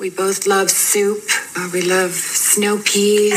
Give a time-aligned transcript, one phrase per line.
[0.00, 1.20] We both love soup.
[1.54, 3.36] Uh, we love snow peas,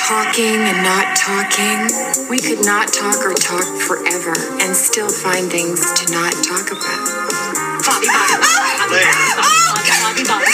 [0.00, 1.92] talking and not talking.
[2.32, 4.32] We could not talk or talk forever
[4.64, 7.04] and still find things to not talk about.
[7.84, 9.04] Bobby, Bobby, Bobby,
[10.00, 10.48] Bobby, Bobby, Bobby,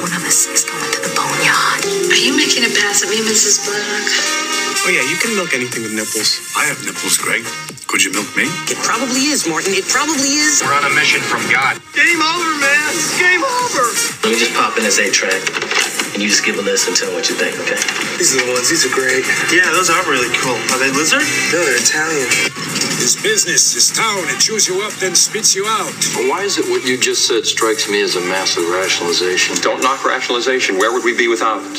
[0.00, 1.84] One of us is going to the boneyard.
[2.08, 3.68] Are you making a pass at me, Mrs.
[3.68, 4.08] Black?
[4.80, 6.40] Oh yeah, you can milk anything with nipples.
[6.56, 7.44] I have nipples, Greg.
[7.86, 8.50] Could you milk me?
[8.66, 9.72] It probably is, Morton.
[9.72, 10.60] It probably is.
[10.62, 11.78] We're on a mission from God.
[11.94, 12.92] Game over, man.
[13.14, 13.84] Game over.
[14.26, 15.38] Let me just pop in this eight track,
[16.12, 17.78] and you just give a listen and tell me what you think, okay?
[18.18, 18.68] These are the ones.
[18.68, 19.22] These are great.
[19.54, 20.58] Yeah, those are really cool.
[20.74, 21.22] Are they lizard?
[21.54, 22.85] No, they're Italian.
[22.96, 24.24] His business, his town.
[24.32, 25.92] It chews you up, then spits you out.
[26.32, 29.56] Why is it what you just said strikes me as a massive rationalization?
[29.60, 30.78] Don't knock rationalization.
[30.78, 31.76] Where would we be without it?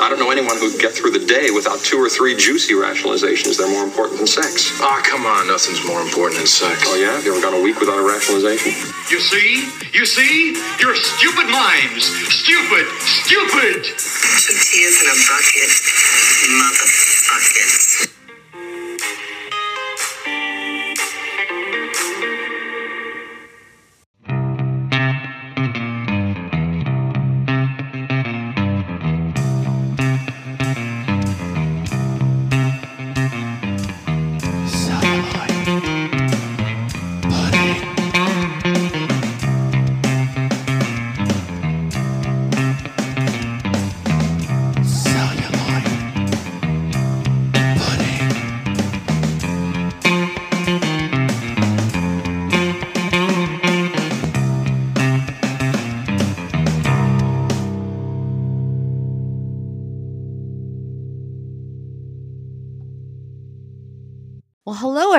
[0.00, 3.56] I don't know anyone who'd get through the day without two or three juicy rationalizations.
[3.58, 4.70] They're more important than sex.
[4.80, 6.84] Ah, come on, nothing's more important than sex.
[6.86, 7.16] Oh, yeah?
[7.16, 8.76] Have You ever gone a week without a rationalization?
[9.10, 9.66] You see?
[9.96, 10.54] You see?
[10.78, 12.12] Your stupid minds.
[12.30, 12.86] Stupid.
[13.00, 13.88] Stupid.
[13.88, 15.70] Two tears in a bucket.
[16.60, 18.17] Motherfuckers.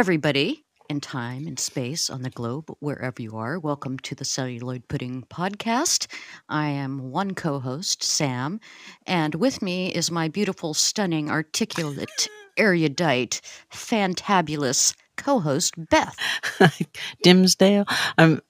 [0.10, 3.60] Everybody in time and space on the globe, wherever you are.
[3.60, 6.08] Welcome to the Celluloid Pudding Podcast.
[6.50, 8.60] I am one co host, Sam,
[9.06, 13.40] and with me is my beautiful, stunning, articulate, erudite,
[13.72, 16.18] fantabulous co host, Beth.
[17.22, 17.86] Dimsdale.
[18.18, 18.42] I'm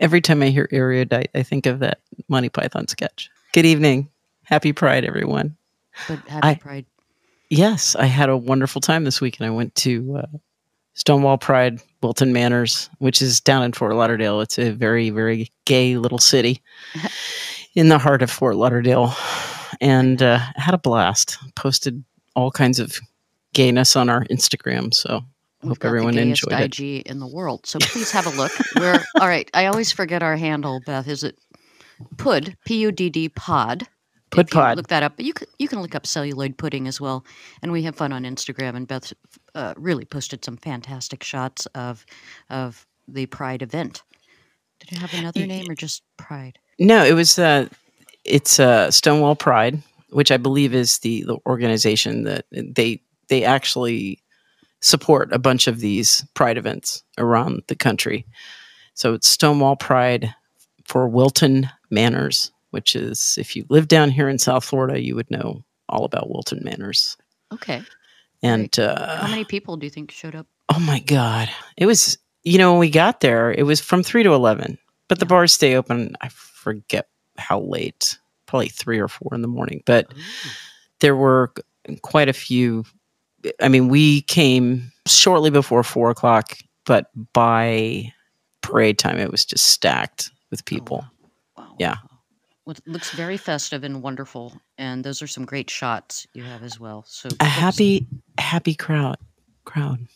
[0.00, 3.30] every time I hear erudite, I think of that Monty Python sketch.
[3.52, 4.08] Good evening.
[4.42, 5.56] Happy Pride, everyone.
[6.08, 6.86] But happy I- Pride.
[7.50, 10.38] Yes, I had a wonderful time this week, and I went to uh,
[10.94, 14.40] Stonewall Pride, Wilton Manors, which is down in Fort Lauderdale.
[14.40, 16.60] It's a very, very gay little city
[17.74, 19.14] in the heart of Fort Lauderdale,
[19.80, 21.38] and uh, had a blast.
[21.54, 22.04] Posted
[22.34, 22.98] all kinds of
[23.54, 25.22] gayness on our Instagram, so
[25.62, 26.78] We've hope everyone enjoyed it.
[26.78, 27.66] IG in the world.
[27.66, 28.50] So please have a look.
[28.76, 29.48] We're all right.
[29.54, 31.06] I always forget our handle, Beth.
[31.06, 31.38] Is it
[32.16, 33.86] Pud P U D D Pod?
[34.30, 34.76] Pud Pod.
[34.76, 35.14] Look that up.
[35.16, 37.24] But you can you can look up celluloid pudding as well.
[37.62, 38.74] And we have fun on Instagram.
[38.74, 39.12] And Beth
[39.54, 42.04] uh, really posted some fantastic shots of
[42.50, 44.02] of the Pride event.
[44.80, 46.58] Did it have another name or just Pride?
[46.78, 47.68] No, it was uh
[48.24, 54.18] it's uh Stonewall Pride, which I believe is the the organization that they they actually
[54.80, 58.26] support a bunch of these pride events around the country.
[58.94, 60.34] So it's Stonewall Pride
[60.84, 65.30] for Wilton Manors, which is if you live down here in South Florida, you would
[65.30, 67.16] know all about Wilton Manors.
[67.52, 67.82] Okay.
[68.42, 70.46] And How uh many people do you think showed up?
[70.68, 71.48] oh my god.
[71.76, 75.18] It was you know when we got there, it was from 3 to 11, but
[75.20, 77.08] the bars stay open I forget
[77.38, 80.12] how late, probably 3 or 4 in the morning, but
[81.00, 81.52] there were
[82.02, 82.84] quite a few.
[83.60, 88.12] I mean, we came shortly before four o'clock, but by
[88.60, 91.04] parade time, it was just stacked with people.
[91.56, 91.74] Wow.
[91.78, 91.96] Yeah.
[92.64, 96.62] Well, it looks very festive and wonderful, and those are some great shots you have
[96.62, 97.04] as well.
[97.08, 98.06] So A happy,
[98.38, 99.16] happy crowd.
[99.64, 100.06] Crowd.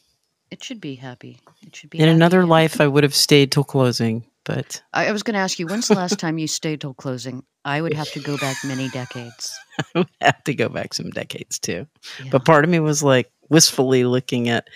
[0.52, 1.40] It should be happy.
[1.66, 1.98] It should be.
[1.98, 5.34] In happy another life, I would have stayed till closing, but I, I was going
[5.34, 7.42] to ask you, when's the last time you stayed till closing?
[7.64, 9.58] I would have to go back many decades.
[9.80, 11.88] I would have to go back some decades too.
[12.22, 12.30] Yeah.
[12.30, 14.68] But part of me was like wistfully looking at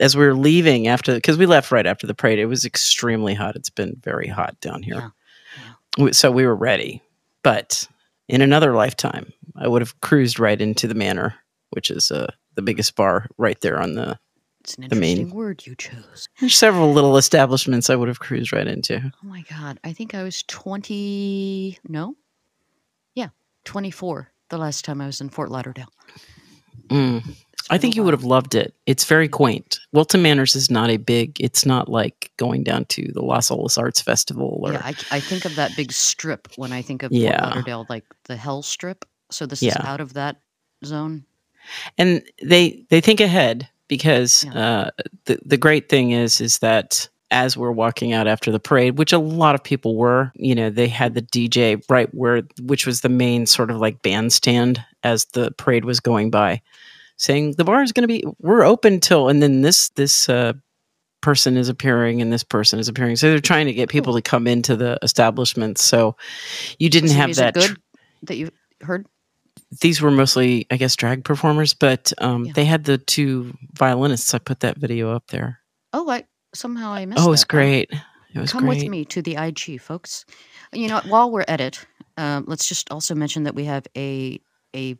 [0.00, 2.40] as we were leaving after because we left right after the parade.
[2.40, 3.54] It was extremely hot.
[3.54, 5.12] It's been very hot down here.
[5.98, 7.00] We- So we were ready.
[7.42, 7.86] But
[8.28, 11.34] in another lifetime, I would have cruised right into the manor,
[11.70, 14.18] which is uh, the biggest bar right there on the.
[14.60, 16.28] It's an the main- interesting word you chose.
[16.38, 19.00] There's several little establishments I would have cruised right into.
[19.04, 19.80] Oh my God.
[19.82, 21.78] I think I was 20.
[21.88, 22.14] No?
[23.14, 23.30] Yeah,
[23.64, 25.92] 24 the last time I was in Fort Lauderdale.
[26.88, 27.24] Mm.
[27.70, 28.74] I think you would have loved it.
[28.86, 29.78] It's very quaint.
[29.92, 31.40] Wilton Manors is not a big.
[31.40, 35.20] It's not like going down to the Las Olas Arts Festival or Yeah, I, I
[35.20, 37.38] think of that big strip when I think of Yeah.
[37.38, 39.04] Fort Lauderdale, like the Hell Strip.
[39.30, 40.36] So this is out of that
[40.84, 41.24] zone.
[41.98, 44.90] and they they think ahead because uh,
[45.24, 49.12] the the great thing is is that as we're walking out after the parade, which
[49.12, 53.00] a lot of people were, you know, they had the DJ right where, which was
[53.00, 56.60] the main sort of like bandstand as the parade was going by,
[57.22, 60.52] saying the bar is going to be, we're open till, and then this, this, uh,
[61.20, 63.14] person is appearing and this person is appearing.
[63.14, 65.78] So they're trying to get people to come into the establishment.
[65.78, 66.16] So
[66.80, 67.54] you didn't have that.
[67.54, 67.74] good tr-
[68.24, 69.06] that you heard.
[69.80, 72.52] these were mostly, I guess, drag performers, but um, Yeah.
[72.56, 74.34] they had the two violinists.
[74.34, 75.60] I put that video up there.
[75.92, 76.24] Oh, I
[76.54, 77.20] somehow I missed.
[77.22, 77.48] Oh, it was that.
[77.48, 77.90] great.
[78.34, 78.80] It was Come great.
[78.82, 80.24] with me to the IG, folks.
[80.72, 81.86] You know, while we're at it,
[82.16, 84.40] um, let's just also mention that we have a
[84.74, 84.96] a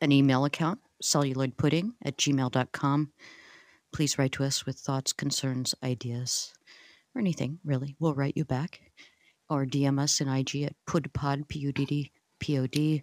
[0.00, 3.12] an email account, celluloidpudding at gmail.com.
[3.92, 6.52] Please write to us with thoughts, concerns, ideas,
[7.14, 7.94] or anything, really.
[8.00, 8.80] We'll write you back.
[9.50, 12.10] Or DM us in IG at pudpod, P-U-D-D,
[12.40, 13.02] P-O-D.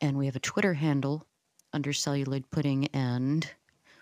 [0.00, 1.26] And we have a Twitter handle
[1.72, 3.48] under celluloid pudding and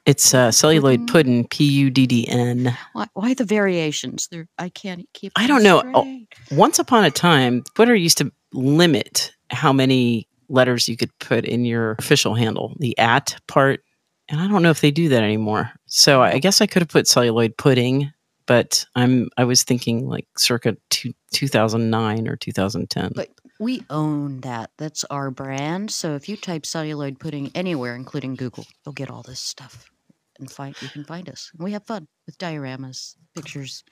[0.06, 1.46] It's uh, celluloid Pudding.
[1.48, 2.76] P U D D N.
[2.92, 4.28] why, why the variations?
[4.30, 5.82] They're, I can't keep I don't know.
[5.94, 6.20] Oh.
[6.50, 11.64] Once upon a time, Twitter used to limit how many letters you could put in
[11.64, 13.80] your official handle, the at part.
[14.28, 15.70] And I don't know if they do that anymore.
[15.86, 18.12] So I guess I could have put celluloid pudding,
[18.46, 23.12] but I'm I was thinking like circa two, 2009 or 2010.
[23.14, 24.70] But we own that.
[24.78, 25.90] That's our brand.
[25.90, 29.90] So if you type celluloid pudding anywhere, including Google, you'll get all this stuff
[30.38, 31.50] and find you can find us.
[31.54, 33.84] And we have fun with dioramas, pictures,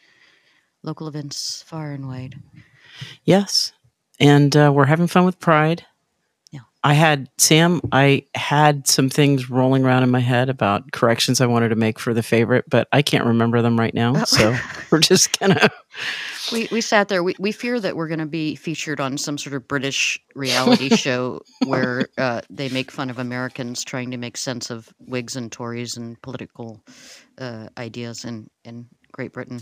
[0.82, 2.36] local events far and wide.
[3.24, 3.72] Yes.
[4.18, 5.86] And uh, we're having fun with Pride.
[6.82, 11.46] I had, Sam, I had some things rolling around in my head about corrections I
[11.46, 14.24] wanted to make for the favorite, but I can't remember them right now.
[14.24, 14.56] So
[14.90, 15.70] we're just to.
[16.52, 17.22] We we sat there.
[17.22, 20.88] We we fear that we're going to be featured on some sort of British reality
[20.96, 25.52] show where uh, they make fun of Americans trying to make sense of Whigs and
[25.52, 26.82] Tories and political
[27.38, 29.60] uh, ideas in in Great Britain.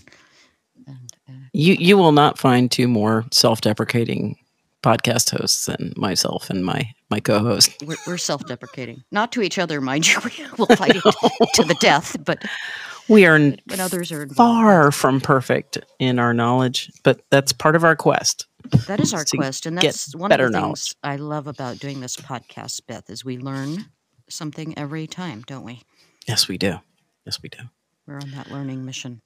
[0.86, 4.36] And uh, You, you will not find two more self deprecating
[4.82, 7.70] podcast hosts and myself and my, my co host.
[7.86, 10.18] we're, we're self-deprecating, not to each other, mind you.
[10.58, 11.02] We'll fight it
[11.54, 12.44] to the death, but
[13.08, 17.74] We are when others are involved, far from perfect in our knowledge, but that's part
[17.76, 18.46] of our quest.
[18.86, 20.80] that is our quest, and that's one of the knowledge.
[20.82, 22.82] things I love about doing this podcast.
[22.86, 23.86] Beth, is we learn
[24.28, 25.82] something every time, don't we?
[26.26, 26.78] Yes, we do.
[27.24, 27.58] Yes, we do.
[28.06, 29.22] We're on that learning mission.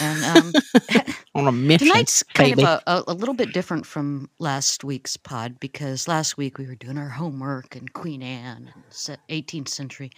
[0.00, 0.52] And um,
[1.34, 1.88] On a mission.
[1.88, 2.62] tonight's kind baby.
[2.66, 6.66] of a, a, a little bit different from last week's pod because last week we
[6.66, 8.72] were doing our homework and Queen Anne,
[9.08, 10.10] and 18th century.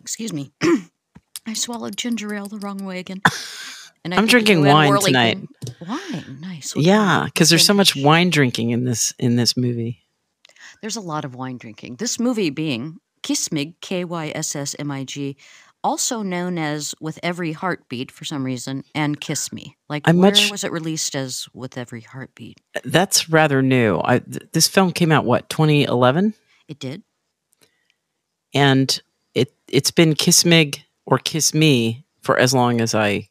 [0.00, 0.52] Excuse me.
[1.46, 3.22] I swallowed ginger ale the wrong way again.
[4.04, 5.38] And I I'm drinking wine tonight.
[5.86, 6.74] Wine, nice.
[6.74, 10.02] What Yeah, because there's so much wine drinking in this in this movie.
[10.80, 11.96] There's a lot of wine drinking.
[11.96, 15.36] This movie being Kyss Mig, K Y S S M I G,
[15.86, 19.76] also known as With Every Heartbeat for some reason, and Kiss Me.
[19.88, 22.60] Like, I'm where much- was it released as With Every Heartbeat?
[22.74, 24.00] Uh, that's rather new.
[24.04, 26.34] I, th- this film came out what 2011,
[26.68, 27.02] It did.
[28.54, 29.00] and
[29.34, 33.28] it it's been Kyss Mig or Kiss Me for as long as I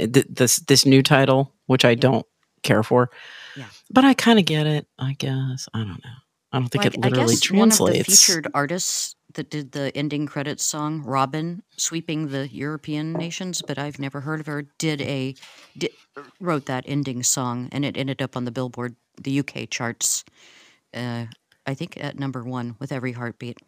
[0.00, 2.24] uh, th- this this new title, which I don't
[2.62, 3.10] care for.
[3.56, 3.66] Yeah.
[3.90, 4.86] But I kind of get it.
[4.98, 6.16] I guess I don't know.
[6.52, 8.24] I don't think Well, it literally guess one of the translates.
[8.26, 13.98] featured artists that did the ending credits song, Robyn, sweeping the European nations, but I've
[13.98, 15.34] never heard of her, did a
[15.78, 15.92] did,
[16.40, 20.24] wrote that ending song, and it ended up on the Billboard, the UK charts.
[20.92, 21.26] Uh,
[21.66, 23.58] I think at number one with every heartbeat.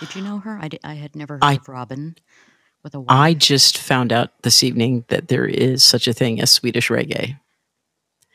[0.00, 0.58] Did you know her?
[0.60, 2.16] I, I had never heard I- of Robyn
[2.82, 3.06] with a Y.
[3.08, 7.38] I just found out this evening that there is such a thing as Swedish reggae,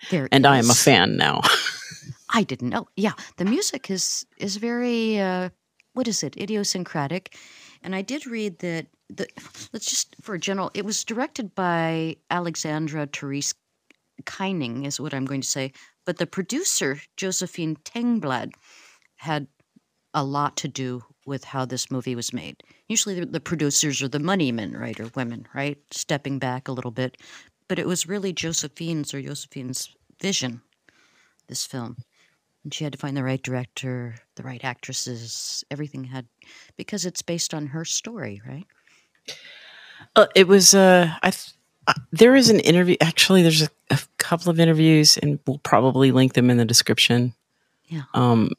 [0.10, 1.42] There and I am a fan now.
[2.30, 2.88] I didn't know.
[2.96, 5.50] Yeah, the music is is very uh,
[5.98, 6.38] what is it?
[6.38, 7.36] Idiosyncratic.
[7.82, 9.28] And I did read that the
[9.74, 10.70] let's just for a general.
[10.76, 13.56] It was directed by Alexandra Therese
[14.24, 15.72] Keining, is what I'm going to say.
[16.06, 18.52] But the producer Josefine Tengblad
[19.16, 19.48] had
[20.14, 22.62] a lot to do with how this movie was made.
[22.88, 26.72] Usually, the, the producers are the money men, right, or women, right, stepping back a
[26.72, 27.18] little bit.
[27.68, 30.62] But it was really Josefine's or Josefine's vision.
[31.48, 31.98] This film.
[32.68, 36.28] And she had to find the right director, the right actresses, everything had
[36.76, 38.66] because it's based on her story, right?
[40.18, 40.74] Uh, it was.
[40.74, 41.32] Uh, I.
[41.32, 41.54] Th-
[41.88, 42.98] uh, there is an interview.
[43.00, 47.34] Actually, there's a, a couple of interviews, and we'll probably link them in the description.
[47.86, 48.02] Yeah.
[48.14, 48.52] Um,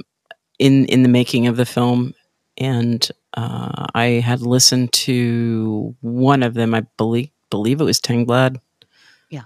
[0.58, 2.14] in in the making of the film,
[2.56, 6.72] and uh, I had listened to one of them.
[6.72, 8.58] I believe believe it was Tengblad.
[9.28, 9.44] Yeah.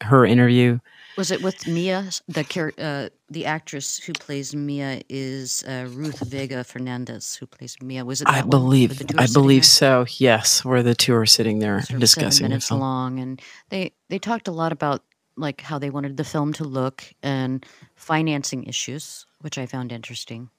[0.00, 0.78] Her interview,
[1.16, 2.10] Was it with Mia?
[2.28, 7.76] The char- uh, the actress who plays Mia is uh, Ruth Vega Fernandez, who plays
[7.80, 8.04] Mia.
[8.04, 8.28] Was it?
[8.28, 10.04] I one believe where the two are I believe there?
[10.04, 10.06] so.
[10.18, 13.92] Yes, where the two are sitting there Sort of discussing seven minutes long, and they
[14.08, 15.02] they talked a lot about
[15.38, 20.50] like how they wanted the film to look and financing issues, which I found interesting.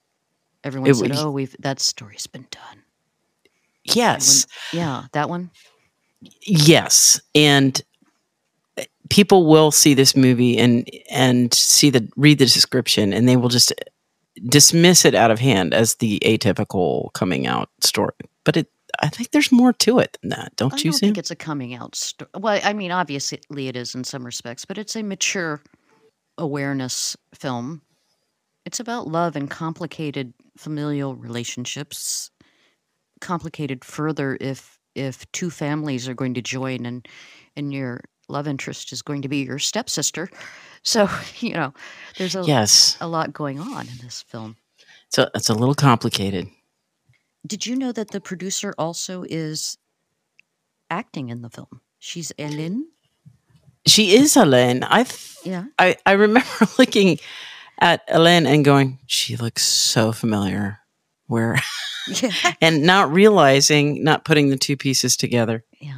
[0.64, 2.82] Everyone It said, was- "Oh, we've that story's been done."
[3.84, 5.50] Yes, Yeah, that one.
[6.42, 7.80] yes, and
[9.10, 13.48] people will see this movie and and see the read the description, and they will
[13.48, 13.72] just
[14.46, 18.14] dismiss it out of hand as the atypical coming out story.
[18.44, 21.30] But it, I think there's more to it than that, don't I you, think it's
[21.30, 22.30] a coming out story.
[22.36, 25.62] Well, I mean, obviously it is in some respects, but it's a mature
[26.36, 27.82] awareness film.
[28.64, 32.30] It's about love and complicated familial relationships,
[33.20, 37.06] complicated further if if two families are going to join and
[37.56, 40.28] and your love interest is going to be your stepsister.
[40.82, 41.08] So,
[41.40, 41.72] you know,
[42.16, 42.96] there's a Yes.
[43.00, 44.56] a lot going on in this film.
[45.10, 46.48] So it's a little complicated.
[47.46, 49.78] Did you know that the producer also is
[50.90, 51.80] acting in the film?
[51.98, 52.88] She's Ellen.
[53.86, 54.84] She is Elaine.
[54.84, 55.06] I
[55.44, 55.64] Yeah.
[55.78, 57.18] I, I remember looking
[57.80, 60.80] at Elaine and going, she looks so familiar.
[61.26, 61.56] Where
[62.22, 62.32] Yeah.
[62.60, 65.64] and not realizing, not putting the two pieces together.
[65.80, 65.97] Yeah.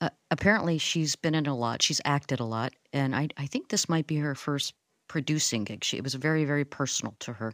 [0.00, 1.82] Uh, apparently, she's been in a lot.
[1.82, 4.74] She's acted a lot, and I I think this might be her first
[5.08, 5.84] producing gig.
[5.84, 7.52] She it was very very personal to her.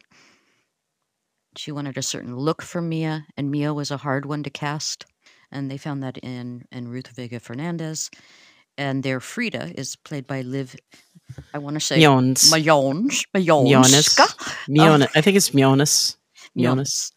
[1.57, 5.05] She wanted a certain look for Mia, and Mia was a hard one to cast,
[5.51, 8.11] and they found that in in Ruth Vega Fernandez,
[8.77, 10.75] and their Frida is played by Liv.
[11.55, 12.53] I want to say Mjons.
[12.53, 13.25] Mjons.
[13.37, 13.71] Mjonis.
[13.71, 14.27] Mjonska.
[14.69, 15.09] Mjonis.
[15.15, 15.51] I think it's.
[15.59, 16.17] Mjonis.
[16.59, 17.13] Mjonis.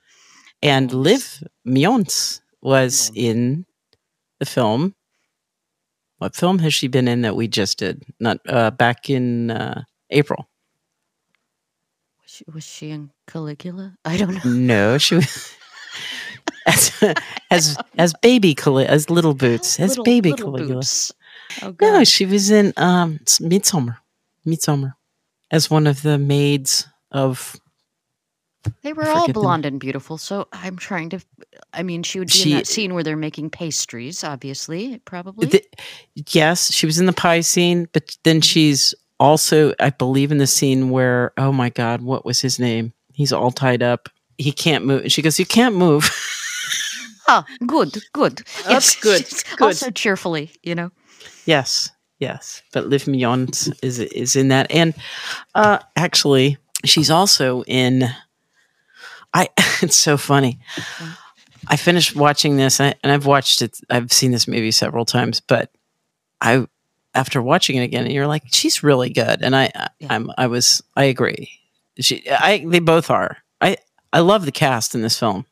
[0.61, 3.65] And Liv Mjons was in
[4.39, 4.93] the film.
[6.17, 8.03] What film has she been in that we just did?
[8.19, 10.47] Not uh, back in uh, April.
[12.23, 13.95] Was she, was she in Caligula?
[14.05, 14.51] I don't know.
[14.51, 15.53] No, she was
[16.65, 16.91] as
[17.51, 20.75] as as baby Cali- as little boots as Little- baby little Caligula.
[20.75, 21.11] boots.
[21.61, 23.97] Oh, No, she was in um Midsommar,
[24.47, 24.93] Midsommar,
[25.51, 27.55] as one of the maids of.
[28.81, 31.19] They were all blonde and beautiful, so I'm trying to.
[31.73, 35.47] I mean, she would be She- in that scene where they're making pastries, obviously, probably.
[35.47, 35.63] The,
[36.31, 40.47] yes, she was in the pie scene, but then she's also, I believe, in the
[40.47, 42.93] scene where oh my god, what was his name?
[43.13, 44.09] He's all tied up.
[44.37, 45.03] He can't move.
[45.03, 46.09] And she goes, "You can't move."
[47.27, 48.41] ah, good, good.
[48.67, 49.61] That's good, she's good.
[49.61, 50.91] Also cheerfully, you know.
[51.45, 52.61] Yes, yes.
[52.73, 54.93] But Liv Mignons is is in that, and
[55.55, 58.09] uh, actually, she's also in.
[59.35, 59.49] I.
[59.81, 60.57] It's so funny.
[61.67, 63.77] I finished watching this, and I've watched it.
[63.89, 65.69] I've seen this movie several times, but
[66.39, 66.65] I,
[67.13, 70.47] after watching it again, and you're like, she's really good, and I, I I'm, I
[70.47, 71.51] was, I agree.
[71.99, 73.37] She, I, they both are.
[73.59, 73.75] I,
[74.13, 75.45] I love the cast in this film.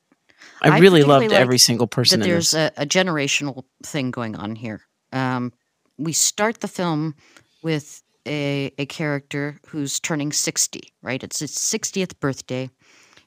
[0.62, 2.72] I, I really loved like every single person That in there's this.
[2.78, 4.82] a, a generational thing going on here.
[5.12, 5.52] Um,
[5.98, 7.16] we start the film
[7.62, 11.24] with a, a character who's turning 60, right?
[11.24, 12.70] It's his 60th birthday.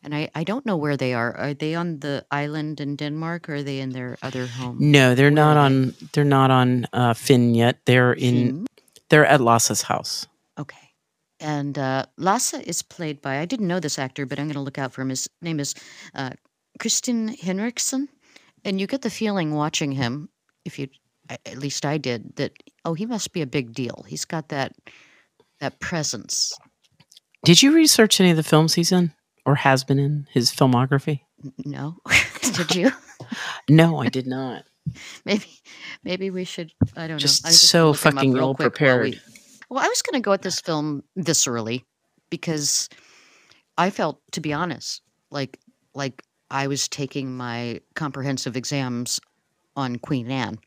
[0.07, 1.37] And I, I don't know where they are.
[1.37, 4.77] Are they on the island in Denmark or are they in their other home?
[4.79, 5.95] No, they're not on.
[6.13, 7.81] They're not on uh, Finn yet.
[7.87, 8.69] They're in.
[9.11, 10.29] They're at Lasse's house.
[10.61, 10.95] Okay.
[11.41, 14.61] And uh, Lasse is played by, I didn't know this actor, but I'm going to
[14.61, 15.09] look out for him.
[15.09, 15.75] His name is
[16.15, 16.31] uh,
[16.79, 18.09] Krister Henriksson.
[18.65, 20.29] And you get the feeling watching him,
[20.65, 20.87] if you,
[21.29, 22.53] at least I did, that,
[22.85, 24.05] oh, he must be a big deal.
[24.07, 24.73] He's got that
[25.59, 26.53] that presence.
[27.45, 29.13] Did you research any of the films he's in
[29.47, 31.21] or has been in his filmography?
[31.65, 31.97] No,
[32.43, 32.91] did you?
[33.69, 34.65] No, I did not.
[35.25, 35.47] maybe,
[36.05, 36.73] maybe we should.
[36.97, 37.51] I don't Just know.
[37.51, 39.21] So look him up fucking ill while we- prepared.
[39.69, 41.83] Well, I was going to go at this film viscerally
[42.31, 42.89] because
[43.77, 45.59] I felt, to be honest, like
[45.95, 49.19] like I was taking my comprehensive exams
[49.75, 50.59] on Queen Anne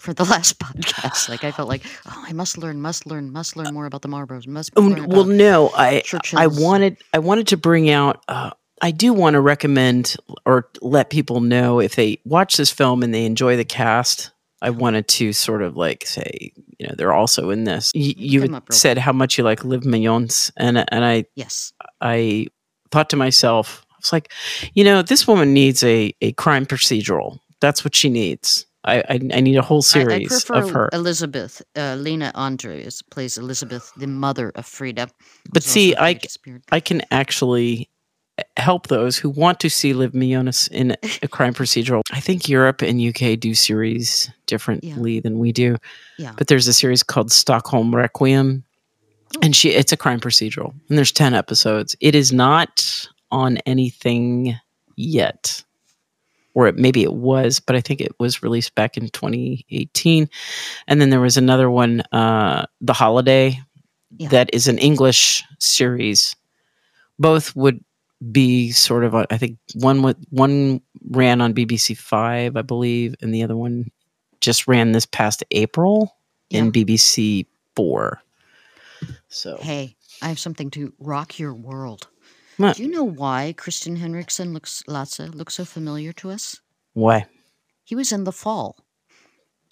[0.00, 1.28] for the last podcast.
[1.28, 4.08] Like I felt like, oh, I must learn, must learn, must learn more about the
[4.08, 4.46] Marlboroughs.
[4.46, 6.02] Must Oh, about well, no, I
[6.34, 8.24] I wanted I wanted to bring out.
[8.26, 8.50] Uh,
[8.82, 10.16] I do want to recommend
[10.46, 14.32] or let people know if they watch this film and they enjoy the cast.
[14.62, 17.92] I wanted to sort of like say, you know, they're also in this.
[17.94, 21.04] Y- you them had up real said how much you like Liv Mignons, and and
[21.04, 21.72] I Yes.
[22.00, 22.46] I
[22.90, 24.32] thought to myself, I was like,
[24.74, 27.38] you know, this woman needs a a crime procedural.
[27.60, 28.66] That's what she needs.
[28.84, 30.88] I I, I need a whole I, I series of her.
[30.92, 31.62] Elizabeth.
[31.76, 35.08] Uh, Lena Andres plays Elizabeth, the mother of Frida.
[35.52, 36.18] But see, I.
[36.72, 37.90] I can actually
[38.56, 42.02] help those who want to see Liv Mionis in a crime procedural.
[42.10, 45.76] I think Europe and UK do series differently than we do.
[46.18, 46.32] Yeah.
[46.36, 48.64] But there's a series called Stockholm Requiem,
[49.42, 51.96] and she it's a crime procedural, and there's ten episodes.
[52.00, 54.56] It is not on anything
[54.96, 55.64] yet,
[56.54, 60.28] or it, maybe it was, but I think it was released back in 2018.
[60.86, 63.60] And then there was another one, uh, The Holiday,
[64.18, 64.28] Yeah.
[64.30, 66.34] that is an English series.
[67.18, 67.84] Both would
[68.32, 73.32] be sort of, a, I think one one ran on BBC Five, I believe, and
[73.32, 73.90] the other one
[74.40, 76.16] just ran this past April
[76.50, 78.20] in BBC Four.
[79.28, 82.08] So Hey, I have something to rock your world.
[82.60, 82.76] What?
[82.76, 86.60] Do you know why Krister Henriksson looks Lasse looks so familiar to us?
[86.92, 87.24] why?
[87.84, 88.76] He was in The Fall.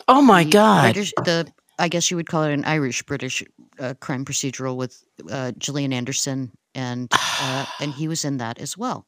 [0.08, 0.94] Oh my The god!
[0.94, 3.44] British, the I guess you would call it an Irish British
[3.78, 8.78] uh, crime procedural with uh, Gillian Anderson, and uh, and he was in that as
[8.78, 9.06] well.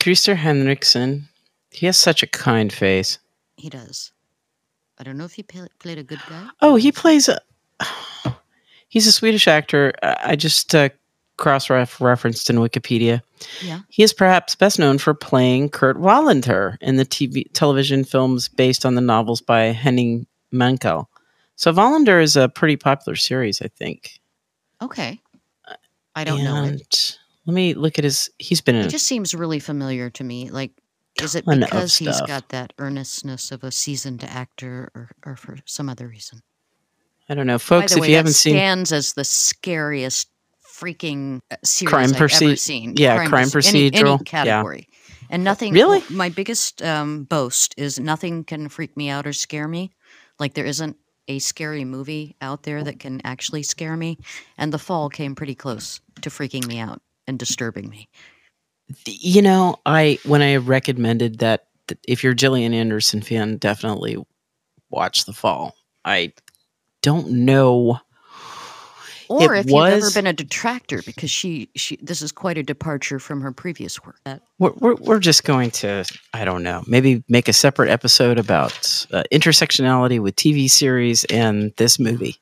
[0.00, 1.28] Krister Henriksson,
[1.70, 3.18] he has such a kind face.
[3.56, 4.10] He does.
[4.98, 6.48] I don't know if he pla- played a good guy.
[6.60, 7.38] Oh, he plays a.
[8.88, 9.92] He's a Swedish actor.
[10.02, 10.88] I I just uh,
[11.36, 13.20] cross referenced in Wikipedia.
[13.62, 13.80] Yeah.
[13.88, 18.86] He is perhaps best known for playing Kurt Wallander in the TV television films based
[18.86, 21.06] on the novels by Henning Mankell.
[21.56, 24.20] So Wallander is a pretty popular series, I think.
[24.80, 25.20] Okay.
[25.66, 25.74] Uh,
[26.14, 27.18] I don't know it.
[27.46, 28.30] Let me look at his.
[28.38, 28.86] He's been in.
[28.86, 30.50] It just seems really familiar to me.
[30.50, 30.70] Like,
[31.20, 35.88] is it because he's got that earnestness of a seasoned actor, or, or for some
[35.88, 36.40] other reason?
[37.28, 37.94] I don't know, folks.
[37.94, 40.28] the If you haven't seen stands as the scariest
[40.72, 42.94] freaking uh, series Crime I've proce- ever seen.
[42.96, 44.24] yeah, crime proce- any- any, procedural, yeah.
[44.24, 44.88] category,
[45.30, 45.72] and nothing.
[45.74, 46.02] Really?
[46.10, 49.92] My biggest um, boast is nothing can freak me out or scare me.
[50.38, 50.96] Like there isn't
[51.28, 54.18] a scary movie out there that can actually scare me,
[54.58, 58.08] and The Fall came pretty close to freaking me out and disturbing me.
[59.06, 61.66] you know, I when I recommended that
[62.08, 64.16] if you're a Gillian Anderson fan, definitely
[64.90, 65.74] watch The Fall.
[66.04, 66.32] I
[67.02, 67.98] don't know.
[69.32, 72.62] Or It if you've ever been a detractor, because she, she this is quite a
[72.62, 74.20] departure from her previous work.
[74.58, 79.06] We're, we're, we're just going to, I don't know, maybe make a separate episode about
[79.12, 82.36] uh, intersectionality with TV series and this movie.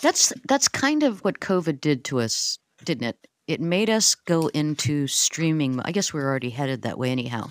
[0.00, 3.26] That's that's kind of what COVID did to us, didn't it?
[3.48, 5.80] It made us go into streaming.
[5.84, 7.48] I guess we are already headed that way anyhow,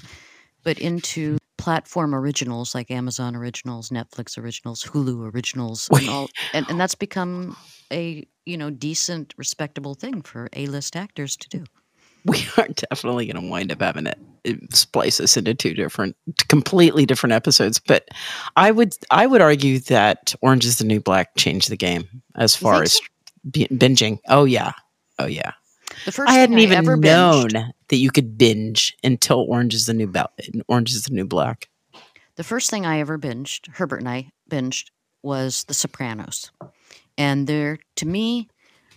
[0.63, 6.79] but into platform originals like Amazon originals, Netflix originals, Hulu originals, and all, and, and
[6.79, 7.55] that's become
[7.91, 11.63] a you know decent, respectable thing for A-list actors to do.
[12.25, 15.73] We are definitely going to wind up having it, it eh, splice us into two
[15.73, 16.15] different,
[16.49, 17.79] completely different episodes.
[17.79, 18.09] But
[18.55, 22.55] I would, I would argue that Orange is the New Black changed the game as
[22.55, 23.01] far as so?
[23.49, 24.19] binging.
[24.27, 24.73] Oh yeah,
[25.17, 25.51] oh yeah.
[26.05, 29.85] The first I hadn't thing even known binged- that you could binge until Orange is
[29.85, 30.31] the New Bel-
[30.67, 31.69] Orange is the New Black.
[32.35, 34.89] The first thing I ever binged, Herbert and I binged,
[35.21, 36.49] was The Sopranos.
[37.17, 38.47] And there, to me,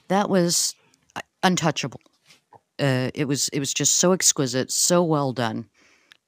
[0.08, 0.74] that was
[1.16, 2.00] uh, untouchable.
[2.80, 5.66] Uh, it was it was just so exquisite, so well done,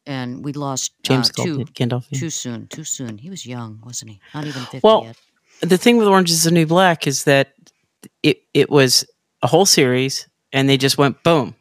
[0.07, 2.19] and we lost James uh, too Gandolfini.
[2.19, 2.67] too soon.
[2.69, 3.19] Too soon.
[3.19, 4.21] He was young, wasn't he?
[4.35, 5.17] Not even fifty Well, yet.
[5.69, 7.55] the thing with Orange is the New Black is that
[8.23, 9.05] it it was
[9.43, 11.55] a whole series, and they just went boom.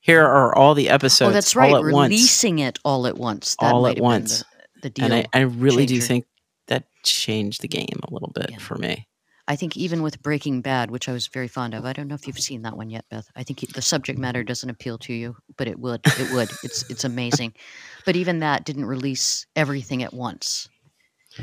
[0.00, 1.28] Here are all the oh, episodes.
[1.28, 1.70] oh, that's right.
[1.70, 2.10] all at once.
[2.10, 3.54] Releasing it all at once.
[3.60, 4.38] That all at once.
[4.38, 4.44] The,
[4.82, 5.04] the deal.
[5.04, 6.24] and I, I really do think
[6.68, 9.06] that changed the game a little bit for me.
[9.46, 12.14] I think even with Breaking Bad, which I was very fond of, I don't know
[12.14, 13.28] if you've seen that one yet, Beth.
[13.36, 14.22] I think the subject mm-hmm.
[14.22, 16.00] matter doesn't appeal to you, but it would.
[16.06, 16.48] It would.
[16.64, 17.52] it's it's amazing.
[18.06, 20.66] But even that didn't release everything at once.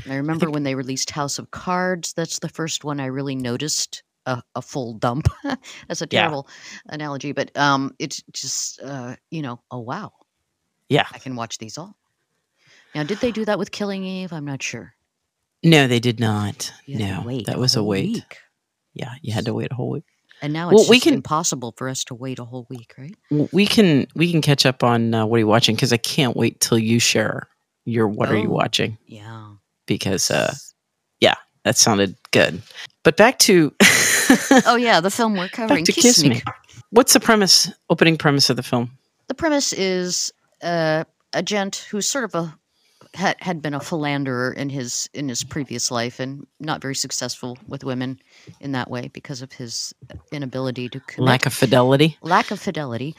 [0.03, 2.13] And I remember when they released House of Cards.
[2.13, 5.27] That's the first one I really noticed a, a full dump.
[5.87, 6.21] that's a Yeah.
[6.21, 6.47] terrible
[6.89, 10.11] analogy, but um, it's just uh, you know, oh wow,
[10.89, 11.07] Yeah.
[11.11, 11.95] I can watch these all.
[12.93, 14.31] Now, did they do that with Killing Eve?
[14.33, 14.93] I'm not sure.
[15.63, 16.71] No, they did not.
[16.87, 18.13] No, wait that was a wait.
[18.13, 18.37] week.
[18.93, 20.03] Yeah, you had to wait a whole week.
[20.41, 22.93] And now Well, it's we just can- impossible for us to wait a whole week,
[22.97, 23.15] right?
[23.51, 26.35] We can we can catch up on uh, what are you watching because I can't
[26.37, 27.47] wait till you share
[27.85, 28.53] your what are you Oh.
[28.53, 29.53] watching Yeah.
[29.87, 30.53] because uh
[31.21, 32.61] yeah that sounded good.
[33.03, 33.73] But back to
[34.65, 35.85] Oh yeah, the film we're covering.
[35.85, 36.29] Kiss Kiss Me.
[36.29, 36.41] Me.
[36.91, 37.71] What's the premise?
[37.89, 38.91] Opening premise of the film?
[39.27, 42.57] The premise is uh, a gent who's sort of a
[43.13, 47.57] had, had been a philanderer in his in his previous life and not very successful
[47.67, 48.19] with women
[48.59, 49.93] in that way because of his
[50.31, 51.19] inability to connect.
[51.19, 52.17] Lack of fidelity.
[52.21, 53.15] lack of fidelity,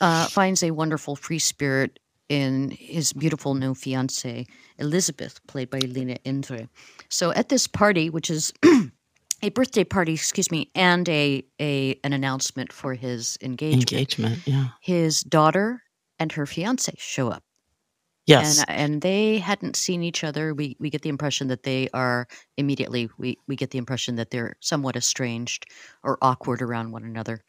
[0.00, 4.46] uh, finds a wonderful free spirit in his beautiful new fiancee,
[4.78, 6.68] Elizabeth, played by Lena Endre.
[7.08, 8.52] So at this party, which is
[9.42, 14.38] a birthday party, excuse me, and a, a an announcement for his engagement, Engagement.
[14.46, 14.68] Yeah.
[14.80, 15.82] his daughter
[16.18, 17.42] and her fiance show up.
[18.26, 18.58] Yes.
[18.68, 20.52] and and they hadn't seen each other.
[20.54, 23.08] We we get the impression that they are immediately.
[23.16, 25.64] We we get the impression that they're somewhat estranged
[26.02, 27.42] or awkward around one another,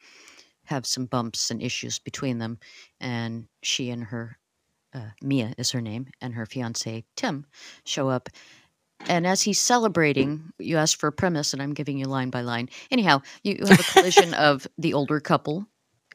[0.64, 2.58] have some bumps and issues between them,
[3.00, 4.38] and she and her
[4.94, 7.44] uh, Mia is her name, and her fiance Tim
[7.84, 8.28] show up.
[9.08, 12.42] And as he's celebrating, you ask for a premise, and I'm giving you line by
[12.42, 12.68] line.
[12.90, 15.66] Anyhow, you, you have a collision of the older couple,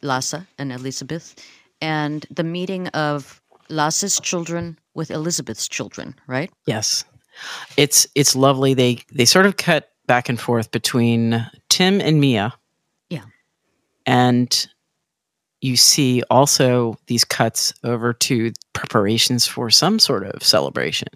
[0.02, 1.36] Lasse and Elizabeth,
[1.82, 6.52] and the meeting of Lasse's children with Elizabeth's children, right?
[6.68, 7.04] Yes.
[7.76, 8.74] It's it's lovely.
[8.74, 12.54] They they sort of cut back and forth between Tim and Mia.
[13.10, 13.24] Yeah.
[14.06, 14.68] And
[15.62, 21.08] you see also these cuts over to preparations for some sort of celebration.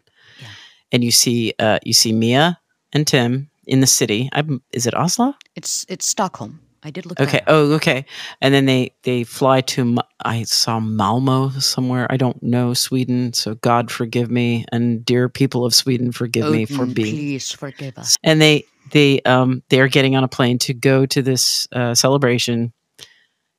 [0.91, 2.59] And you see uh you see Mia
[2.93, 4.29] and Tim in the city.
[4.33, 5.35] I'm, is it Oslo?
[5.55, 6.59] It's it's Stockholm.
[6.81, 7.19] I did look.
[7.19, 7.41] Okay.
[7.45, 8.05] Oh, okay.
[8.41, 12.07] And then they they fly to I saw Malmo somewhere.
[12.09, 16.65] I don't know Sweden, so God forgive me and dear people of Sweden, forgive me
[16.65, 17.15] for being.
[17.15, 18.17] Please forgive us.
[18.23, 21.93] And they they um they are getting on a plane to go to this uh,
[21.93, 22.71] celebration,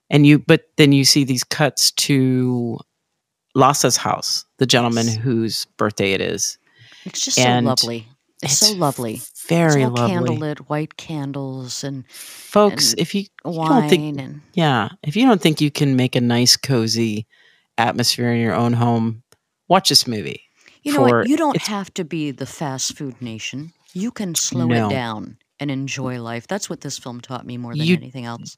[0.08, 2.78] and you but then you see these cuts to
[3.54, 5.16] Lasse's house, the gentleman Yes.
[5.16, 6.58] whose birthday it is.
[7.04, 8.08] It's just and so lovely.
[8.42, 9.20] It's, so lovely.
[9.48, 12.92] Very lovely, candlelit, white candles and folks.
[12.92, 14.88] and If you, you wine don't think and Yeah.
[15.02, 17.26] If you don't think you can make a nice, cozy
[17.76, 19.22] atmosphere in your own home,
[19.68, 20.42] watch this movie.
[20.82, 21.28] you know what?
[21.28, 23.72] You don't have to be the fast food nation.
[23.92, 24.86] You can slow No.
[24.86, 26.46] it down and enjoy life.
[26.46, 28.56] That's what this film taught me more than You- anything else.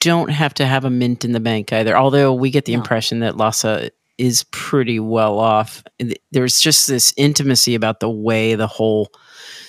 [0.00, 1.96] Don't have to have a mint in the bank either.
[1.96, 2.78] Although we get the No.
[2.78, 5.82] impression that Lasse is pretty well off.
[6.30, 9.10] There's just this intimacy about the way the whole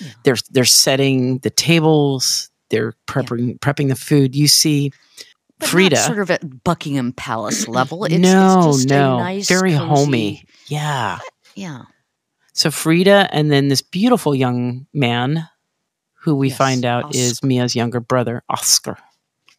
[0.01, 0.07] Yeah.
[0.23, 4.35] they're they're setting the tables, they're prepping prepping the food.
[4.35, 4.91] You see
[5.59, 5.97] But Frida.
[5.97, 8.03] sort of at Buckingham Palace level.
[8.05, 10.45] It's, no, it's just no, nice, very cozy- homey.
[10.67, 11.19] Yeah.
[11.21, 11.25] Uh,
[11.55, 11.81] yeah,
[12.53, 15.47] So Frida and then this beautiful young man
[16.15, 17.17] who we Yes, find out Oscar.
[17.17, 18.97] is Mia's younger brother, Oscar.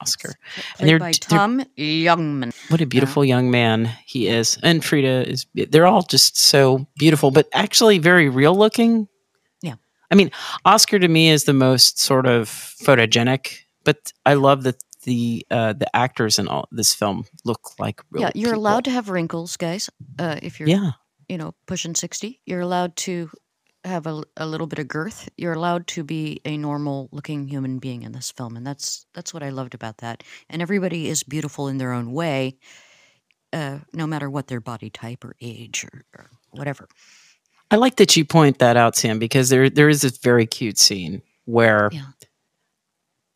[0.00, 0.35] Oscar.
[0.76, 2.52] played they're- by they're- Tom Ljungman.
[2.70, 4.59] What a beautiful young man he is.
[4.62, 9.09] And Frida is they're all just so beautiful, but actually very real looking.
[9.62, 9.74] Yeah.
[10.11, 10.30] I mean,
[10.64, 12.48] Oscar to me is the most sort of
[12.85, 18.00] photogenic, but I love that the uh, the actors in all this film look like
[18.11, 18.61] real Yeah, you're people.
[18.61, 19.90] allowed to have wrinkles, guys.
[20.18, 20.92] Uh, if you're Yeah.
[21.28, 23.30] you know, pushing 60, you're allowed to
[23.84, 25.28] have a, a little bit of girth.
[25.36, 28.56] You're allowed to be a normal looking human being in this film.
[28.56, 30.22] And that's, that's what I loved about that.
[30.48, 32.56] And everybody is beautiful in their own way,
[33.52, 36.88] uh, no matter what their body type or age or, or whatever.
[37.70, 40.78] I like that you point that out, Sam, because there there is this very cute
[40.78, 42.02] scene where Yeah.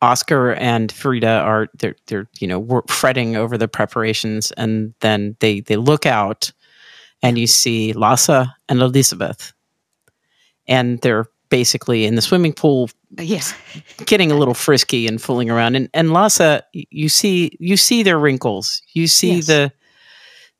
[0.01, 5.59] Oscar and Frida are they're they're you know fretting over the preparations, and then they
[5.61, 6.51] they look out,
[7.21, 9.51] and you see Lasse and Elizabeth,
[10.69, 13.41] and they're basically in the swimming pool Yeah.
[14.05, 18.19] getting a little frisky and fooling around and and Lasse you see you see their
[18.19, 19.47] wrinkles you see Yes.
[19.47, 19.71] the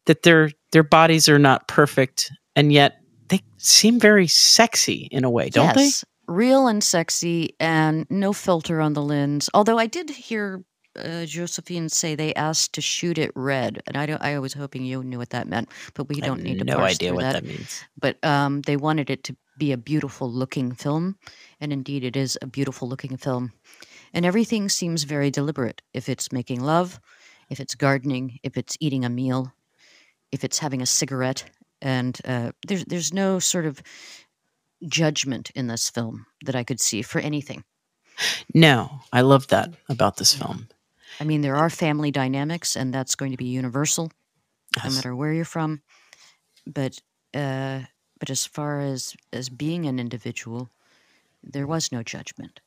[0.07, 5.29] that their their bodies are not perfect and yet they seem very sexy in a
[5.29, 6.03] way don't yes.
[6.27, 9.49] Real and sexy and no filter on the lens.
[9.55, 10.63] Although I did hear
[10.95, 13.81] uh, Josefine say they asked to shoot it red.
[13.87, 16.59] And I, don't, I was hoping you knew what that meant, but we don't need
[16.59, 17.33] to no idea what that.
[17.33, 21.17] that means but um, they wanted it to be a beautiful looking film,
[21.59, 23.51] and indeed it is a beautiful looking film.
[24.13, 25.81] And everything seems very deliberate.
[25.93, 26.99] If it's making love,
[27.49, 29.53] if it's gardening, if it's eating a meal,
[30.31, 31.43] if it's having a cigarette,
[31.81, 33.81] and uh, there's there's no sort of
[34.87, 37.63] judgment in this film that I could see for anything.
[38.53, 40.67] no I love that about this film
[41.19, 44.11] I mean, there are family dynamics, and that's going to be universal,
[44.83, 45.81] no matter where you're from.
[46.65, 46.99] But
[47.33, 47.81] uh,
[48.19, 50.69] but as far as as being an individual,
[51.43, 52.61] there was no judgment.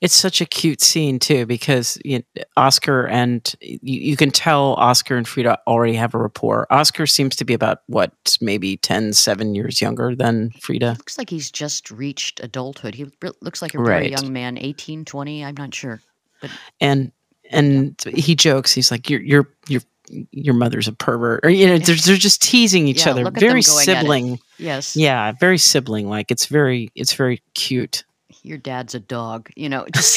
[0.00, 2.22] It's such a cute scene too because you
[2.56, 6.66] Oscar and you, you can tell Oscar and Frida already have a rapport.
[6.70, 10.94] Oscar seems to be about what maybe 10 7 years younger than Frida.
[10.98, 12.94] Looks like he's just reached adulthood.
[12.94, 13.06] He
[13.40, 14.10] looks like a very Right.
[14.10, 16.00] young man, 18, 20, I'm not sure.
[16.40, 17.10] But And
[17.50, 19.82] and he jokes he's like You're you're your your
[20.30, 23.24] your mother's a pervert or you know they're, they're just teasing each Yeah, other.
[23.24, 24.00] look at them very going at it.
[24.00, 24.38] sibling.
[24.58, 28.04] Yes, yeah very sibling like it's very it's very cute.
[28.42, 30.16] Your dad's a dog, you know, just,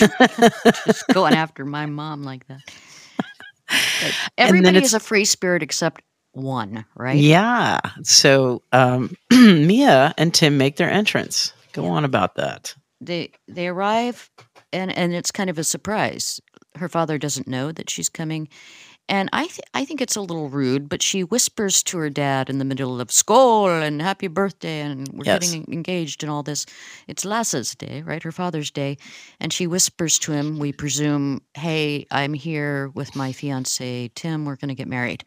[0.85, 2.59] just going after my mom like that.
[3.67, 6.01] But everybody is a free spirit except
[6.33, 7.17] one, right?
[7.17, 7.79] yeah.
[8.03, 11.53] So um mia and tim make their entrance.
[11.73, 12.75] Go on about that.
[12.99, 14.29] They they arrive
[14.71, 16.39] and and it's kind of a surprise.
[16.75, 18.47] Her father doesn't know that she's coming
[19.09, 22.49] And I, th- I think it's a little rude, but she whispers to her dad
[22.49, 25.39] in the middle of Skål and happy birthday and we're Yes.
[25.41, 26.65] getting engaged and all this.
[27.09, 28.23] It's Lasse's day, right?
[28.23, 28.97] Her father's day.
[29.41, 34.45] And she whispers to him, we presume, hey, I'm here with my fiance, Tim.
[34.45, 35.25] We're going to get married.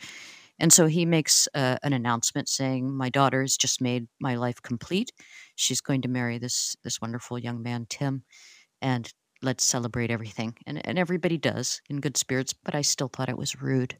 [0.58, 4.62] And so he makes uh, an announcement saying, "My daughter has just made my life
[4.62, 5.10] complete.
[5.56, 8.22] She's going to marry this this wonderful young man, Tim,
[8.82, 9.12] and
[9.44, 13.38] let's celebrate everything." And and everybody does in good spirits, but I still thought it
[13.38, 13.94] was rude.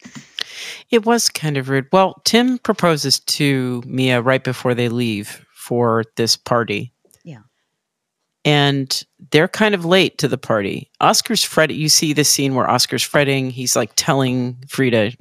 [0.91, 1.87] It was kind of rude.
[1.93, 6.93] Well, Tim proposes to Mia right before they leave for this party.
[7.25, 7.41] Yeah.
[8.45, 10.91] And they're kind of late to the party.
[11.01, 11.79] Oscar's fretting.
[11.79, 13.49] You see this scene where Oscar's fretting.
[13.51, 15.13] He's like telling Frida,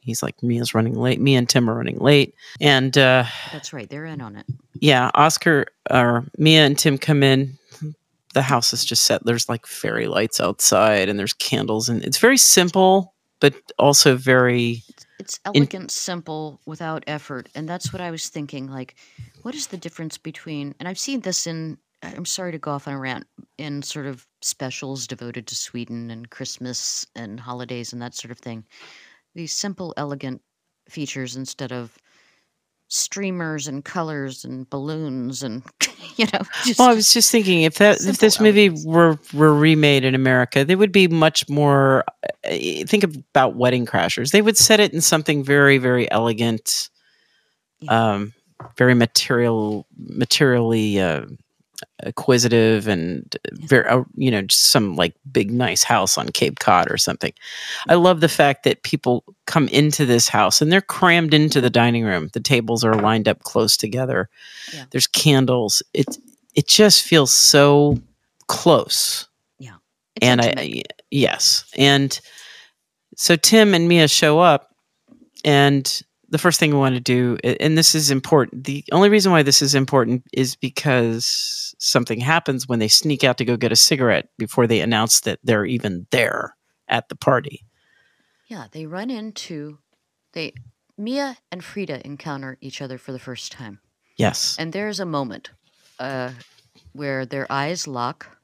[0.00, 1.18] he's like, Mia's running late.
[1.18, 2.34] Mia and Tim are running late.
[2.60, 3.88] And uh, That's right.
[3.88, 4.44] They're in on it.
[4.78, 7.56] yeah, Oscar or Mia and Tim come in.
[8.36, 9.24] The house is just set.
[9.24, 11.88] There's like fairy lights outside and there's candles.
[11.88, 14.82] And it's very simple, but also very.
[15.18, 17.48] It's elegant, simple, without effort.
[17.54, 18.70] And that's what I was thinking.
[18.70, 18.96] Like,
[19.40, 22.86] what is the difference between, and I've seen this in, I'm sorry to go off
[22.86, 28.02] on a rant, in sort of specials devoted to Sweden and Christmas and holidays and
[28.02, 28.66] that sort of thing.
[29.34, 30.42] These simple, elegant
[30.90, 31.96] features instead of
[32.88, 35.64] streamers and colors and balloons and,
[36.16, 39.54] you know, just, Well, I was just thinking if that if this movie were were
[39.54, 42.04] remade in America, they would be much more.
[42.44, 44.30] uh, Think about Wedding Crashers.
[44.32, 46.88] They would set it in something very very elegant,
[47.80, 48.12] Yeah.
[48.14, 48.32] um,
[48.78, 51.26] very material materially uh,
[52.02, 56.90] acquisitive and very uh, you know just some like big nice house on Cape Cod
[56.90, 57.32] or something.
[57.88, 61.70] I love the fact that people come into this house and they're crammed into the
[61.70, 62.30] dining room.
[62.32, 64.28] The tables are lined up close together.
[64.72, 64.84] Yeah.
[64.90, 65.82] There's candles.
[65.94, 66.18] It
[66.54, 67.98] it just feels so
[68.48, 69.28] close.
[70.16, 71.64] It's and I yes.
[71.76, 72.18] And
[73.16, 74.74] so Tim and Mia show up
[75.44, 78.64] and the first thing we want to do and this is important.
[78.64, 83.38] The only reason why this is important is because something happens when they sneak out
[83.38, 86.56] to go get a cigarette before they announce that they're even there
[86.88, 87.64] at the party.
[88.48, 89.78] Yeah, they run into
[90.32, 90.52] they
[90.98, 93.80] Mia and Frida encounter each other for the first time.
[94.16, 94.56] Yes.
[94.58, 95.50] And there's a moment
[95.98, 96.30] uh,
[96.92, 98.36] where their eyes lock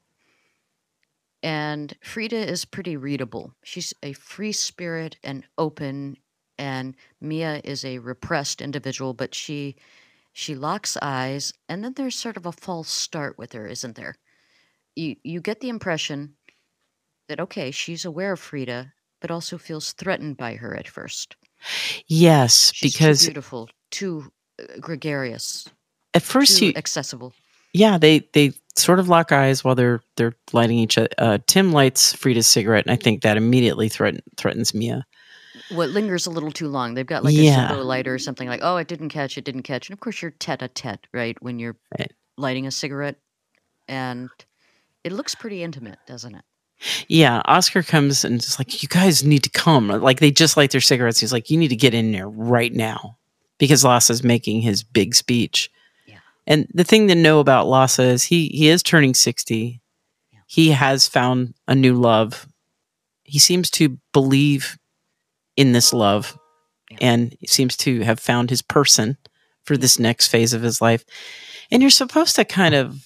[1.43, 3.53] and Frida is pretty readable.
[3.63, 6.17] She's a free spirit and open
[6.57, 9.75] and Mia is a repressed individual, but she
[10.33, 14.15] she locks eyes and then there's sort of a false start with her, isn't there?
[14.95, 16.35] You you get the impression
[17.27, 21.35] that okay, she's aware of Frida, but also feels threatened by her at first.
[22.07, 25.67] Yes, She's too because beautiful, too uh, gregarious,
[26.13, 27.33] at first too you accessible.
[27.73, 31.09] yeah they they sort of lock eyes while they're they're lighting each other.
[31.17, 35.05] Uh, Tim lights Frida's cigarette, and I think that immediately threaten, threatens Mia.
[35.69, 36.93] What lingers a little too long.
[36.93, 37.69] They've got like Yeah.
[37.69, 39.87] a Zippo lighter or something like, oh, it didn't catch, it didn't catch.
[39.89, 41.41] And of course, you're tete a tete, right?
[41.41, 42.11] When you're Right.
[42.37, 43.15] lighting a cigarette.
[43.87, 44.29] And
[45.03, 46.43] it looks pretty intimate, doesn't it?
[47.07, 49.87] Yeah, Oscar comes and just like, you guys need to come.
[49.87, 51.19] Like they just light their cigarettes.
[51.19, 53.17] He's like, you need to get in there right now
[53.57, 55.69] because Lasse's making his big speech.
[56.05, 56.19] Yeah.
[56.45, 59.81] And the thing to know about Lasse is he he is turning sixty.
[60.33, 60.39] Yeah.
[60.47, 62.47] He has found a new love.
[63.23, 64.77] He seems to believe
[65.57, 66.37] in this love,
[66.91, 66.97] Yeah.
[67.01, 69.17] and seems to have found his person
[69.63, 71.05] for this next phase of his life.
[71.71, 72.99] And you're supposed to kind of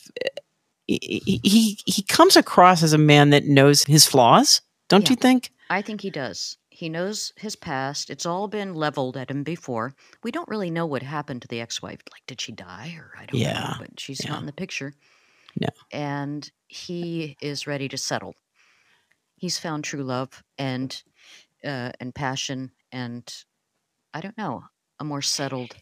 [0.88, 5.12] he he, he comes across as a man that knows his flaws, don't Yeah.
[5.12, 5.52] you think?
[5.70, 6.58] I think he does.
[6.70, 8.10] He knows his past.
[8.10, 9.94] It's all been leveled at him before.
[10.24, 12.00] We don't really know what happened to the ex wife.
[12.12, 12.96] Like, did she die?
[12.98, 13.54] Or I don't Yeah.
[13.60, 13.74] know.
[13.80, 14.30] But she's Yeah.
[14.32, 14.94] not in the picture.
[15.60, 15.68] No.
[15.92, 18.36] And he is ready to settle.
[19.36, 21.02] He's found true love and
[21.68, 23.24] uh, and passion and
[24.14, 24.64] I don't know,
[25.00, 25.76] a more settled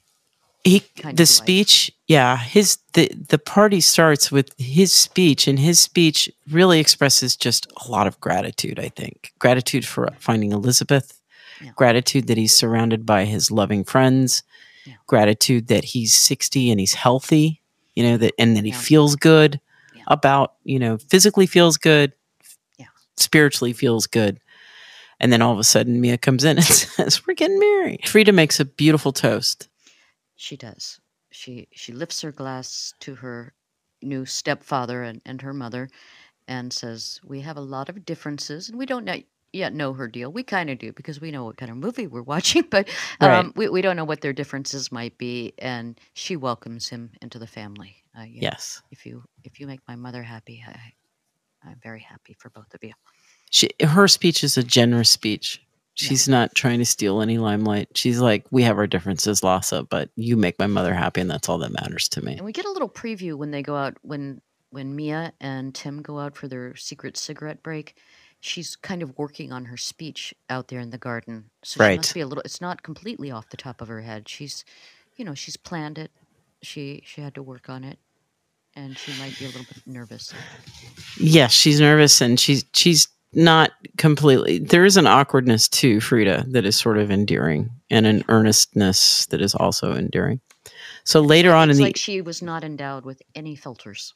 [0.65, 0.81] he
[1.13, 6.79] the speech yeah his the the party starts with his speech and his speech really
[6.79, 11.21] expresses just a lot of gratitude i think gratitude for finding elizabeth
[11.61, 11.69] Yeah.
[11.75, 14.41] gratitude that he's surrounded by his loving friends
[14.85, 14.95] Yeah.
[15.05, 17.61] gratitude that he's 60 and he's healthy
[17.93, 18.79] you know that and that he Yeah.
[18.79, 19.61] feels good
[20.07, 22.11] about you know physically feels good
[22.79, 22.87] Yeah.
[23.17, 24.39] spiritually feels good
[25.19, 28.31] and then all of a sudden mia comes in and says we're getting married frida
[28.31, 29.69] makes a beautiful toast
[30.35, 30.99] She does.
[31.31, 33.53] She she lifts her glass to her
[34.01, 35.89] new stepfather and, and her mother
[36.47, 39.21] and says, We have a lot of differences and we don't know,
[39.53, 40.31] yet know her deal.
[40.31, 42.89] We kind of do because we know what kind of movie we're watching, but
[43.21, 43.55] um, Right.
[43.57, 45.53] we, we don't know what their differences might be.
[45.59, 47.97] And she welcomes him into the family.
[48.19, 50.93] Uh, you know, yes If you if you make my mother happy, I,
[51.69, 52.93] I'm very happy for both of you.
[53.55, 55.65] She her speech is a generous speech
[55.95, 57.87] She's not trying to steal any limelight.
[57.95, 61.47] She's like, we have our differences, Lasse, but you make my mother happy, and that's
[61.47, 62.33] all that matters to me.
[62.33, 64.41] And we get a little preview when they go out when
[64.71, 67.97] when Mia and Tim go out for their secret cigarette break.
[68.41, 71.45] She's kind of working on her speech out there in the garden.
[71.63, 74.27] So she must be a little it's not completely off the top of her head.
[74.27, 74.65] She's
[75.15, 76.11] you know, she's planned it.
[76.61, 77.99] She she had to work on it.
[78.75, 80.33] And she might be a little bit nervous.
[81.17, 84.59] Yes, she's nervous, and she's she's not completely.
[84.59, 89.41] There is an awkwardness to Frida that is sort of endearing, and an earnestness that
[89.41, 90.39] is also endearing.
[91.03, 94.13] So later on in the like she was not endowed with any filters.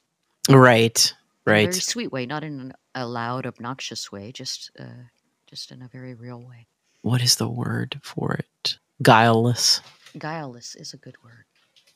[0.48, 5.04] right, right, very sweet way, not in a loud, obnoxious way, just uh,
[5.46, 6.66] just in a very real way.
[7.02, 8.78] what is the word for it?
[9.02, 9.80] Guileless.
[10.18, 11.44] Guileless is a good word.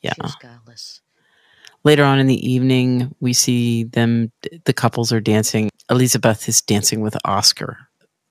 [0.01, 0.13] Yeah.
[0.13, 1.01] She guileless.
[1.85, 4.31] Later on in the evening, we see them.
[4.65, 5.69] The couples are dancing.
[5.89, 7.77] Elizabeth is dancing with Oscar.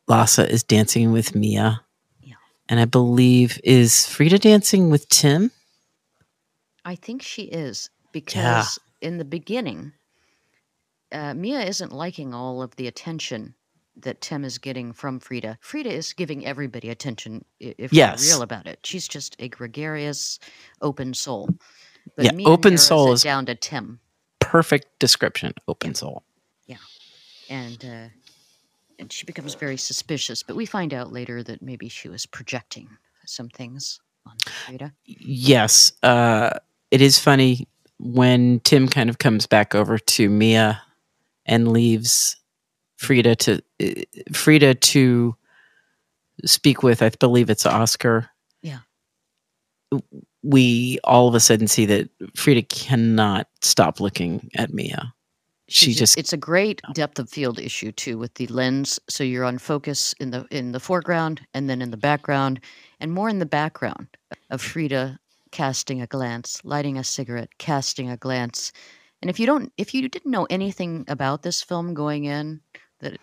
[0.09, 1.81] Lasse is dancing with Mia.
[2.21, 2.35] Yeah.
[2.69, 5.53] And I believe is Frida dancing with Tim.
[6.85, 9.93] I think she is because in the beginning,
[11.13, 13.55] uh, Mia isn't liking all of the attention
[13.97, 15.57] that Tim is getting from Frida.
[15.61, 18.27] Frida is giving everybody attention if Yes.
[18.29, 18.81] real about it.
[18.83, 20.41] She's just a gregarious,
[20.83, 21.49] open soul.
[22.19, 24.01] Yeah, open soul is down to Tim,
[24.41, 25.55] Perfect description.
[25.67, 26.23] Open soul.
[26.67, 26.77] Yeah,
[27.49, 28.09] and uh,
[28.99, 30.43] and she becomes very suspicious.
[30.43, 32.89] But we find out later that maybe she was projecting
[33.27, 34.93] some things on Frida.
[35.05, 36.51] Yes, uh,
[36.91, 40.81] it is funny when Tim kind of comes back over to Mia
[41.47, 42.37] and leaves
[42.97, 45.37] Frida to uh, Frida to
[46.45, 47.03] speak with.
[47.03, 48.31] I believe it's Oscar.
[48.63, 48.81] Yeah.
[50.45, 55.13] We all of a sudden see that Frida cannot stop looking at Mia.
[55.69, 59.01] She She's- just it's a great depth of field issue too with the lens.
[59.09, 62.61] So you're on focus in the in the foreground and then in the background
[63.01, 64.09] and more in the background
[64.51, 65.19] of Frida
[65.53, 68.73] casting a glance lighting a cigarette casting a glance.
[69.23, 72.61] And if you don't if you didn't know anything about this film going in
[73.01, 73.19] that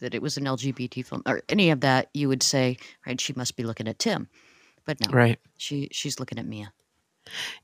[0.00, 3.32] that it was an LGBT film or any of that you would say right she
[3.34, 4.28] must be looking at Tim
[4.86, 5.10] but no.
[5.10, 5.38] Right.
[5.58, 6.72] she she's looking at Mia.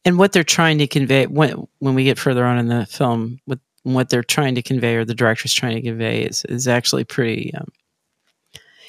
[0.04, 3.40] And what they're trying to convey when when we get further on in the film
[3.46, 7.04] what what they're trying to convey or the director's trying to convey is is actually
[7.04, 7.68] pretty um,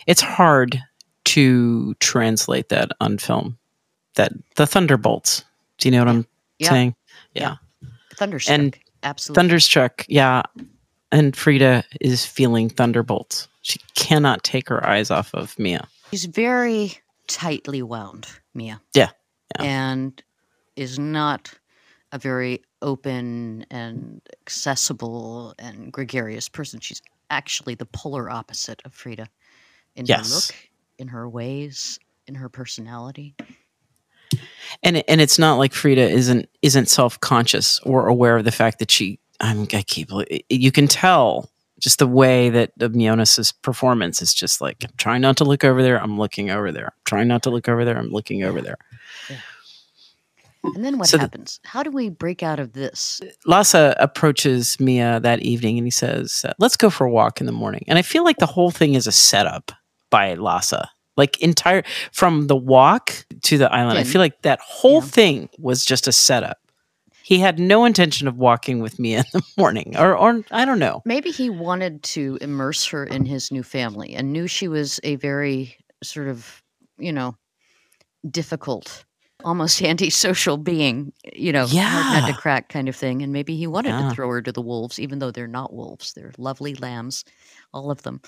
[0.08, 0.80] it's hard
[1.26, 3.58] to translate that on film.
[4.16, 5.44] That the thunderbolts.
[5.78, 6.28] Do you know what i'm
[6.60, 6.70] Yeah.
[6.70, 6.96] saying?
[7.34, 7.56] Yeah.
[7.82, 8.60] yeah, thunderstruck.
[8.60, 9.42] And absolutely.
[9.42, 10.44] Thunderstruck yeah.
[11.12, 13.48] And frida is feeling thunderbolts.
[13.62, 15.88] She cannot take her eyes off of mia.
[16.12, 18.82] She's very tightly wound, Mia.
[18.94, 19.10] Yeah,
[19.60, 19.64] yeah.
[19.66, 20.24] And
[20.76, 21.54] is not
[22.12, 26.80] a very open and accessible and gregarious person.
[26.80, 29.28] She's actually the polar opposite of Frida
[29.96, 30.32] in her Yes.
[30.32, 30.56] look,
[31.00, 33.36] in her ways, in her personality.
[34.84, 38.80] and and it's not like Frida isn't isn't self conscious or aware of the fact
[38.80, 39.20] that she.
[39.40, 40.10] I'm, I keep.
[40.50, 41.50] You can tell
[41.84, 45.66] just the way that of Mjönes's performance is just like I'm trying not to look
[45.66, 46.02] over there.
[46.02, 46.86] I'm looking over there.
[46.86, 47.98] I'm trying not to look over there.
[47.98, 48.78] I'm looking over there.
[50.64, 51.60] And then what So the- happens?
[51.66, 53.20] How do we break out of this?
[53.46, 57.48] Lasse approaches Mia that evening and he says, uh, "Let's go for a walk in
[57.48, 59.74] the morning." And I feel like the whole thing is a setup
[60.10, 60.74] by Lasse.
[61.18, 64.00] Like entire from the walk to the island.
[64.00, 65.10] I feel like that whole Yeah.
[65.10, 66.58] thing was just a setup.
[67.24, 70.80] He had no intention of walking with me in the morning, or, or I don't
[70.80, 71.02] know.
[71.06, 75.16] Maybe he wanted to immerse her in his new family and knew she was a
[75.16, 76.62] very sort of,
[76.98, 77.36] you know,
[78.30, 79.06] difficult,
[79.44, 83.22] almost antisocial being, you know, hard nut to crack kind of thing.
[83.22, 84.10] And maybe he wanted Yeah.
[84.10, 86.14] to throw her to the wolves, even though they're not wolves.
[86.14, 87.26] They're lovely lambs,
[87.74, 88.22] all of them,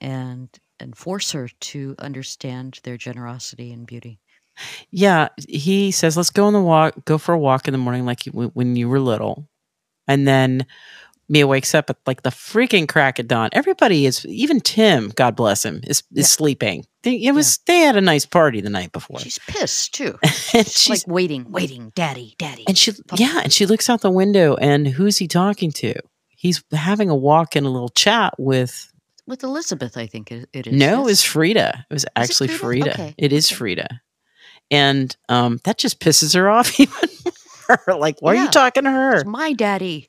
[0.00, 4.19] and and force her to understand their generosity and beauty.
[4.90, 7.04] Yeah, he says, "Let's go on the walk.
[7.04, 9.48] Go for a walk in the morning, like you, when you were little."
[10.08, 10.66] And then
[11.28, 13.50] Mia wakes up at like the freaking crack of dawn.
[13.52, 16.22] Everybody is, even Tim, God bless him, is is Yeah.
[16.24, 16.86] sleeping.
[17.02, 20.18] They, it was they had a nice party the night before, She's pissed too.
[20.22, 22.64] and She's she's like waiting, waiting, daddy, daddy.
[22.68, 23.22] and she Papa.
[23.22, 25.94] yeah, and she looks out the window, and who's he talking to?
[26.28, 28.90] He's having a walk and a little chat with.
[29.26, 30.72] with Elizabeth, I think it, it is.
[30.74, 31.86] No, it was Frida.
[31.88, 32.84] It was actually Frida?
[32.84, 32.90] Frida.
[32.94, 33.56] Okay, It is okay.
[33.56, 34.00] Frida.
[34.70, 37.08] And um, that just pisses her off even
[37.68, 37.98] more.
[37.98, 39.16] like, why are you talking to her?
[39.16, 40.08] It's my daddy.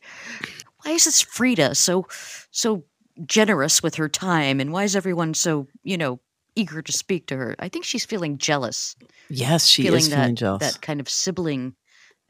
[0.84, 2.08] Why is this Frida so
[2.52, 2.84] so
[3.26, 6.20] generous with her time and why is everyone so, you know,
[6.56, 7.56] eager to speak to her?
[7.60, 8.96] I think she's feeling jealous.
[9.30, 10.74] Yes, she feeling is that feeling jealous.
[10.74, 11.76] that kind of sibling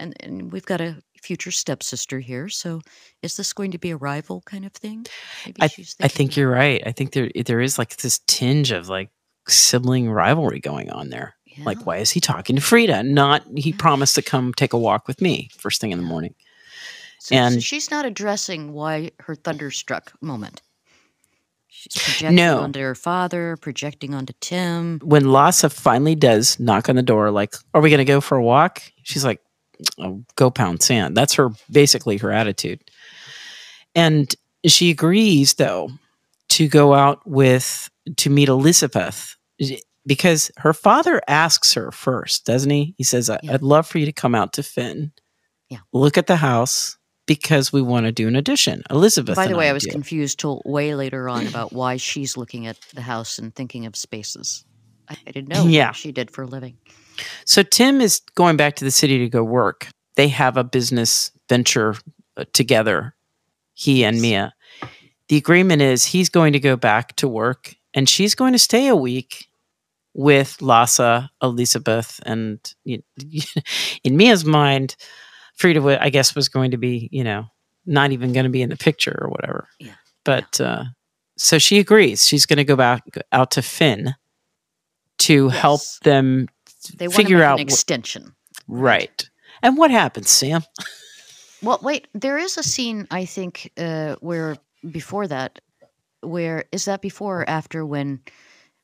[0.02, 2.82] and and we've got a future stepsister here, so
[3.22, 5.06] is this going to be a rival kind of thing?
[5.46, 5.70] Maybe I,
[6.02, 6.82] I think you're right.
[6.86, 9.12] I think there there is like this tinge of like
[9.48, 11.36] sibling rivalry going on there.
[11.60, 13.04] Like, why is he talking to Frida?
[13.04, 16.34] Not he promised to come take a walk with me first thing in the morning.
[17.20, 20.62] So, and so she's not addressing why her thunderstruck moment.
[21.68, 22.60] She's projecting No.
[22.62, 25.00] onto her father, projecting onto Tim.
[25.04, 28.38] when Lasse finally does knock on the door, like, "Are we going to go for
[28.38, 29.40] a walk?" She's like,
[30.00, 32.82] oh, "Go pound sand." That's her basically her attitude,
[33.96, 34.34] and
[34.66, 35.90] she agrees though
[36.50, 39.36] to go out with to meet Elizabeth
[40.06, 42.94] because her father asks her first, doesn't he?
[42.98, 45.12] He says, I- "I'd love for you to come out to Finn,
[45.70, 45.80] Yeah.
[45.94, 46.98] look at the house."
[47.28, 49.36] Because we want to do an addition, Elizabeth.
[49.38, 49.92] By the way, I was do.
[49.92, 53.96] confused till way later on about why she's looking at the house and thinking of
[53.96, 54.66] spaces.
[55.08, 55.90] I, I didn't know Yeah.
[55.90, 56.78] what she did for a living.
[57.46, 59.88] So Tim is going back to the city to go work.
[60.16, 61.96] They have a business venture
[62.36, 63.16] uh, together,
[63.76, 64.54] he and Mia.
[65.30, 68.88] The agreement is he's going to go back to work and she's going to stay
[68.88, 69.46] a week
[70.14, 73.04] with Lasse, Elizabeth, and you-
[74.04, 74.96] in Mia's mind,
[75.56, 77.46] Frida, I guess, was going to be, you know,
[77.86, 79.68] not even going to be in the picture or whatever.
[79.80, 79.94] Yeah.
[80.24, 80.86] But uh,
[81.38, 82.26] so she agrees.
[82.26, 84.14] She's going to go back out to Finn
[85.20, 86.48] to help them
[86.98, 88.36] They want figure out an extension.
[88.68, 89.30] Right.
[89.64, 90.64] And what happens, Sam?
[91.64, 92.08] Well, wait.
[92.14, 94.58] There is a scene I think uh, where
[94.90, 95.60] before that,
[96.22, 98.20] where is that before or after when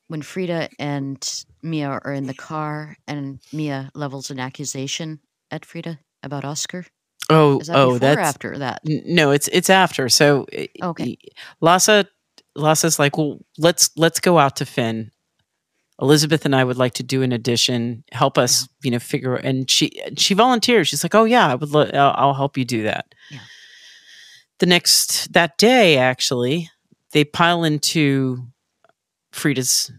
[0.08, 5.98] when Frida and Mia are in the car and Mia levels an accusation at Frida
[6.22, 6.84] about Oscar?
[7.30, 8.80] Oh, that oh, that's after that?
[8.84, 10.08] No, it's it's after.
[10.08, 11.18] So eh, Okay.
[11.60, 12.04] Lasse
[12.54, 15.10] Lasse's like, well, let's let's go out to Finn.
[16.00, 18.04] Elizabeth and I would like to do an addition.
[18.12, 19.34] Help us, you know, figure.
[19.34, 20.88] And she she volunteers.
[20.88, 21.70] She's like, oh yeah, I would.
[21.70, 23.14] Lo- I'll, I'll help you do that.
[23.30, 23.40] Yeah.
[24.60, 26.70] The next that day, actually,
[27.12, 28.46] they pile into
[29.32, 29.90] Frida's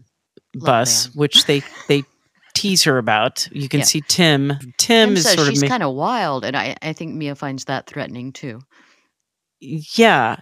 [0.54, 2.02] Love bus, which they they
[2.54, 3.48] tease her about.
[3.52, 3.84] You can Yeah.
[3.86, 4.48] see Tim.
[4.48, 7.34] Tim, Tim is sort of she's ma- kind of wild, and I, I think Mia
[7.34, 8.60] finds that threatening too.
[9.60, 10.36] yeah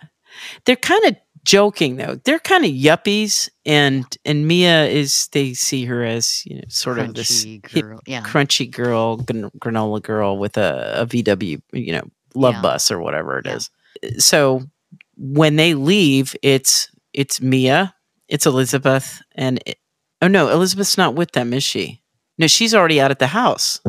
[0.65, 5.85] they're kind of joking though they're kind of yuppies and and mia is they see
[5.87, 8.23] her as you know sort of this Crunchy hip, girl, yeah.
[8.23, 12.03] crunchy girl gran- granola girl with a, a vw you know
[12.35, 12.63] love Yeah.
[12.63, 13.71] bus or whatever it is.
[14.19, 14.63] so
[15.17, 17.95] when they leave it's it's mia
[18.29, 19.79] it's elizabeth and it,
[20.23, 22.03] oh no elizabeth's not with them is she
[22.39, 23.81] no she's already out at the house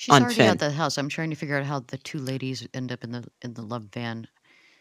[0.00, 0.48] She's already Finn.
[0.48, 0.96] at the house.
[0.96, 3.60] I'm trying to figure out how the two ladies end up in the in the
[3.60, 4.26] love van.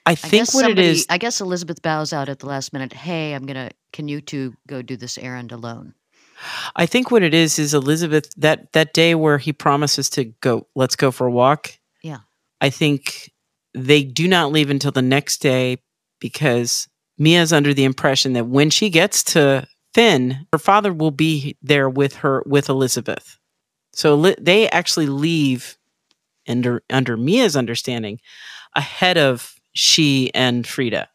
[0.06, 2.72] i I think what somebody, it is I guess Elizabeth bows out at the last
[2.72, 2.94] minute.
[2.94, 3.72] Hey, I'm gonna.
[3.92, 5.94] Can you two go do this errand alone?
[6.74, 10.68] I think what it is is Elizabeth that that day where he promises to go
[10.74, 11.78] let's go for a walk.
[12.02, 12.20] Yeah.
[12.62, 13.34] I think
[13.74, 15.80] they do not leave until the next day
[16.22, 16.88] because
[17.20, 21.90] Mia's under the impression that when she gets to Finn, her father will be there
[21.90, 23.38] with her with Elizabeth.
[23.94, 25.78] So li- they actually leave
[26.48, 28.20] under under Mia's understanding
[28.76, 31.10] ahead of she and Frida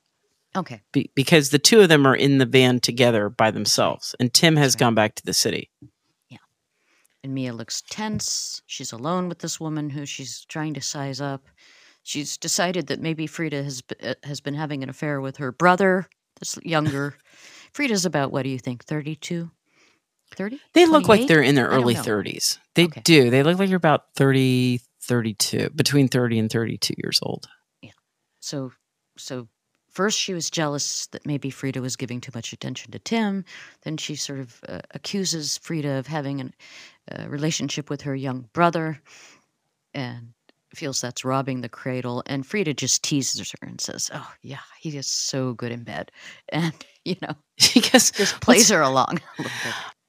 [0.56, 0.80] Okay.
[0.92, 4.56] be, because the two of them are in the van together by themselves and Tim
[4.56, 5.70] has gone back to the city.
[6.28, 6.38] Yeah.
[7.22, 8.62] And Mia looks tense.
[8.66, 11.46] She's alone with this woman who she's trying to size up.
[12.04, 16.06] She's decided that maybe Frida has uh, has been having an affair with her brother,
[16.38, 17.16] this younger.
[17.72, 18.84] Frida's about what do you think?
[18.84, 19.50] 32?
[20.36, 20.60] 30?
[20.74, 22.58] They look like they're in their early 30s.
[22.74, 23.00] They Okay.
[23.02, 23.30] do.
[23.30, 27.46] They look like you're about 30, 32, between 30 and 32 years old.
[27.80, 27.92] Yeah.
[28.40, 28.72] So,
[29.16, 29.48] so
[29.88, 33.44] first she was jealous that maybe Frida was giving too much attention to Tim.
[33.82, 36.52] Then she sort of uh, accuses Frida of having
[37.08, 39.00] a relationship with her young brother,
[39.94, 40.33] and
[40.74, 42.22] feels that's robbing the cradle.
[42.26, 46.10] And Frida just teases her and says, "Oh yeah, he is so good in bed,"
[46.50, 46.72] and
[47.04, 49.56] you know, she just plays her along a little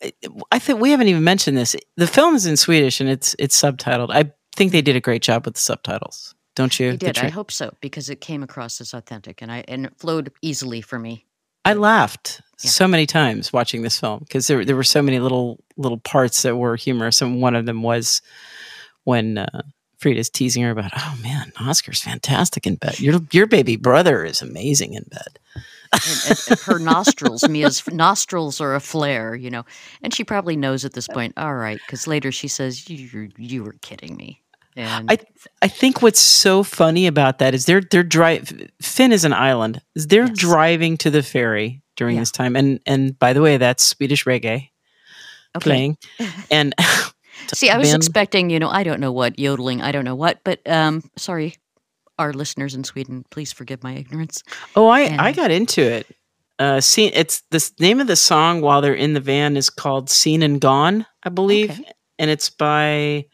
[0.01, 0.15] bit.
[0.51, 1.75] I think we haven't even mentioned this.
[1.97, 4.09] The film is in Swedish and it's it's subtitled.
[4.11, 6.35] I think they did a great job with the subtitles.
[6.55, 6.91] Don't you?
[6.91, 7.17] He The did.
[7.17, 10.81] I hope so because it came across as authentic, and I and it flowed easily
[10.81, 11.25] for me.
[11.65, 12.69] I laughed Yeah.
[12.69, 16.43] so many times watching this film because there there were so many little little parts
[16.43, 18.21] that were humorous, and one of them was
[19.03, 19.61] when uh,
[19.97, 22.99] Frida's teasing her about, "Oh man, Oscar's fantastic in bed.
[22.99, 25.39] Your your baby brother is amazing in bed."
[25.93, 29.63] and, and her nostrils, Mia's nostrils are a flare, you know,
[30.01, 31.33] and she probably knows at this point.
[31.37, 34.41] All right, because later she says, "You you were kidding me,"
[34.75, 35.17] and I
[35.61, 39.81] I think what's so funny about that is they're they're drive Finn is an island.
[39.95, 40.37] They're Yes.
[40.37, 42.21] driving to the ferry during Yeah.
[42.23, 44.69] this time, and and by the way, that's Swedish reggae
[45.55, 45.61] okay.
[45.61, 45.97] playing,
[46.51, 46.75] and
[47.53, 50.15] See, I was band- expecting, you know, I don't know what yodeling, I don't know
[50.15, 51.55] what, but um, sorry,
[52.17, 54.41] our listeners in Sweden, please forgive my ignorance.
[54.75, 56.07] Oh, I I got into it.
[56.57, 57.11] Uh, scene.
[57.13, 60.61] It's the name of the song while they're in the van is called "Seen and
[60.61, 61.83] Gone," I believe, Okay.
[62.17, 63.25] and it's by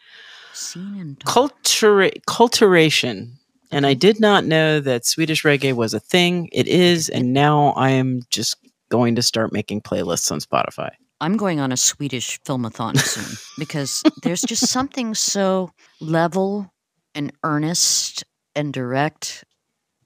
[0.53, 1.19] Seen and.
[1.19, 3.33] Cultura- Kultiration.
[3.71, 6.49] And I did not know that Swedish reggae was a thing.
[6.51, 8.57] It is, and now I am just
[8.89, 10.89] going to start making playlists on Spotify.
[11.21, 16.73] I'm going on a Swedish filmathon soon because there's just something so level
[17.13, 18.23] and earnest
[18.55, 19.45] and direct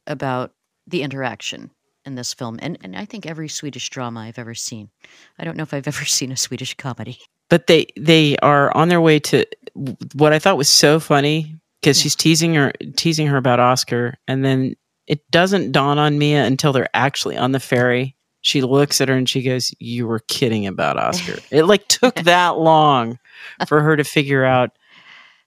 [0.05, 0.51] about
[0.86, 1.72] the interaction
[2.05, 2.59] in this film.
[2.61, 4.89] And and I think every Swedish drama I've ever seen.
[5.39, 7.18] I don't know if I've ever seen a Swedish comedy.
[7.49, 9.45] But they they are on their way to
[10.13, 14.43] what I thought was so funny because she's teasing her teasing her about Oscar, and
[14.43, 14.76] then
[15.07, 18.14] it doesn't dawn on Mia until they're actually on the ferry.
[18.45, 22.13] She looks at her and she goes, "You were kidding about Oscar." it like took
[22.13, 23.17] that long
[23.67, 24.69] for her to figure out.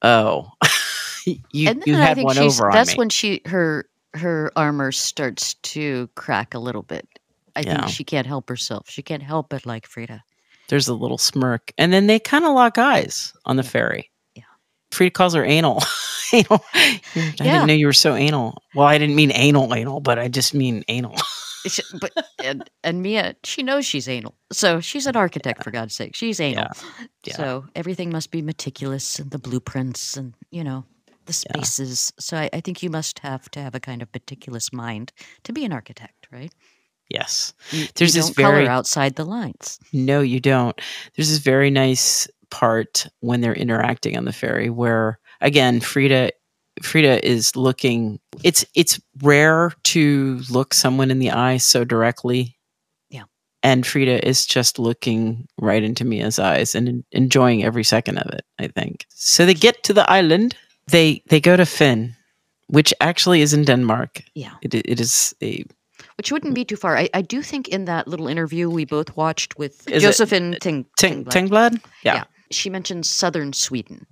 [0.02, 0.50] Oh,
[1.24, 2.96] you and you had think one over on that's me.
[2.98, 7.08] when she her her armor starts to crack a little bit.
[7.54, 7.82] I Yeah.
[7.82, 8.90] think she can't help herself.
[8.90, 10.24] She can't help but like Frida.
[10.68, 14.10] There's a little smirk, and then they kind of lock eyes on the ferry.
[14.34, 14.42] Yeah.
[14.90, 15.82] Frida calls her anal.
[16.32, 16.64] anal.
[16.74, 17.30] I Yeah.
[17.36, 18.60] didn't know you were so anal.
[18.74, 21.14] Well, I didn't mean anal, anal, but I just mean anal.
[21.66, 22.12] She- but
[22.44, 24.34] and, and Mia, she knows she's anal.
[24.52, 26.14] So she's an architect for God's sake.
[26.14, 26.68] She's anal.
[27.24, 27.36] Yeah.
[27.36, 30.84] So everything must be meticulous and the blueprints and you know
[31.26, 32.12] the spaces.
[32.18, 35.12] So I, I think you must have to have a kind of meticulous mind
[35.44, 36.52] to be an architect, right?
[37.10, 37.54] yes.
[37.70, 39.78] You, There's you this very- outside the lines.
[39.92, 40.78] No, you don't.
[41.16, 46.32] There's this very nice part when they're interacting on the ferry where again Frida
[46.82, 52.56] Frida is looking it's it's rare to look someone in the eye so directly.
[53.10, 53.24] Yeah.
[53.62, 58.44] And Frida is just looking right into Mia's eyes and enjoying every second of it,
[58.58, 59.06] I think.
[59.10, 60.56] So they get to the island.
[60.86, 62.14] They they go to Finn,
[62.68, 64.22] which actually is in Denmark.
[64.34, 64.54] Yeah.
[64.62, 65.64] It, it is a
[66.16, 66.96] Which wouldn't be too far.
[66.96, 70.86] I, I do think in that little interview we both watched with Is Josefine Ting,
[70.96, 71.80] Ting, Tengblad?
[72.02, 72.14] Yeah.
[72.14, 72.24] Yeah.
[72.50, 74.06] She mentioned southern Sweden.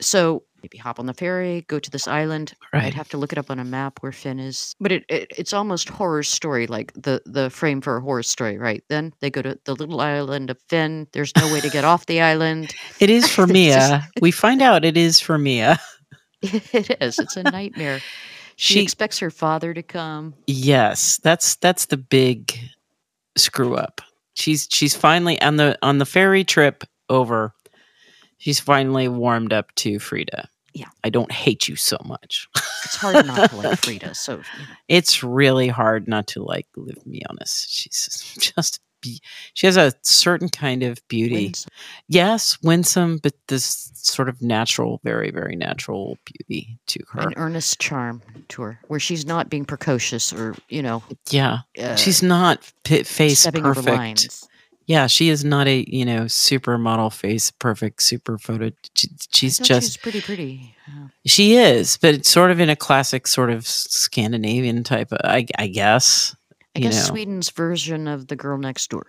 [0.00, 2.54] So maybe hop on the ferry, go to this island.
[2.72, 2.84] Right.
[2.84, 4.74] I'd have to look it up on a map where Finn is.
[4.80, 8.58] But it, it it's almost horror story, like the the frame for a horror story,
[8.58, 8.82] right?
[8.88, 11.06] Then they go to the little island of Finn.
[11.12, 12.72] There's no way to get off the island.
[13.00, 13.74] It is for Mia.
[13.74, 15.78] just- we find out it is for Mia.
[16.42, 17.18] it is.
[17.18, 18.00] It's a nightmare.
[18.56, 20.34] She, She expects her father to come.
[20.46, 22.56] Yes, that's that's the big
[23.36, 24.00] screw up.
[24.34, 27.54] She's she's finally on the on the ferry trip over.
[28.42, 30.48] She's finally warmed up to Frida.
[30.74, 30.88] Yeah.
[31.04, 32.48] I don't hate you so much.
[32.84, 34.16] It's hard not to like Frida.
[34.16, 37.66] So you know, It's really hard not to like Liv Mjönes.
[37.68, 39.20] She's just be,
[39.54, 41.46] she has a certain kind of beauty.
[41.46, 41.70] winsome.
[42.08, 47.20] Yes, winsome, but this sort of natural, very very natural beauty to her.
[47.20, 51.94] an earnest charm to her, where she's not being precocious or you know yeah, uh,
[51.94, 54.46] she's not p- face perfect.
[54.86, 58.72] Yeah, she is not a you know supermodel face, perfect, super photo.
[58.94, 60.74] She, she's just she's pretty pretty.
[60.88, 61.08] Yeah.
[61.24, 65.12] she is, but it's sort of in a classic sort of Scandinavian type.
[65.12, 66.34] Of, I, I guess.
[66.74, 67.14] I guess know.
[67.14, 69.06] Sweden's version of the girl next door.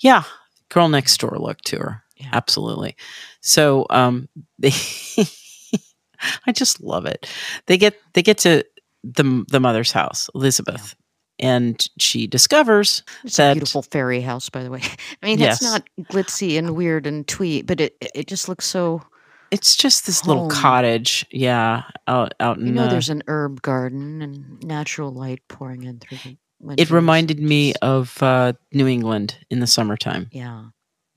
[0.00, 0.24] Yeah,
[0.68, 2.02] girl next door look to her.
[2.16, 2.30] Yeah.
[2.32, 2.96] Absolutely.
[3.40, 4.72] So um, they,
[6.46, 7.28] I just love it.
[7.66, 8.64] They get they get to
[9.04, 10.94] the the mother's house, Elizabeth,
[11.38, 14.80] and she discovers It's that a beautiful fairy house, by the way.
[15.22, 19.02] I mean, it's not glitzy and weird and twee, but it it just looks so.
[19.50, 21.24] it's just this little cottage.
[21.30, 25.82] Yeah, out out in You know, the- there's an herb garden and natural light pouring
[25.84, 26.36] in through the.
[26.78, 30.28] It reminded me of uh, New England in the summertime.
[30.32, 30.64] Yeah,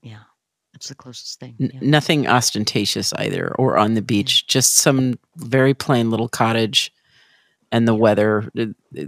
[0.02, 0.18] yeah,
[0.74, 1.56] that's the closest thing.
[1.58, 4.46] N- Nothing ostentatious either, or on the beach.
[4.48, 6.92] Just some very plain little cottage,
[7.72, 8.50] and the weather,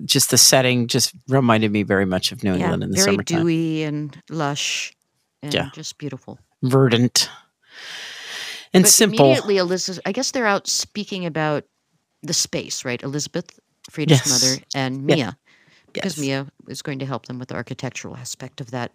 [0.04, 3.06] just the setting, just reminded me very much of New Yeah, England in the very
[3.06, 3.40] summertime.
[3.40, 4.92] dewy and lush,
[5.42, 5.70] and Yeah.
[5.72, 6.38] just beautiful.
[6.62, 7.28] Verdant
[8.72, 9.26] and but simple.
[9.26, 10.00] Immediately, Elizabeth.
[10.06, 11.64] I guess they're out speaking about
[12.22, 13.02] the space, right?
[13.02, 13.58] Elizabeth,
[13.90, 14.30] Frida's Yes.
[14.30, 15.16] mother, and Yes.
[15.16, 15.38] Mia,
[15.92, 16.20] because Yes.
[16.24, 18.92] Mia is going to help them with the architectural aspect of that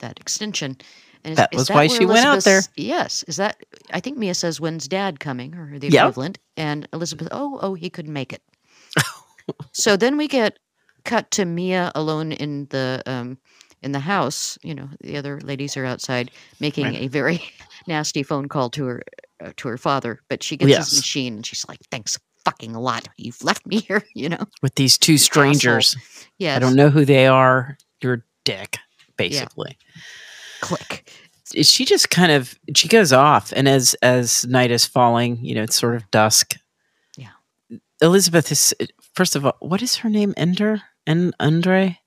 [0.00, 0.76] that extension.
[1.24, 2.60] And is, That is was why she went out there.
[2.76, 3.56] Yes, is that?
[3.92, 6.02] I think Mia says, "When's Dad coming?" or the Yep.
[6.04, 8.42] equivalent, and Elizabeth, "Oh, oh, he couldn't make it."
[9.72, 10.58] So then we get
[11.04, 13.38] cut to Mia alone in the um,
[13.82, 14.58] in the house.
[14.62, 16.30] You know, the other ladies are outside
[16.60, 17.02] making Right.
[17.02, 17.42] a very
[17.86, 19.02] nasty phone call to her
[19.44, 20.90] uh, to her father, but she gets Yes.
[20.90, 23.08] his machine and she's like, "Thanks fucking a lot.
[23.16, 24.46] You've left me here." You know.
[24.62, 25.96] with these two strangers.
[26.38, 26.56] Yes.
[26.56, 27.76] I don't know who they are.
[28.00, 28.76] You're a dick,
[29.16, 29.78] basically.
[30.60, 31.10] Click.
[31.54, 35.54] Is She just kind of she goes off, and as as night is falling, you
[35.54, 36.54] know, it's sort of dusk.
[37.16, 37.28] Yeah.
[38.02, 38.74] Elizabeth is
[39.16, 40.32] first of all, what is her name?
[40.36, 41.98] Ender and Andre.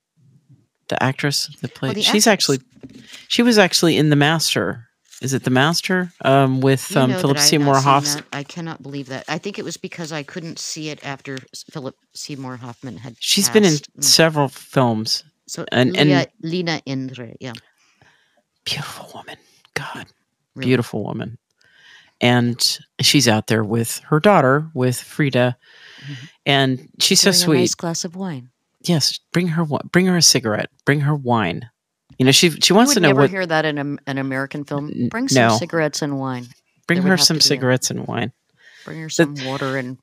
[0.88, 1.96] the actress that played.
[1.96, 4.86] the she's actress- actually she was actually in The Master.
[5.22, 6.14] Is it The Master?
[6.24, 8.16] Um, with You um, know Philip Seymour not seen Hoffs.
[8.16, 8.24] that.
[8.32, 9.26] I cannot believe that.
[9.28, 11.38] I think it was because I couldn't see it after
[11.74, 13.18] Philip Seymour Hoffman had.
[13.20, 13.74] She's been in.
[13.74, 14.04] Mm.
[14.04, 15.24] several films.
[15.48, 17.54] So and- and- Leah- Lena Endre, yeah,
[18.66, 19.38] Beautiful woman.
[19.74, 20.06] God,
[20.56, 20.68] Really.
[20.68, 21.38] beautiful woman.
[22.22, 25.56] And she's out there with her daughter, with Frida,
[26.02, 26.14] mm-hmm.
[26.46, 27.58] and she's so sweet.
[27.58, 28.50] A nice glass of wine.
[28.82, 30.70] yes, bring her bring her a cigarette.
[30.86, 31.70] Bring her wine.
[32.18, 33.30] You know, she she wants would to know never what.
[33.30, 35.08] hear that in a, an American film.
[35.10, 35.58] Bring some no.
[35.58, 36.48] cigarettes and wine.
[36.88, 38.34] Bring there her some to be a- cigarettes and wine.
[38.84, 39.98] Bring her some water and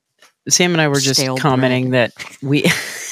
[0.49, 1.41] Sam and I were just Stale bread.
[1.41, 2.65] commenting that we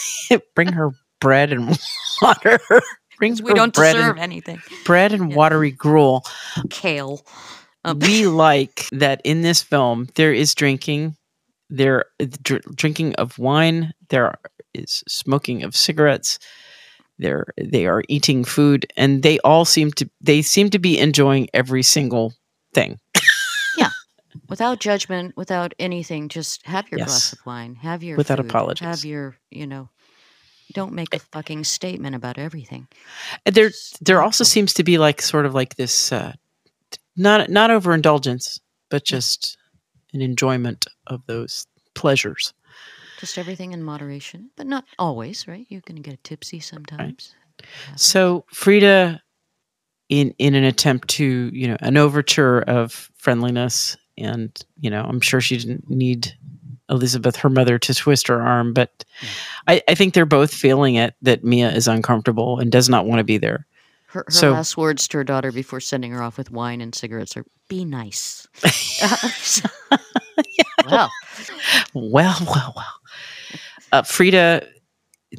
[0.56, 1.78] bring her bread and
[2.22, 2.60] water.
[3.18, 4.62] Bring we don't deserve and, anything.
[4.84, 6.26] bread and watery gruel.
[6.70, 7.26] Kale.
[7.86, 11.16] Um, we like that in this film there is drinking,
[11.70, 12.06] there
[12.42, 14.34] dr- drinking of wine, there
[14.74, 16.40] is smoking of cigarettes,
[17.20, 21.48] there they are eating food, and they all seem to they seem to be enjoying
[21.54, 22.34] every single
[22.74, 23.00] thing.
[23.78, 23.90] Yeah,
[24.48, 28.88] without judgment, without anything, just have your glass of wine, have your Without food, apologies.
[28.88, 29.90] have your, you know,
[30.74, 32.88] don't make a fucking statement about everything.
[33.46, 36.34] There there also seems to be like sort of like this uh,
[37.16, 38.60] not not overindulgence,
[38.90, 39.58] but just
[40.14, 42.54] an enjoyment of those pleasures.
[43.20, 45.66] Just everything in moderation, but not always, right?
[45.70, 47.34] You're going to get tipsy sometimes.
[47.96, 49.22] So Frida,
[50.10, 55.22] in in an attempt to you know an overture of friendliness, and you know I'm
[55.22, 56.34] sure she didn't need
[56.90, 59.06] Elizabeth, her mother, to twist her arm, but
[59.68, 63.20] I, I think they're both feeling it that Mia is uncomfortable and does not want
[63.20, 63.66] to be there.
[64.16, 66.96] Her, her So- last words to her daughter before sending her off with wine and
[66.96, 68.48] cigarettes are "Be nice."
[70.88, 71.12] Well,
[71.94, 72.94] Well, well, well.
[73.92, 74.68] Uh, Frida,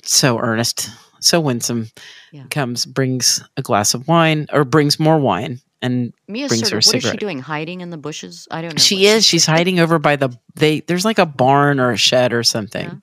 [0.02, 1.88] so earnest, so winsome,
[2.32, 2.44] Yeah.
[2.50, 6.76] comes brings a glass of wine or brings more wine and Mia's brings sort her
[6.78, 7.38] a of, what is she doing?
[7.38, 8.48] Hiding in the bushes?
[8.50, 8.82] I don't know.
[8.82, 9.24] She is.
[9.24, 10.80] She's hiding over by the they.
[10.80, 12.98] There's like a barn or a shed or something, Yeah.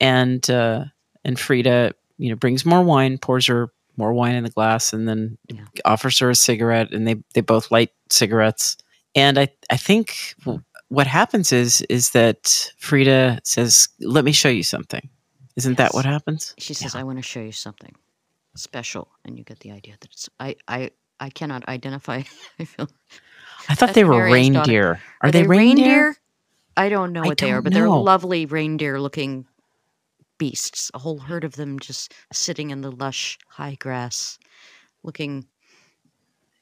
[0.00, 0.84] and uh,
[1.24, 5.06] and Frida, you know, brings more wine, pours her more wine in the glass, and
[5.08, 5.64] then Yeah.
[5.84, 8.76] offers her a cigarette, and they they both light cigarettes.
[9.14, 10.34] And I I think
[10.88, 15.08] what happens is is that Frida says, "Let me show you something."
[15.56, 16.54] Isn't that what happens?
[16.58, 17.94] She says, "I want to show you something
[18.56, 20.28] special," and you get the idea that it's.
[20.40, 20.90] I I
[21.20, 22.22] I cannot identify.
[22.58, 22.88] I feel.
[23.68, 24.32] I thought they were daughter.
[24.32, 25.00] reindeer.
[25.20, 26.16] Are, they, reindeer?
[26.76, 29.46] I don't know I what they are, but they're lovely reindeer-looking
[30.40, 30.90] beasts.
[30.94, 34.38] A whole herd of them just sitting in the lush high grass,
[35.04, 35.46] looking.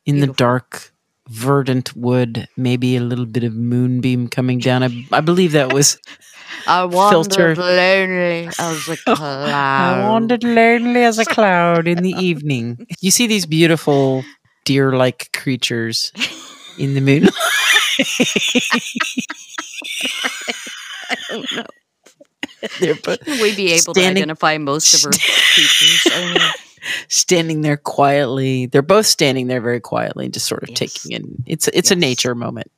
[0.04, 0.92] in the dark
[1.30, 5.98] verdant wood maybe a little bit of moonbeam coming down i, I believe that was
[6.66, 7.58] I wandered Filtered.
[7.58, 9.50] lonely as a cloud.
[9.50, 14.24] i wandered lonely as a cloud in the evening you see these beautiful
[14.64, 16.12] deer-like creatures
[16.78, 17.28] in the moon
[21.10, 21.66] I don't know.
[22.80, 25.10] They're both Will we be able Standing- to identify most of her
[25.54, 26.06] creatures?
[26.12, 26.42] I mean,
[27.08, 30.78] standing there quietly they're both standing there very quietly and just sort of Yes.
[30.78, 32.70] taking in it's it's a nature moment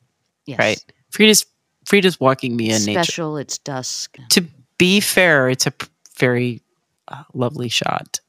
[0.47, 0.57] yes.
[0.59, 1.45] right frida's
[1.85, 3.37] frida's walking me in nature Special.
[3.37, 4.17] It's dusk.
[4.29, 4.43] to
[4.79, 5.73] be fair it's a
[6.17, 6.61] very
[7.07, 8.19] uh, lovely shot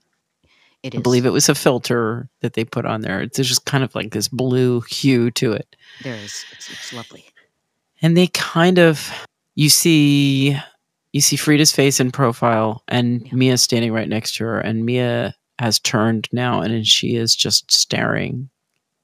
[0.82, 1.02] It I is.
[1.02, 3.20] believe it was a filter that they put on there.
[3.22, 5.74] It's just kind of like this blue hue to it.
[6.02, 6.44] There is.
[6.52, 7.24] It's, it's lovely.
[8.02, 9.08] And they kind of
[9.54, 10.58] you see
[11.12, 13.34] you see Frida's face in profile and Yeah.
[13.34, 17.70] Mia standing right next to her and Mia has turned now and she is just
[17.70, 18.48] staring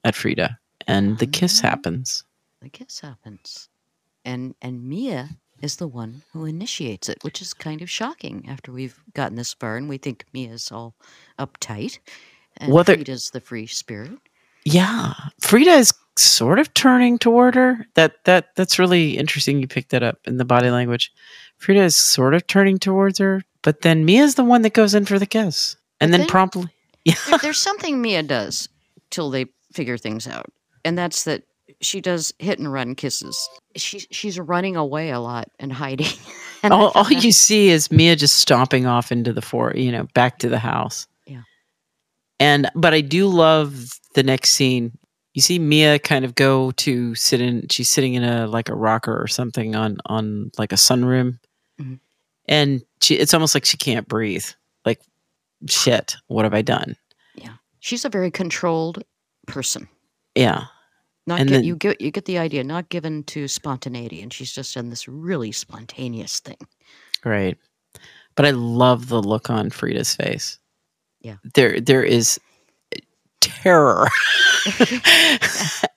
[0.03, 0.57] at Frida
[0.87, 1.69] and the kiss Ah.
[1.69, 2.23] happens.
[2.61, 3.69] The kiss happens,
[4.25, 5.29] and and Mia
[5.61, 9.53] is the one who initiates it, which is kind of shocking after we've gotten this
[9.53, 10.93] far, and we think Mia's all
[11.37, 11.99] uptight,
[12.57, 14.17] and Well, there- Frida's the free spirit.
[14.65, 15.13] Yeah.
[15.41, 17.85] Frida is sort of turning toward her.
[17.95, 21.11] That that that's really interesting you picked that up in the body language.
[21.57, 25.05] Frida is sort of turning towards her, but then Mia's the one that goes in
[25.05, 25.75] for the kiss.
[25.99, 26.69] And then then- promptly
[27.05, 27.15] Yeah.
[27.27, 28.67] There, there's something Mia does
[29.09, 30.51] till they figure things out,
[30.83, 31.43] and that's that
[31.81, 33.49] she does hit and run kisses.
[33.75, 36.11] She's she's running away a lot and hiding.
[36.63, 40.07] and all, all you see is Mia just stomping off into the for you know,
[40.13, 41.07] back to the house.
[41.25, 41.43] Yeah.
[42.39, 44.97] And but I do love the next scene.
[45.39, 48.75] You see Mia kind of go to sit in she's sitting in a like a
[48.75, 51.39] rocker or something on on like a sunroom.
[51.79, 52.01] Mhm.
[52.49, 54.43] And she it's almost like she can't breathe.
[54.83, 54.99] Like
[55.69, 56.97] shit, what have I done?
[57.35, 59.01] Yeah, she's a very controlled
[59.47, 59.87] person.
[60.35, 60.65] Yeah.
[61.25, 62.65] Not And get, then- you get you get the idea.
[62.65, 66.57] Not given to spontaneity, and she's just in this really spontaneous thing.
[67.23, 67.57] Right,
[68.35, 70.59] But I love the look on Frida's face.
[71.21, 71.37] Yeah.
[71.55, 72.37] there there is
[73.41, 74.07] terror,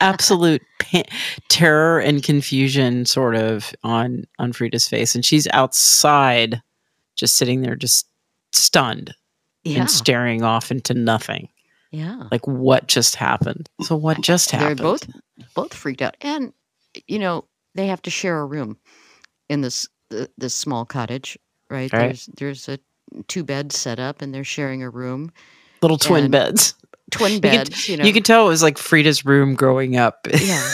[0.00, 1.02] absolute pa-
[1.48, 6.60] terror and confusion, sort of on on Frida's face, and she's outside,
[7.16, 8.06] just sitting there, just
[8.52, 9.14] stunned
[9.64, 9.80] Yeah.
[9.80, 11.48] and staring off into nothing.
[11.90, 12.24] Yeah.
[12.30, 13.68] Like what just happened?
[13.82, 14.78] So what just happened?
[14.78, 15.06] They're both
[15.54, 16.52] both freaked out, and
[17.06, 18.78] you know they have to share a room
[19.48, 19.88] in this
[20.38, 21.38] this small cottage,
[21.70, 21.92] right?
[21.92, 22.00] Right.
[22.08, 22.78] There's there's a
[23.28, 25.32] two beds set up, and they're sharing a room,
[25.82, 26.74] little twin and beds.
[27.12, 27.88] Twin You could- beds.
[27.88, 30.26] You, know, You could tell it was like Frida's room growing up.
[30.34, 30.68] yeah.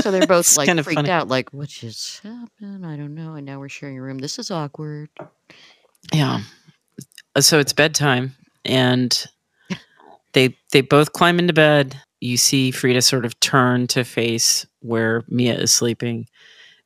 [0.00, 1.10] So they're both like freaked funny.
[1.10, 2.86] out, like what just happened?
[2.86, 3.34] I don't know.
[3.34, 4.18] And now we're sharing a room.
[4.18, 5.10] This is awkward.
[6.14, 6.40] Yeah.
[7.38, 8.34] So it's bedtime
[8.64, 9.26] and
[10.32, 12.00] they they both climb into bed.
[12.20, 16.26] You see Frida sort of turn to face where Mia is sleeping.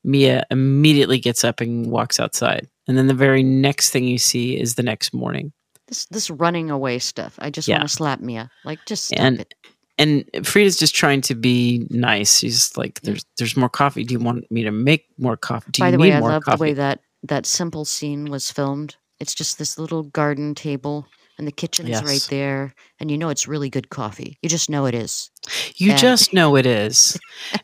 [0.03, 2.69] Mia immediately gets up and walks outside.
[2.87, 5.53] And then the very next thing you see is the next morning.
[5.89, 7.35] This this running away stuff.
[7.39, 7.77] I just Yeah.
[7.79, 8.51] want to slap Mia.
[8.65, 9.55] Like just and it.
[9.99, 12.39] and Frida's just trying to be nice.
[12.39, 14.05] She's like, "There's there's more coffee.
[14.05, 15.71] Do you want me to make more coffee?
[15.73, 18.31] Do By you the way, I more love coffee?" the way that that simple scene
[18.31, 18.97] was filmed.
[19.21, 21.07] It's just this little garden table,
[21.39, 22.27] and the kitchen's right Yes.
[22.29, 24.39] there, and you know it's really good coffee.
[24.43, 25.31] You just know it is.
[25.77, 27.19] You And- just know it is.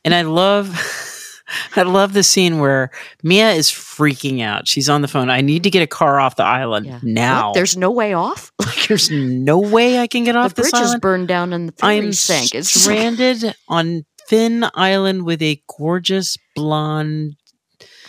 [0.04, 0.68] and I love
[1.76, 2.90] I love the scene where
[3.22, 4.68] Mia is freaking out.
[4.68, 5.30] She's on the phone.
[5.30, 6.94] I need to get a car off the island Yeah.
[6.94, 7.03] What?
[7.05, 7.53] now.
[7.53, 8.53] There's no way off.
[8.88, 11.72] There's no way I can get the off this bridge is burned down and the
[11.72, 12.55] ferry I'm sank.
[12.55, 17.36] It's stranded on Finn Island with a gorgeous blonde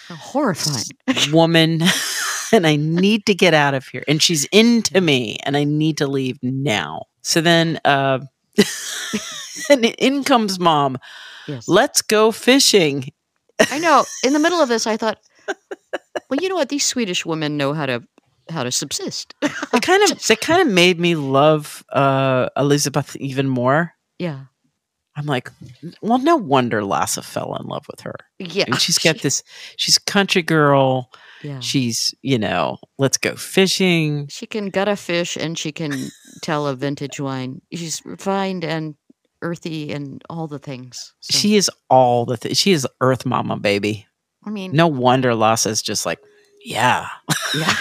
[0.09, 0.83] horrifying.
[1.31, 1.81] woman
[2.51, 4.03] and I need to get out of here.
[4.07, 7.05] And she's into me and I need to leave now.
[7.21, 8.19] So then uh
[9.69, 10.97] and in comes mom.
[11.47, 11.67] Yes.
[11.67, 13.11] Let's go fishing.
[13.69, 14.05] I know.
[14.23, 16.69] In the middle of this, I thought, well, you know what?
[16.69, 18.01] These Swedish women know how to
[18.49, 19.33] how to subsist.
[19.41, 19.51] It
[19.81, 23.93] kind of it kind of made me love uh Elizabeth even more.
[24.19, 24.45] yeah.
[25.17, 25.51] I'm like,
[26.01, 28.15] well, no wonder Lasse fell in love with her.
[28.39, 28.63] Yeah.
[28.67, 29.43] And she's got this
[29.75, 31.11] she's a country girl.
[31.43, 31.59] Yeah.
[31.59, 34.27] She's, you know, let's go fishing.
[34.29, 35.91] She can gut a fish and she can
[36.41, 37.61] tell a vintage wine.
[37.73, 38.95] She's refined and
[39.41, 41.13] earthy and all the things.
[41.19, 44.05] So, She is all the th- she is Earth Mama baby.
[44.43, 46.19] I mean, No wonder Lasse's just like,
[46.63, 47.07] yeah.
[47.55, 47.75] yeah.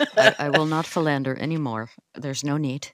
[0.16, 1.90] I, I will not philander anymore.
[2.14, 2.88] There's no need.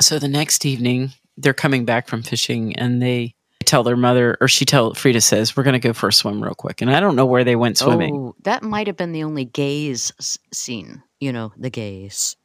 [0.00, 3.34] So the next evening, they're coming back from fishing and they
[3.64, 6.42] tell their mother, or she tell Frida says, "We're going to go for a swim
[6.42, 8.14] real quick." And I don't know where they went swimming.
[8.14, 10.10] Oh, that might have been the only gaze
[10.52, 11.02] scene.
[11.20, 12.36] You know, the gaze.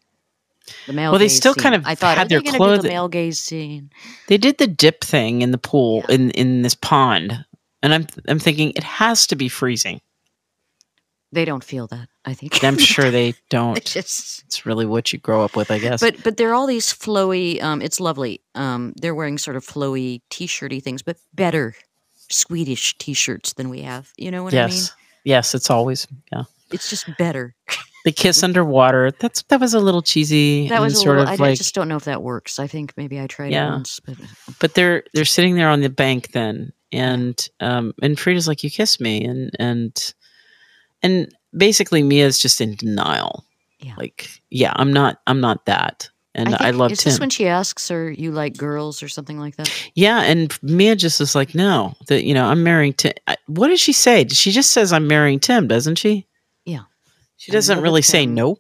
[0.87, 1.61] The male Well, they gaze still scene.
[1.63, 3.89] kind of I thought, had their they going to do the male gaze scene?
[4.27, 7.43] They did the dip thing in the pool in in this pond,
[7.81, 9.99] and I'm I'm thinking it has to be freezing.
[11.31, 12.07] They don't feel that.
[12.25, 12.63] I think.
[12.63, 13.75] I'm sure they don't.
[13.77, 15.99] It's just- It's really what you grow up with, I guess.
[15.99, 17.61] but but they're all these flowy.
[17.61, 18.39] Um, it's lovely.
[18.55, 21.75] Um, they're wearing sort of flowy t-shirty things, but better
[22.29, 24.11] Swedish t-shirts than we have.
[24.15, 24.75] You know what I mean?
[24.75, 24.93] yes,
[25.25, 26.43] yes, it's always yeah.
[26.71, 27.53] It's just better.
[28.03, 29.11] The kiss underwater.
[29.19, 30.67] That's that was a little cheesy.
[30.67, 31.33] That and was a sort little.
[31.33, 32.59] of I, I just don't know if that works.
[32.59, 33.67] I think maybe I tried Yeah.
[33.69, 34.15] it once, but
[34.59, 38.69] but they're they're sitting there on the bank then, and um and Frida's like, "You
[38.69, 40.13] kissed me," and and
[41.01, 43.45] and basically Mia's just in denial.
[43.79, 43.93] Yeah.
[43.97, 47.09] Like, yeah, I'm not I'm not that, and I, think- loved Is him.
[47.11, 49.71] this when she asks her, "You like girls" or something like that?
[49.95, 53.13] Yeah, and Mia just is like, no, that you know, I'm marrying Tim.
[53.47, 54.27] What did she say?
[54.27, 56.25] She just says I'm marrying Tim, doesn't she?
[57.37, 58.59] She doesn't really say nope.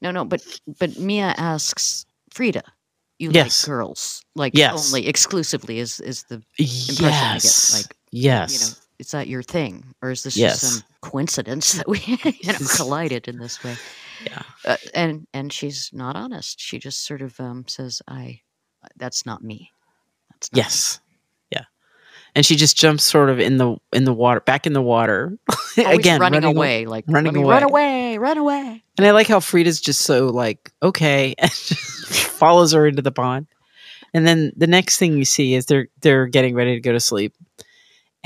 [0.00, 0.42] No, no, but
[0.78, 2.62] but Mia asks Frida,
[3.18, 3.62] "You Yes.
[3.62, 4.86] like girls?" Like Yes.
[4.88, 7.70] only exclusively is is the impression I get.
[7.72, 8.52] Like yes.
[8.52, 10.60] you know, is that your thing, or is this Yes.
[10.60, 11.98] just some coincidence that we
[12.42, 13.76] you know collided in this way?
[14.24, 14.42] Yeah.
[14.64, 16.60] Uh, and and she's not honest.
[16.60, 18.40] She just sort of um, says, "I,
[18.96, 19.70] that's not me."
[20.30, 21.00] That's not yes.
[21.00, 21.03] Yeah.
[22.36, 25.38] And she just jumps sort of in the in the water, back in the water
[25.76, 27.48] again, running, aw- away, like running away.
[27.54, 28.82] run away, run away.
[28.98, 33.12] And I like how Frida's just so like okay, and just follows her into the
[33.12, 33.46] pond.
[34.12, 37.00] And then the next thing you see is they're they're getting ready to go to
[37.00, 37.34] sleep.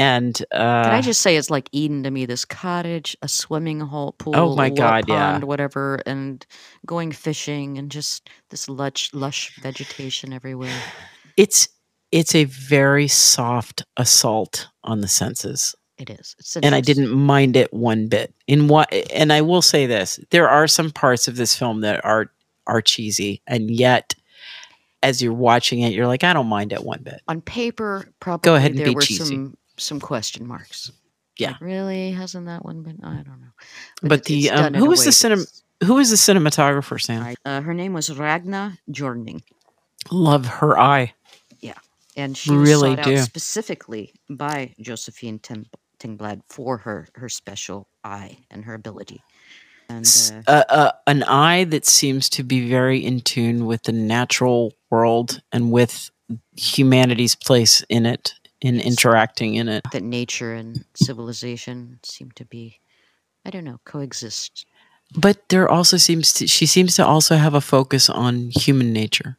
[0.01, 2.25] And uh, Can I just say it's like Eden to me?
[2.25, 5.41] This cottage, a swimming hole, pool, Oh my God, yeah.
[5.41, 6.47] whatever, and
[6.87, 10.73] going fishing, and just this lush, lush vegetation everywhere.
[11.37, 11.69] it's
[12.13, 15.75] it's a very soft assault on the senses.
[15.99, 16.37] It is.
[16.39, 18.33] It's and I didn't mind it one bit.
[18.47, 22.05] In what and I will say this, there are some parts of this film that
[22.05, 22.31] are
[22.67, 24.15] are cheesy and yet
[25.03, 27.21] as you're watching it you're like I don't mind it one bit.
[27.29, 28.07] on paper.
[28.21, 29.25] Probably Go ahead and there be were cheesy.
[29.25, 30.91] some some question marks.
[31.37, 31.53] Yeah.
[31.53, 33.01] Like, really hasn't that one been?
[33.05, 33.53] I don't know.
[34.03, 37.35] But, it- the um, who was the cinem- that's- Who is the cinematographer, Sam?
[37.45, 39.43] Uh, her name was Ragna Jorming.
[40.11, 41.15] Love her eye.
[42.19, 43.17] And she was Really sought do.
[43.17, 45.67] out specifically by Josefine Tim-
[46.01, 49.23] Tengblad for her her special eye and her ability.
[49.89, 50.05] And
[50.47, 54.75] uh, uh, uh, an eye that seems to be very in tune with the natural
[54.91, 56.11] world and with
[56.57, 59.85] humanity's place in it, in interacting in it.
[59.93, 62.81] that nature and civilization seem to be,
[63.47, 64.67] I don't know, coexist.
[65.15, 69.39] But there also seems to she seems to also have a focus on human nature.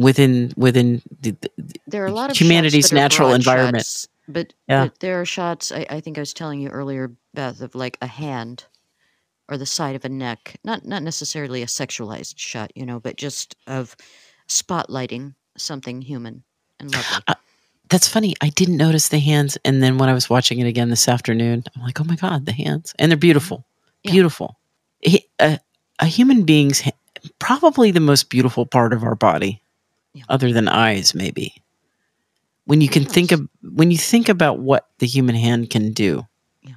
[0.00, 3.84] Within within the, the- There are a lot of humanity's shots that are natural environment.
[3.84, 4.84] shots, but, Yeah.
[4.84, 5.70] but there are shots.
[5.72, 8.64] I, I think I was telling you earlier, Beth, of like a hand
[9.48, 10.56] or the side of a neck.
[10.64, 13.94] Not not necessarily a sexualized shot, you know, but just of
[14.48, 16.44] spotlighting something human
[16.78, 17.22] and lovely.
[17.26, 17.34] Uh,
[17.88, 18.34] that's funny.
[18.40, 21.64] I didn't notice the hands, and then when I was watching it again this afternoon,
[21.76, 23.20] I'm like, "Oh my god, the hands!" And they're mm-hmm.
[23.20, 23.66] beautiful,
[24.04, 24.12] Yeah.
[24.12, 24.58] beautiful.
[25.00, 25.58] He- A,
[25.98, 26.82] a human being's
[27.38, 29.60] probably the most beautiful part of our body,
[30.12, 30.24] Yeah.
[30.28, 31.54] other than eyes, maybe.
[32.64, 36.26] When you can think of when you think about what the human hand can do,
[36.62, 36.74] Yeah.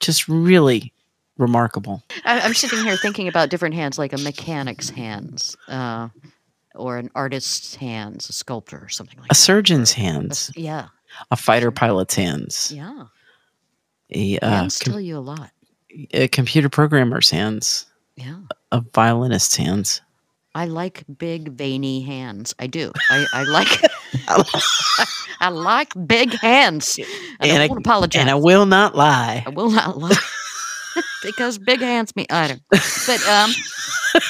[0.00, 0.92] just really
[1.38, 2.02] remarkable.
[2.24, 6.08] I, I'm sitting here thinking about different hands, like a mechanic's hands, uh,
[6.74, 9.34] or an artist's hands, a sculptor, or something like A that.
[9.34, 10.88] surgeon's hands, s- yeah,
[11.30, 13.04] a fighter pilot's hands, yeah.
[14.14, 15.50] a, uh, hands com- tell you a lot.
[16.12, 17.86] a computer programmer's hands,
[18.16, 18.40] Yeah.
[18.72, 20.00] a violinist's hands.
[20.56, 22.54] I like big veiny hands.
[22.58, 22.90] I do.
[23.10, 23.82] I, I like
[25.40, 26.98] I like big hands.
[26.98, 27.06] And,
[27.50, 28.20] And I I- won't apologize.
[28.22, 29.44] And I will not lie.
[29.46, 30.16] I will not lie.
[31.22, 32.62] because big hands mean I don't.
[32.70, 33.50] But um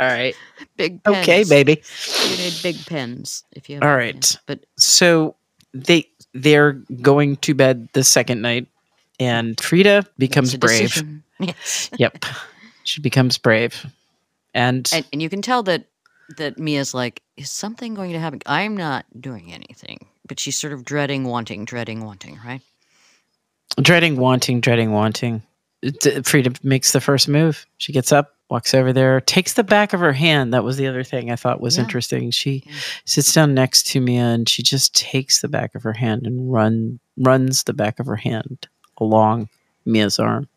[0.00, 0.34] All right.
[0.76, 1.16] big pens.
[1.18, 1.82] Okay, baby.
[2.28, 4.14] You need big pens if you have All right.
[4.14, 4.38] hands.
[4.46, 5.34] But So
[5.74, 8.68] they they're going to bed the second night,
[9.18, 11.02] and Frida becomes brave.
[11.40, 11.90] Yes.
[11.98, 12.24] Yep,
[12.84, 13.86] she becomes brave,
[14.58, 15.86] and, and, and you can tell that
[16.36, 18.40] that Mia's like, is something going to happen?
[18.46, 22.60] I'm not doing anything, but she's sort of dreading, wanting, dreading, wanting, right?
[23.80, 25.42] dreading, wanting, dreading, wanting.
[26.24, 27.64] Frida makes the first move.
[27.78, 30.52] She gets up, walks over there, takes the back of her hand.
[30.52, 31.84] That was the other thing I thought was Yeah.
[31.84, 32.30] interesting.
[32.32, 32.72] She Yeah.
[33.04, 36.52] sits down next to Mia, and she just takes the back of her hand and
[36.52, 38.66] run runs the back of her hand
[38.98, 39.48] along
[39.84, 40.48] Mia's arm.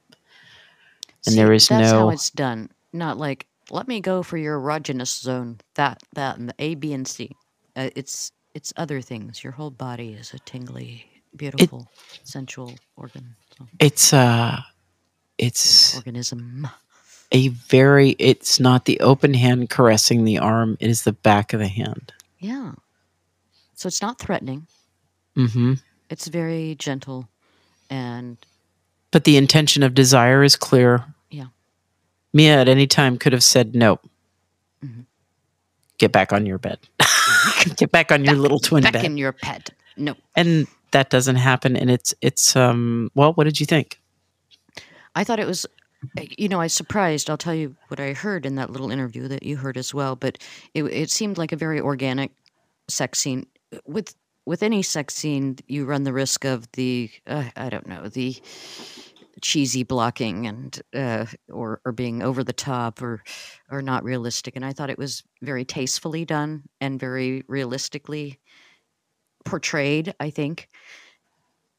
[1.28, 2.70] And there is that's how no- it's done.
[2.94, 5.60] Not like let me go for your erogenous zone.
[5.76, 7.32] That that and the A, B, and C.
[7.76, 9.44] Uh, it's it's other things.
[9.44, 11.06] Your whole body is a tingly,
[11.36, 11.88] beautiful,
[12.24, 14.60] sensual organ so, It's uh,
[15.38, 16.68] it's organism.
[17.32, 21.60] a very it's not the open hand caressing the arm it is the back of
[21.60, 22.74] the hand Yeah.
[23.76, 24.68] So it's not threatening.
[25.38, 25.74] Mm-hmm.
[26.10, 27.30] It's very gentle,
[27.90, 28.38] and
[29.12, 31.06] but the intention of desire is clear.
[32.34, 34.00] Mia at any time could have said no
[34.84, 35.06] Mhm.
[35.98, 36.80] get back on your bed
[37.78, 39.70] get back on your little twin back bed in your pet.
[39.98, 44.00] No, and that doesn't happen and it's it's um well what did you think
[45.14, 45.66] I thought it was,
[46.38, 47.30] you know, I was surprised.
[47.30, 50.16] I'll tell you what I heard in that little interview that you heard as well.
[50.16, 50.38] But
[50.74, 52.32] it, it seemed like a very organic
[52.88, 53.46] sex scene.
[53.86, 54.16] With
[54.46, 58.42] with any sex scene, you run the risk of the uh, I don't know the
[59.42, 63.24] cheesy blocking and uh, or or being over the top or
[63.70, 64.56] or not realistic.
[64.56, 68.40] And I thought it was very tastefully done and very realistically
[69.46, 70.14] portrayed.
[70.20, 70.70] I think.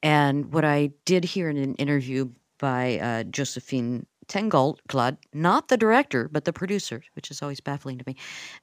[0.02, 6.28] And what I did hear in an interview by uh, Josefine Tengblad, not the director,
[6.28, 8.16] but the producer, which is always baffling to me,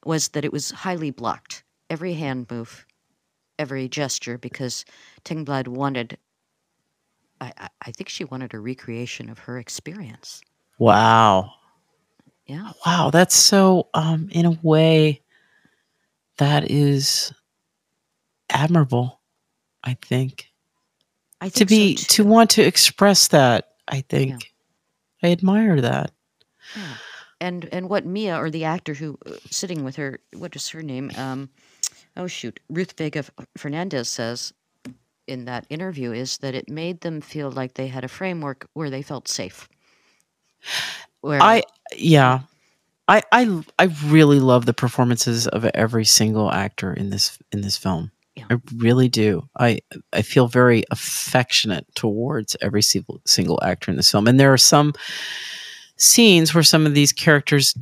[0.05, 1.63] was that it was highly blocked.
[1.89, 2.85] Every hand move,
[3.57, 4.85] every gesture, because
[5.25, 6.17] Tengblad wanted,
[7.41, 10.41] I, I, I think she wanted a recreation of her experience.
[10.77, 11.51] wow
[12.45, 12.71] Yeah.
[12.85, 15.21] wow that's so um in a way
[16.37, 17.31] that is
[18.49, 19.19] admirable
[19.83, 20.47] i think
[21.41, 24.51] I to think so, be to want to express that i think
[25.23, 26.11] i admire that
[26.75, 26.95] Yeah.
[27.41, 30.83] And and what Mia or the actor who uh, sitting with her, what is her
[30.83, 31.09] name?
[31.15, 31.49] Um,
[32.17, 33.23] oh shoot, Ruth Vega
[33.57, 34.53] Fernandez says
[35.29, 38.89] in that interview is that it made them feel like they had a framework where
[38.89, 39.69] they felt safe.
[41.21, 41.63] Where i
[41.95, 42.41] yeah
[43.07, 47.77] I, I i really love the performances of every single actor in this in this
[47.77, 48.45] film Yeah.
[48.49, 49.79] i really do i
[50.13, 54.57] i feel very affectionate towards every single single actor in this film and there are
[54.57, 54.93] some
[55.97, 57.75] scenes where some of these characters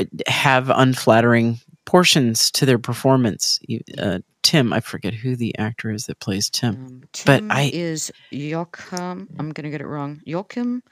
[0.00, 1.58] uh, have unflattering
[1.90, 3.58] portions to their performance
[3.98, 4.72] uh, Tim.
[4.72, 6.74] I forget who the actor is that plays Tim.
[6.76, 9.26] Um, but I is Joakim.
[9.40, 10.20] I'm going to get it wrong.
[10.24, 10.82] Joakim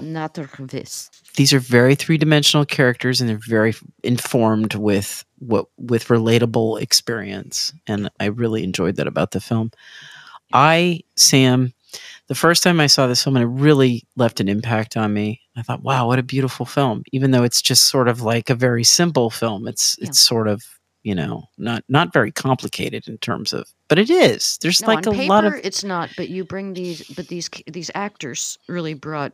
[0.00, 1.32] Nätterqvist.
[1.34, 3.72] these are very three dimensional characters, and they're very
[4.02, 9.70] informed with what with relatable experience, and I really enjoyed that about the film.
[10.52, 11.72] I Sam,
[12.26, 15.40] the first time I saw this film, and it really left an impact on me.
[15.56, 17.02] I thought, wow, what a beautiful film.
[17.12, 20.08] Even though it's just sort of like a very simple film, it's Yeah.
[20.08, 20.62] it's sort of
[21.02, 24.58] you know not not very complicated in terms of, but it is.
[24.60, 27.48] There's No, like a paper lot of it's not, but you bring these, but these
[27.66, 29.32] these actors really brought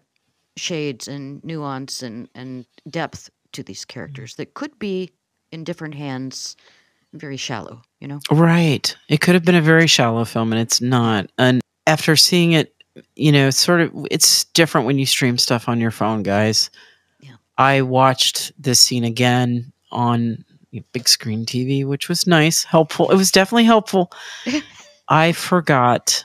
[0.56, 3.88] shades and nuance and and depth to these mm.
[3.88, 5.10] characters that could be
[5.50, 6.56] in different hands
[7.14, 7.82] very shallow.
[8.00, 8.20] You know.
[8.30, 8.94] Right.
[9.08, 11.30] It could have been a very shallow film, and it's not.
[11.38, 12.74] And after seeing it,
[13.16, 16.70] you know, sort of it's different when you stream stuff on your phone, guys.
[17.20, 17.36] Yeah.
[17.58, 20.44] I watched this scene again on
[20.92, 23.10] big screen TV, which was nice, helpful.
[23.10, 24.10] It was definitely helpful.
[25.08, 26.24] I forgot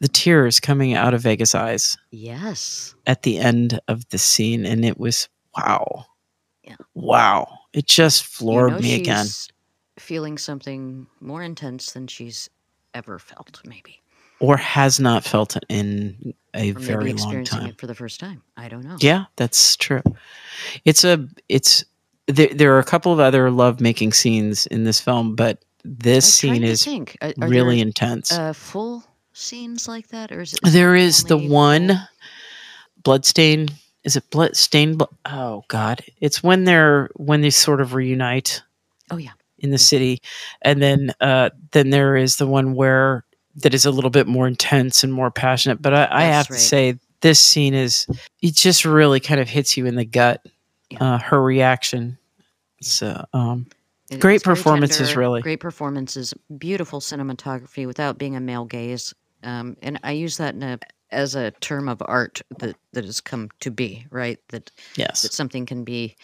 [0.00, 2.94] the tears coming out of Vega's eyes Yes.
[3.06, 6.06] at the end of the scene, and it was wow,
[6.62, 6.76] Yeah.
[6.94, 7.46] wow.
[7.72, 9.26] It just You floored know me again.
[9.98, 12.48] Feeling something more intense than she's
[12.94, 14.00] ever felt, maybe,
[14.40, 17.66] or has not felt it in a or very long time.
[17.68, 18.42] it for the first time.
[18.56, 18.96] I don't know.
[19.00, 20.02] Yeah, that's true.
[20.84, 21.84] It's a it's
[22.26, 26.32] there, there are a couple of other love making scenes in this film, but this
[26.32, 26.86] scene is.
[26.86, 28.32] Are- are really there, intense.
[28.32, 30.60] Uh, full scenes like that, or is it?
[30.64, 31.98] there is the one full-
[33.02, 33.68] bloodstain.
[34.04, 34.98] Is it bloodstained?
[34.98, 36.02] Blo- oh God!
[36.20, 38.62] It's when they're when they sort of reunite
[39.10, 39.32] Oh yeah.
[39.58, 40.20] in the city,
[40.62, 43.24] and then uh, then there is the one where
[43.56, 45.80] that is a little bit more intense and more passionate.
[45.80, 46.56] But I, I have right.
[46.56, 48.06] to say, this scene is
[48.42, 50.44] it just really kind of hits you in the gut.
[50.90, 51.14] Yeah.
[51.14, 52.18] Uh, her reaction.
[52.82, 53.66] So, um,
[54.10, 55.40] It- Great performances, tender, really.
[55.42, 59.14] Great performances, beautiful cinematography without being a male gaze.
[59.42, 60.78] Um, and I use that in a,
[61.10, 64.38] as a term of art that, that has come to be, right?
[64.48, 66.16] That yes, that something can be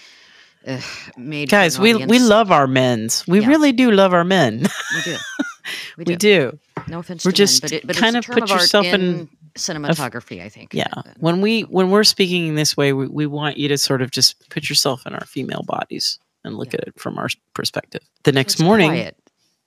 [0.67, 0.81] uh,
[1.17, 1.49] made.
[1.49, 3.27] guys, we we love our men's.
[3.27, 3.49] We Yeah.
[3.49, 4.67] really do love our men.
[4.95, 5.17] We do.
[5.97, 6.13] We do.
[6.13, 6.59] we do.
[6.89, 9.01] No offense We're to just men, but, it, but kind of put of yourself in,
[9.01, 10.73] in cinematography, I think.
[10.73, 10.87] Yeah.
[11.19, 14.11] When we when we're speaking in this way, we, we want you to sort of
[14.11, 18.03] just put yourself in our female bodies and look at it from our perspective.
[18.25, 19.17] The next it's morning, quiet.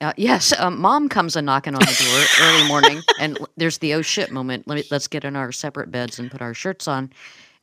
[0.00, 3.94] Uh, yes, um, mom comes a knocking on the door early morning, and there's the
[3.94, 4.66] oh shit moment.
[4.66, 7.10] Let me, let's get in our separate beds and put our shirts on,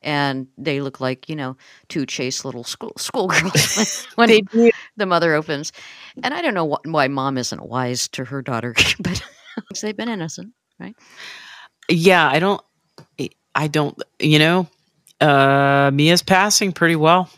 [0.02, 1.56] and they look like you know
[1.88, 4.28] two chaste little school schoolgirls when
[4.96, 5.72] the mother opens.
[6.22, 9.22] And I don't know wh- why mom isn't wise to her daughter, but
[9.80, 10.94] they've been innocent, right?
[11.88, 12.60] yeah, I don't,
[13.54, 14.66] I don't, you know,
[15.20, 17.30] uh, Mia's passing pretty well.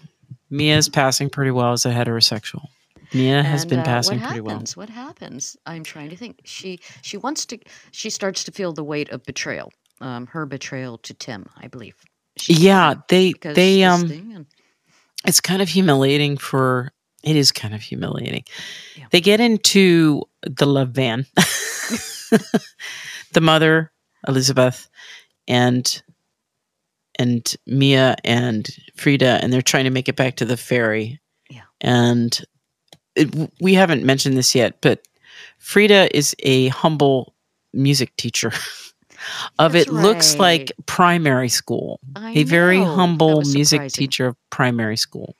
[0.50, 2.66] Mia's passing pretty well as a heterosexual.
[3.12, 4.54] Mia has been uh, passing pretty well.
[4.54, 4.76] happens?
[4.76, 5.56] What happens?
[5.66, 6.40] I'm trying to think.
[6.44, 7.58] She she wants to.
[7.92, 9.72] She starts to feel the weight of betrayal.
[10.00, 11.96] Um, her betrayal to Tim, I believe.
[12.48, 14.46] Yeah, they they um, and-
[15.26, 16.92] it's kind of humiliating for.
[17.22, 18.44] It is kind of humiliating.
[18.96, 19.06] Yeah.
[19.10, 21.24] They get into the love van.
[23.32, 23.92] the mother,
[24.28, 24.88] Elizabeth,
[25.48, 26.02] and
[27.18, 31.20] and Mia and Frida, and they're trying to make it back to the ferry.
[31.48, 31.62] Yeah.
[31.80, 32.38] And
[33.14, 35.06] it, we haven't mentioned this yet, but
[35.58, 37.34] Frida is a humble
[37.72, 38.52] music teacher.
[39.58, 42.00] of That's it looks like primary school.
[42.16, 42.84] I a very know.
[42.90, 44.00] That humble music surprising.
[44.02, 45.36] teacher of primary school.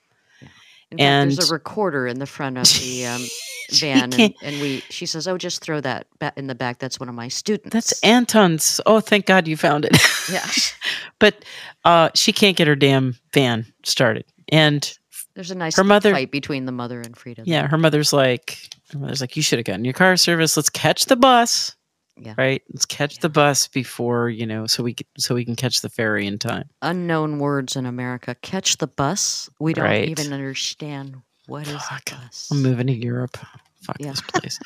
[0.90, 3.22] In fact, there's and- a recorder in the front of the um,
[3.72, 4.80] van, and, and we.
[4.90, 6.06] She says, "Oh, just throw that
[6.36, 6.78] in the back.
[6.78, 8.80] That's one of my students." That's Anton's.
[8.86, 9.96] Oh, thank God you found it.
[10.30, 10.46] yeah.
[11.18, 11.44] but
[11.84, 14.24] uh, she can't get her damn van started.
[14.50, 14.96] And
[15.34, 17.42] There's a nice Her mother- fight between the mother and Frida.
[17.46, 18.58] yeah, her mother's like,
[18.92, 20.56] her mother's like, you should have gotten your car service.
[20.56, 21.74] Let's catch the bus.
[22.16, 22.34] Yeah.
[22.38, 22.62] Right.
[22.72, 26.26] Let's catch the bus before you know, so we so we can catch the ferry
[26.26, 26.68] in time.
[26.82, 28.36] Unknown words in America.
[28.42, 29.50] Catch the bus.
[29.58, 30.08] We don't Right.
[30.08, 32.12] even understand what is Fuck.
[32.12, 32.48] a bus.
[32.52, 33.36] I'm moving to Europe.
[33.82, 34.12] Fuck Yeah.
[34.12, 34.58] this place.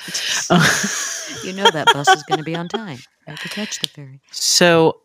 [1.44, 4.20] you know that bus is going to be on time right, to catch the ferry.
[4.30, 5.00] So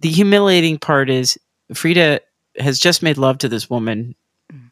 [0.00, 1.38] the humiliating part is
[1.72, 2.20] Frida
[2.58, 4.14] has just made love to this woman
[4.52, 4.70] Mm.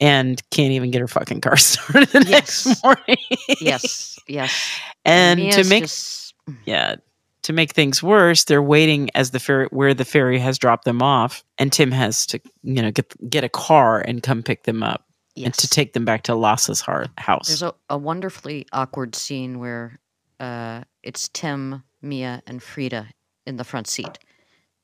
[0.00, 2.64] and can't even get her fucking car started the Yes.
[2.66, 3.16] next morning.
[3.60, 4.70] Yes, yes.
[5.04, 6.27] and to make just-
[6.64, 6.96] yeah,
[7.42, 11.02] to make things worse, they're waiting as the ferry where the ferry has dropped them
[11.02, 14.82] off and Tim has to, you know, get get a car and come pick them
[14.82, 17.48] up and to take them back to Lasse's heart, house.
[17.48, 19.98] There's a, a wonderfully awkward scene where
[20.40, 23.08] uh, it's Tim, Mia, and Frida
[23.46, 24.18] in the front seat,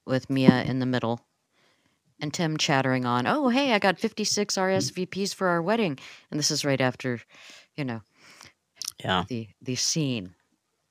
[0.06, 1.20] with Mia in the middle,
[2.20, 5.98] and Tim chattering on, "Oh, hey, I got 56 RSVPs for our wedding,"
[6.30, 7.20] and this is right after,
[7.76, 8.00] you know,
[9.02, 9.24] Yeah.
[9.28, 10.34] the the scene.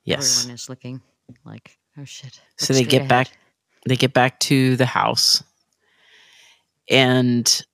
[0.03, 0.39] Yes.
[0.39, 1.01] Everyone is looking
[1.45, 2.41] like, oh shit.
[2.57, 3.09] so they get ahead?
[3.09, 3.27] back
[3.87, 5.43] they get back to the house
[6.89, 7.65] and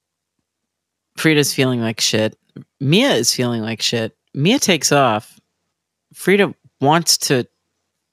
[1.17, 2.38] frida's feeling like shit
[2.80, 5.39] mia is feeling like shit mia takes off
[6.13, 7.47] frida wants to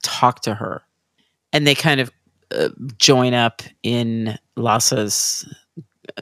[0.02, 0.82] talk to her
[1.52, 2.10] and they kind of
[2.50, 5.46] uh, join up in lasse's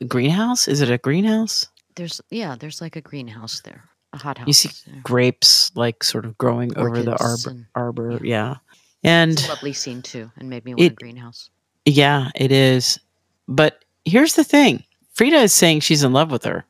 [0.09, 1.67] greenhouse is it a greenhouse
[1.97, 3.85] There's yeah, there's like a greenhouse there,
[4.15, 4.47] a hot house.
[4.47, 5.01] you see there.
[5.03, 8.57] grapes like sort of growing over the arbor, and- arbor yeah
[9.03, 11.51] and lovely scene too, and made me want a greenhouse.
[11.85, 12.99] Yeah, it is.
[13.47, 16.65] But here's the thing Frida is saying she's in love with her.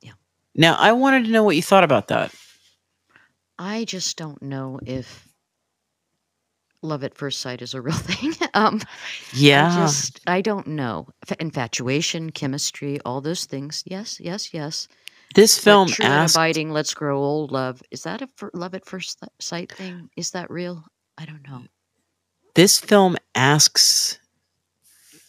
[0.00, 0.12] Yeah.
[0.54, 2.32] Now, I wanted to know what you thought about that.
[3.58, 5.26] I just don't know if
[6.82, 8.32] love at first sight is a real thing.
[8.54, 8.80] um,
[9.32, 9.68] Yeah.
[9.72, 11.08] I just I don't know.
[11.40, 13.82] Infatuation, chemistry, all those things.
[13.86, 14.86] Yes, yes, yes.
[15.34, 16.34] This film true asked.
[16.36, 16.70] abiding.
[16.70, 17.50] Let's grow old.
[17.52, 20.08] Love is that a fir- love at first sight thing?
[20.16, 20.84] Is that real?
[21.18, 21.62] I don't know.
[22.54, 24.18] This film asks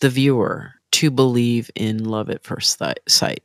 [0.02, 3.44] the viewer to believe in love at first sight.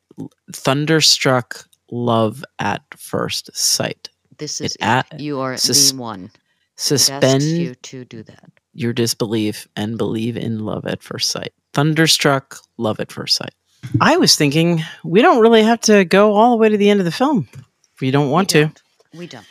[0.52, 4.08] Thunderstruck love at first sight.
[4.38, 5.06] This is it.
[5.20, 6.30] you are sus- the one.
[6.76, 8.50] Suspend you to do that.
[8.72, 11.52] your disbelief and believe in love at first sight.
[11.74, 13.54] Thunderstruck, love at first sight.
[14.00, 17.00] I was thinking we don't really have to go all the way to the end
[17.00, 17.48] of the film
[17.94, 18.64] if you don't want we to.
[18.66, 18.82] Don't.
[19.14, 19.46] We don't.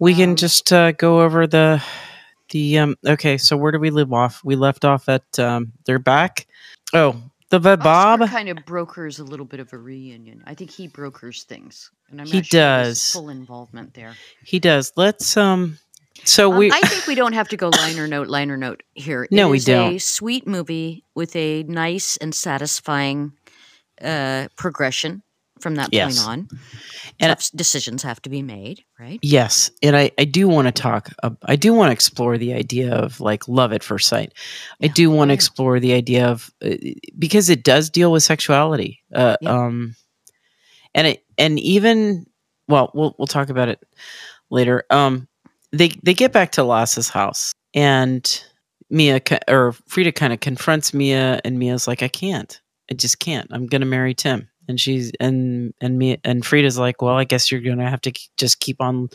[0.00, 1.82] We can Um, just uh, go over the
[2.50, 2.96] the um.
[3.06, 4.42] Okay, so where do we live off?
[4.44, 5.72] We left off at um.
[5.84, 6.46] They're back.
[6.92, 7.16] Oh,
[7.50, 8.28] the Bob.
[8.28, 10.42] Kind of brokers a little bit of a reunion.
[10.46, 13.12] I think he brokers things, and I'm He sure does.
[13.12, 14.14] full involvement there.
[14.44, 14.92] He does.
[14.96, 15.78] Let's um.
[16.24, 16.72] So Um, we.
[16.72, 19.28] I think we don't have to go liner note, liner note here.
[19.30, 19.94] No, It we is don't.
[19.94, 23.32] A sweet movie with a nice and satisfying
[24.02, 25.22] uh, progression
[25.60, 26.18] from that Yes.
[26.24, 26.48] point on.
[27.18, 29.18] And- Tough decisions have to be made, right?
[29.22, 31.08] Yes, and I, I do want to talk.
[31.22, 34.34] Uh, I do want to explore the idea of like love at first sight.
[34.82, 34.92] I Yeah.
[34.92, 35.36] do want to Yeah.
[35.36, 36.74] explore the idea of uh,
[37.18, 39.02] because it does deal with sexuality.
[39.14, 39.50] Uh, Yeah.
[39.50, 39.96] Um,
[40.94, 42.26] and it and even
[42.68, 43.82] well, we'll we'll talk about it
[44.50, 44.84] later.
[44.90, 45.26] Um,
[45.72, 48.42] they they get back to Lasse's house, and
[48.90, 52.60] Mia or Frida kind of confronts Mia, and Mia's like, "I can't.
[52.90, 53.48] I just can't.
[53.50, 57.50] I'm gonna marry Tim." And she's and and me and Frida's like, "Well, I guess
[57.50, 59.08] you're gonna have to just keep on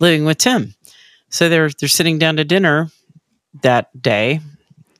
[0.00, 0.74] living with Tim."
[1.30, 2.90] So they're they're sitting down to dinner
[3.62, 4.40] that day,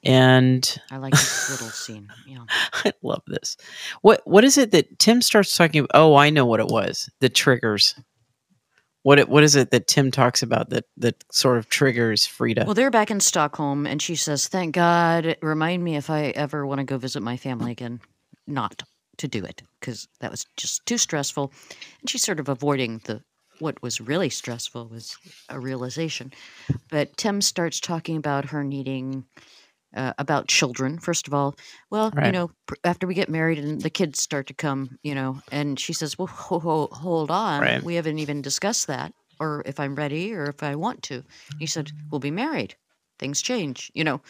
[0.04, 2.08] and I like this little scene.
[2.26, 2.44] Yeah.
[2.84, 3.56] I love this.
[4.02, 5.90] What what is it that Tim starts talking about?
[5.94, 7.10] Oh, I know what it was.
[7.20, 7.94] The triggers.
[9.06, 12.64] What what is it that Tim talks about that that sort of triggers Frida?
[12.64, 15.36] Well, they're back in Stockholm, and she says, "Thank God.
[15.42, 18.00] Remind me if I ever want to go visit my family again,
[18.48, 18.82] not
[19.18, 21.52] to do it because that was just too stressful."
[22.00, 23.22] And she's sort of avoiding the
[23.60, 25.16] what was really stressful was
[25.48, 26.32] a realization.
[26.90, 29.24] But Tim starts talking about her needing.
[29.96, 31.56] Uh, about children, first of all.
[31.90, 35.14] Well, you know, pr- after we get married and the kids start to come, you
[35.14, 37.82] know, and she says, "Well, ho- ho- hold on, Right.
[37.82, 41.24] we haven't even discussed that, or if I'm ready, or if I want to."
[41.58, 42.76] He said, "We'll be married.
[43.18, 44.20] Things change, you know."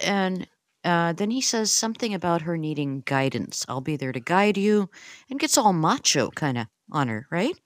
[0.00, 0.48] And
[0.84, 3.64] uh, then he says something about her needing guidance.
[3.68, 4.90] I'll be there to guide you,
[5.30, 7.56] and gets all macho kind of on her, right?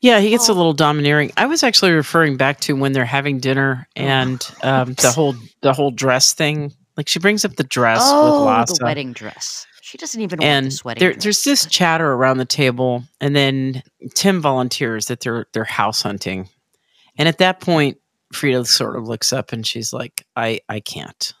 [0.00, 0.56] Yeah, he gets a Oh.
[0.56, 1.32] little domineering.
[1.36, 5.72] I was actually referring back to when they're having dinner and um, the whole the
[5.72, 6.72] whole dress thing.
[6.96, 9.66] Like she brings up the dress with oh, the wedding dress.
[9.82, 13.34] She doesn't even want and this wedding there, there's this chatter around the table, and
[13.34, 13.82] then
[14.14, 16.48] Tim volunteers that they're they're house hunting,
[17.18, 17.98] and at that point,
[18.32, 21.32] Frida sort of looks up and she's like, "I I can't,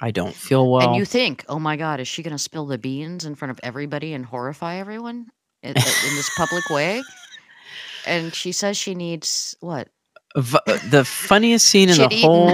[0.00, 2.66] I don't feel well." and you think, oh my God, is she going to spill
[2.66, 5.26] the beans in front of everybody and horrify everyone
[5.62, 7.02] in, in this public way?
[8.06, 9.88] And she says she needs what?
[10.36, 10.58] V-
[10.90, 12.52] the funniest scene in the whole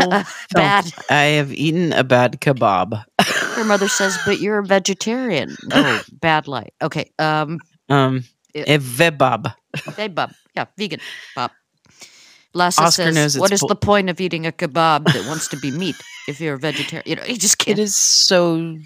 [0.53, 0.93] bad.
[1.09, 3.03] I have eaten a bad kebab.
[3.21, 5.57] Her mother says, but you're a vegetarian.
[5.73, 6.75] Oh, bad light.
[6.83, 7.11] Okay.
[7.19, 7.59] Um,
[7.89, 8.25] Um,
[8.55, 9.55] It- a vebab.
[9.97, 10.33] Hey, Bob.
[10.55, 11.01] Yeah, vegan
[11.35, 11.53] Bob.
[12.55, 15.57] Lasse Oscar says, knows "What it's the point of eating a kebab that wants to
[15.57, 15.95] be meat
[16.29, 17.79] if you're a vegetarian?" You know, you just can't.
[17.79, 18.77] It is so.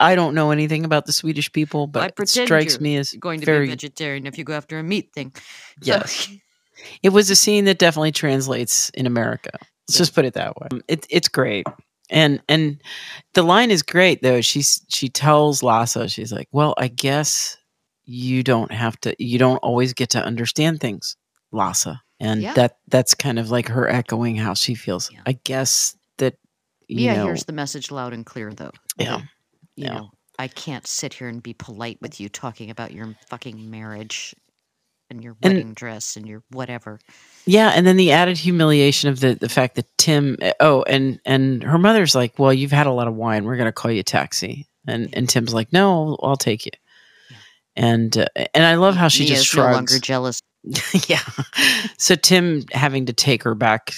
[0.00, 3.40] I don't know anything about the Swedish people, but it strikes you're me as going
[3.40, 5.32] to very be a vegetarian if you go after a meat thing.
[5.34, 5.42] So-
[5.82, 6.28] Yes.
[7.02, 9.50] It was a scene that definitely translates in America.
[9.88, 10.68] Let's just put it that way.
[10.88, 11.66] It, it's great.
[12.10, 12.80] And and
[13.32, 14.42] the line is great though.
[14.42, 17.56] She's she tells Lasse, she's like, Well, I guess
[18.04, 21.16] you don't have to you don't always get to understand things,
[21.50, 21.88] Lasse.
[22.20, 22.52] And Yeah.
[22.52, 25.10] that that's kind of like her echoing how she feels.
[25.10, 25.22] Yeah.
[25.26, 26.34] I guess that
[26.88, 28.70] you yeah, know here's the message loud and clear, though.
[28.98, 29.22] Yeah.
[29.76, 29.94] You Yeah.
[29.94, 34.34] know, I can't sit here and be polite with you talking about your fucking marriage.
[35.08, 36.98] and your And- wedding dress and your whatever.
[37.44, 40.36] Yeah, and then the added humiliation of the the fact that Tim.
[40.58, 43.44] Oh, and and her mother's like, "Well, you've had a lot of wine.
[43.44, 46.72] We're gonna call you a taxi." And and Tim's like, "No, I'll take you."
[47.76, 49.74] And uh, and I love how she Mia's just no shrugs.
[49.76, 50.40] longer jealous.
[51.08, 51.20] yeah.
[51.98, 53.92] So Tim having to take her back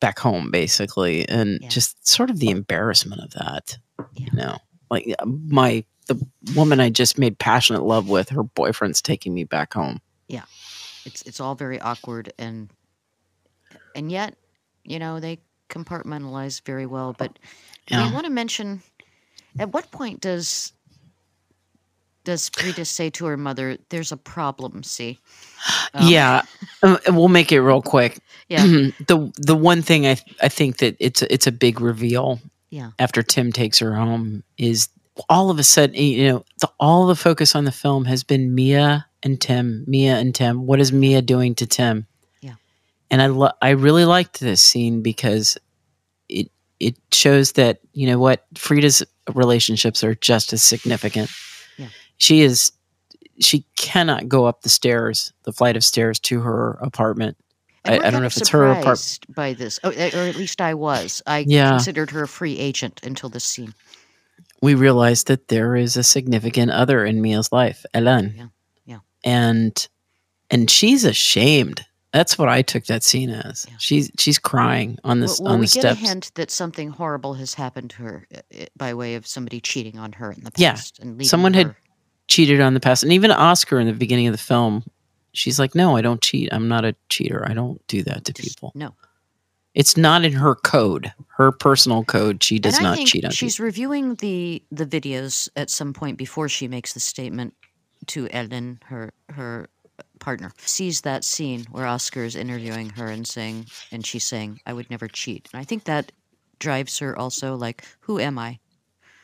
[0.00, 1.68] back home basically and Yeah.
[1.68, 3.76] just sort of the embarrassment of that.
[4.14, 4.56] You know.
[4.90, 6.20] Like uh, my the
[6.54, 10.00] woman I just made passionate love with, her boyfriend's taking me back home.
[10.28, 10.44] Yeah.
[11.04, 12.70] It's it's all very awkward and
[13.94, 14.36] and yet,
[14.84, 15.38] you know, they
[15.68, 17.14] compartmentalize very well.
[17.18, 17.38] But
[17.88, 18.06] Yeah.
[18.08, 18.82] we want to mention
[19.58, 20.72] at what point does
[22.24, 24.82] does Frida say to her mother, "There's a problem"?
[24.82, 25.18] See,
[25.94, 26.42] Um, yeah.
[26.82, 28.18] Um, we'll make it real quick.
[28.48, 28.62] yeah,
[29.06, 32.40] the the one thing I I think that it's a, it's a big reveal
[32.70, 34.88] yeah, after Tim takes her home is
[35.28, 38.54] all of a sudden you know the, all the focus on the film has been
[38.54, 40.66] Mia and Tim, Mia and Tim.
[40.66, 42.06] What is Mia doing to Tim?
[42.40, 42.54] Yeah.
[43.10, 45.58] and I lo- I really liked this scene because
[46.28, 49.02] it it shows that you know what Frida's
[49.34, 51.30] relationships are just as significant.
[51.76, 51.88] Yeah.
[52.16, 52.72] she is
[53.40, 57.36] she cannot go up the stairs, the flight of stairs to her apartment.
[57.88, 59.92] And I, I don't know if it's her surprised by this, oh, or
[60.28, 61.22] at least I was.
[61.26, 61.70] I Yeah.
[61.70, 63.74] considered her a free agent until this scene.
[64.62, 68.34] we realize that there is a significant other in Mia's life, Ellen.
[68.36, 68.46] Yeah,
[68.86, 68.98] yeah.
[69.24, 69.88] And
[70.50, 71.84] and she's ashamed.
[72.12, 73.66] That's what I took that scene as.
[73.68, 73.74] Yeah.
[73.78, 76.02] She's she's crying on this well, well, on we the get steps.
[76.02, 79.60] a hint that something horrible has happened to her uh, uh, by way of somebody
[79.60, 80.98] cheating on her in the Yeah, past.
[81.00, 81.74] and leaving someone had.
[82.26, 84.82] Cheated on the past, and even Oscar in the beginning of the film,
[85.38, 86.48] she's like, "No, I don't cheat.
[86.52, 87.46] I'm not a cheater.
[87.48, 88.72] I don't do that to Just- people.
[88.74, 88.94] No,
[89.74, 92.42] It's not in her code, her personal code.
[92.42, 95.70] She does and I not think cheat on she's people." reviewing the the videos at
[95.70, 97.54] some point before she makes the statement
[98.06, 99.68] to Ellen, her her
[100.18, 100.50] partner.
[100.58, 104.90] Sees that scene where Oscar is interviewing her and saying, and she's saying, "I would
[104.90, 106.10] never cheat." And I think that
[106.58, 107.54] drives her also.
[107.54, 108.58] Like, who am I?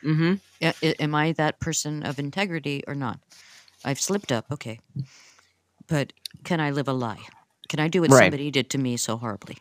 [0.03, 0.35] Mm-hmm.
[0.61, 3.19] A- am I that person of integrity or not?
[3.83, 4.79] I've slipped up, okay,
[5.87, 6.13] but
[6.43, 7.19] can I live a lie?
[7.69, 8.23] Can I do what Right.
[8.25, 9.57] somebody did to me so horribly?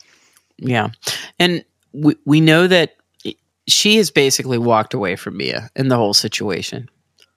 [0.59, 0.91] Yeah.
[1.39, 2.97] And we, we know that
[3.67, 6.89] she has basically walked away from Mia in the whole situation.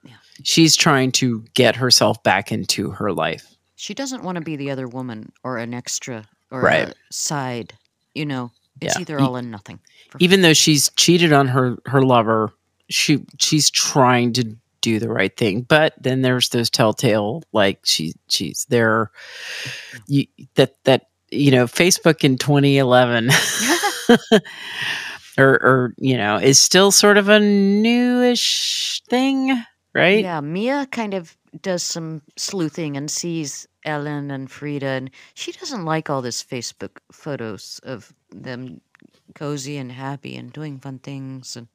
[0.04, 0.16] Yeah.
[0.44, 3.56] She's trying to get herself back into her life.
[3.76, 6.90] She doesn't want to be the other woman or an extra or Right.
[6.90, 7.74] a side.
[8.14, 8.52] You know,
[8.82, 9.02] it's Yeah.
[9.02, 9.80] either all or nothing.
[10.20, 12.52] Even though she's cheated on her her lover,
[12.90, 14.56] she she's trying to
[14.88, 15.62] do the right thing.
[15.62, 19.12] But then there's those telltale like she she's there
[20.08, 23.30] you, that that you know Facebook in 2011
[25.38, 29.62] or or you know is still sort of a newish thing,
[29.94, 30.24] right?
[30.24, 35.84] Yeah, Mia kind of does some sleuthing and sees Ellen and Frida, and she doesn't
[35.84, 38.80] like all this Facebook photos of them
[39.36, 41.68] cozy and happy and doing fun things, and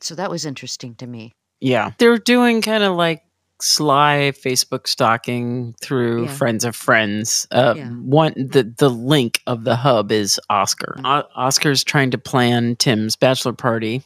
[0.00, 1.32] so that was interesting to me.
[1.60, 1.92] Yeah.
[1.98, 3.22] They're doing kind of like
[3.60, 6.32] sly Facebook stalking through Yeah.
[6.34, 7.46] friends of friends.
[7.50, 7.88] Uh, Yeah.
[7.88, 10.96] One the the link of the hub is Oscar.
[11.04, 14.02] O- Oscar's trying to plan Tim's bachelor party.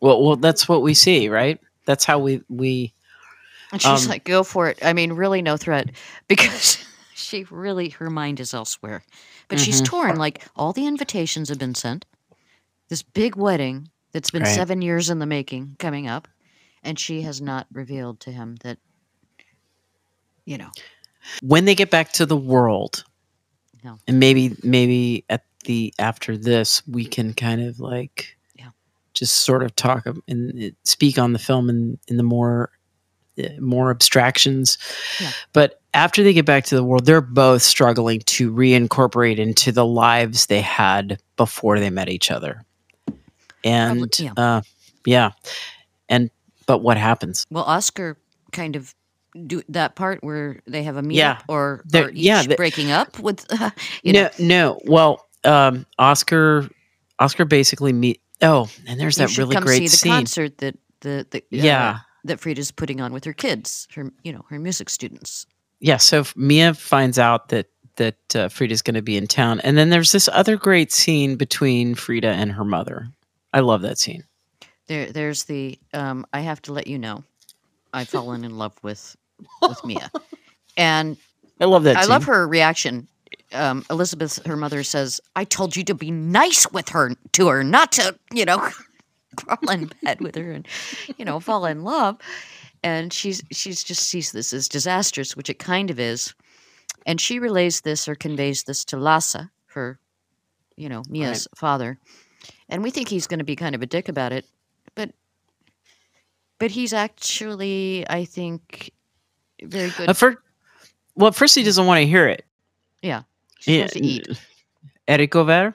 [0.00, 1.60] Well, well, that's what we see, right?
[1.86, 2.92] That's how we we.
[3.72, 5.90] And she's Um, like, "Go for it." I mean, really, no threat
[6.28, 6.78] because
[7.14, 9.02] she really her mind is elsewhere.
[9.48, 9.86] But she's Mhm.
[9.86, 10.16] torn.
[10.16, 12.06] Like all the invitations have been sent.
[12.88, 14.54] This big wedding that's been Right.
[14.54, 16.26] seven years in the making coming up,
[16.84, 18.78] and she has not revealed to him that.
[20.46, 20.70] You know,
[21.42, 23.04] When they get back to the world,
[23.82, 23.98] No.
[24.06, 28.68] and maybe maybe at the after this we can kind of like, Yeah.
[29.14, 32.70] just sort of talk and speak on the film in in the more
[33.38, 34.76] uh, more abstractions.
[35.18, 35.30] Yeah.
[35.54, 39.86] But after they get back to the world, they're both struggling to reincorporate into the
[39.86, 42.64] lives they had before they met each other.
[43.64, 44.32] And yeah.
[44.36, 44.62] uh,
[45.06, 45.30] yeah,
[46.10, 46.30] and
[46.66, 47.46] but what happens?
[47.50, 48.16] well, Oscar
[48.52, 48.94] kind of
[49.46, 51.40] do that part where they have a meetup Yeah.
[51.48, 53.44] or, or each yeah, they- breaking up with.
[54.02, 54.80] you know, no, no.
[54.86, 56.68] Well, um, Oscar,
[57.18, 58.20] Oscar basically meet.
[58.42, 60.12] Oh, and there's you that really come great see the scene.
[60.12, 61.98] concert that the, the uh, Yeah.
[62.24, 65.46] that Frida's putting on with her kids, her you know her music students.
[65.80, 67.66] Yeah, so Mia finds out that
[67.96, 71.36] that uh, Frida's going to be in town, and then there's this other great scene
[71.36, 73.08] between Frida and her mother.
[73.52, 74.24] I love that scene.
[74.86, 75.78] There, there's the.
[75.92, 77.24] Um, I have to let you know,
[77.92, 79.16] I've fallen in love with
[79.62, 80.10] with Mia,
[80.76, 81.16] and
[81.60, 81.96] I love that.
[81.96, 82.10] I scene.
[82.10, 83.08] love her reaction.
[83.52, 87.64] Um, Elizabeth, her mother says, "I told you to be nice with her, to her,
[87.64, 88.58] not to, you know,
[89.36, 90.66] crawl in bed with her and,
[91.16, 92.18] you know, fall in love."
[92.82, 96.34] And she's she's just sees this as disastrous, which it kind of is.
[97.06, 99.36] And she relays this or conveys this to Lasse,
[99.68, 99.98] her,
[100.76, 101.98] you know, Mia's father.
[102.68, 104.46] And we think he's going to be kind of a dick about it,
[106.58, 108.90] but he's actually, I think,
[109.62, 110.08] very good.
[110.08, 110.38] At first,
[111.14, 112.44] well, at first he doesn't want to hear it.
[113.02, 113.22] yeah,
[113.60, 114.28] she's supposed to eat.
[114.30, 114.34] Uh,
[115.08, 115.74] haricot vert.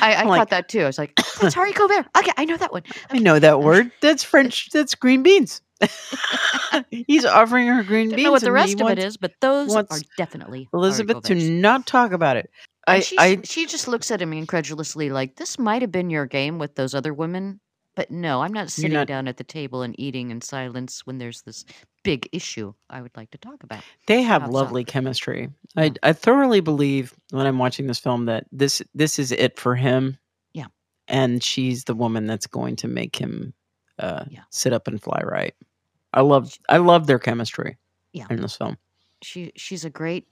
[0.00, 0.82] I, I like- thought that too.
[0.82, 2.06] I was like, that's haricot vert.
[2.18, 2.82] Okay, I know that one.
[3.10, 3.90] I know that word.
[4.00, 4.68] That's French.
[4.72, 5.60] That's green beans.
[6.90, 8.24] He's offering her green Don't beans.
[8.26, 9.84] know what the rest of it wants is, but those are
[10.16, 12.50] definitely Elizabeth to not talk about it.
[12.86, 16.26] I, she, I, she just looks at him incredulously, like this might have been your
[16.26, 17.60] game with those other women,
[17.94, 21.18] but no, I'm not sitting not- down at the table and eating in silence when
[21.18, 21.64] there's this
[22.04, 23.82] big issue I would like to talk about.
[24.06, 24.50] they have so?
[24.50, 25.50] lovely chemistry.
[25.76, 25.84] Yeah.
[25.84, 29.74] I, I thoroughly believe when I'm watching this film that this, this is it for
[29.76, 30.18] him.
[30.52, 30.66] Yeah.
[31.08, 33.54] And she's the woman that's going to make him
[33.98, 34.42] uh, Yeah.
[34.50, 35.54] sit up and fly right.
[36.12, 37.78] I love, I love their chemistry.
[38.12, 38.26] Yeah.
[38.28, 38.76] In this film.
[39.22, 40.26] She she's a great,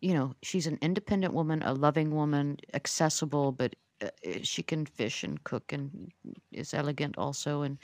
[0.00, 4.86] you know, she's an independent woman, a loving woman, accessible, but uh, uh, she can
[4.86, 6.12] fish and cook and
[6.52, 7.62] is elegant also.
[7.62, 7.78] And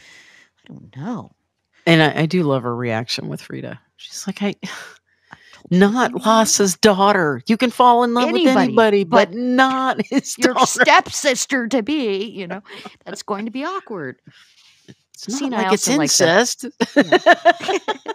[0.65, 1.33] I don't know.
[1.87, 3.81] And I, I do love her reaction with Frida.
[3.97, 4.55] She's like, I,
[5.71, 6.25] not.
[6.25, 7.43] Lasse's daughter.
[7.47, 10.67] You can fall in love with Anybody, anybody, but, but not his Your daughter.
[10.67, 12.63] stepsister to be, you know,
[13.05, 14.17] that's going to be awkward.
[15.15, 18.05] It's not Seen, I like it's like that.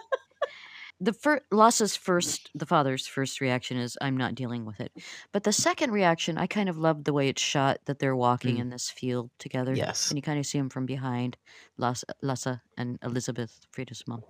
[1.00, 4.90] the first Lasse's first the father's first reaction is i'm not dealing with it
[5.32, 8.56] but the second reaction i kind of love the way it's shot that they're walking
[8.56, 8.60] Mm.
[8.62, 10.10] in this field together Yes.
[10.10, 11.36] and you kind of see him from behind
[11.76, 14.22] Lasse, Lasse and elizabeth frida's mom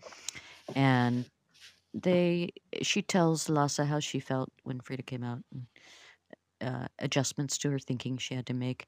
[0.76, 1.24] and
[1.94, 2.50] they
[2.82, 5.66] she tells Lasse how she felt when frida came out and
[6.60, 8.86] uh, adjustments to her thinking she had to make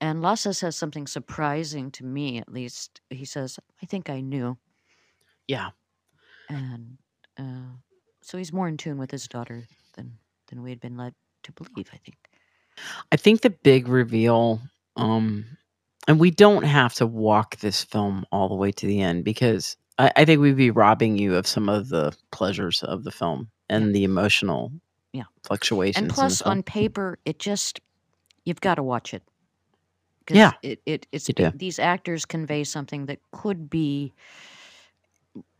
[0.00, 4.56] and Lasse says something surprising to me at least he says i think i knew
[5.48, 5.70] yeah.
[6.48, 6.98] and
[7.38, 7.74] uh,
[8.22, 9.64] so he's more in tune with his daughter
[9.94, 10.18] than
[10.48, 11.14] than we had been led
[11.44, 11.90] to believe.
[11.92, 12.16] I think.
[13.12, 14.60] I think the big reveal,
[14.96, 15.46] um,
[16.06, 19.76] and we don't have to walk this film all the way to the end because
[19.98, 23.50] I, I think we'd be robbing you of some of the pleasures of the film
[23.68, 24.72] and the emotional
[25.12, 25.24] Yeah.
[25.44, 26.02] fluctuations.
[26.02, 27.80] And plus, on paper, it just
[28.44, 29.22] you've got to watch it.
[30.32, 31.52] Yeah, it, it it's do.
[31.54, 34.12] these actors convey something that could be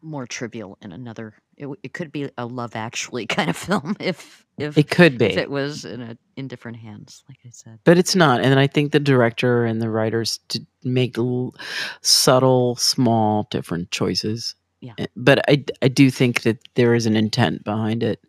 [0.03, 1.35] more trivial in another.
[1.57, 5.27] It, it could be a Love Actually kind of film if if it could be.
[5.27, 7.79] if it was in a in different hands, like I said.
[7.85, 11.55] But it's not, and I think the director and the writers did make l-
[12.03, 14.55] subtle, small, different choices.
[14.81, 14.93] Yeah.
[14.99, 18.21] Eh, But I, I do think that there is an intent behind it.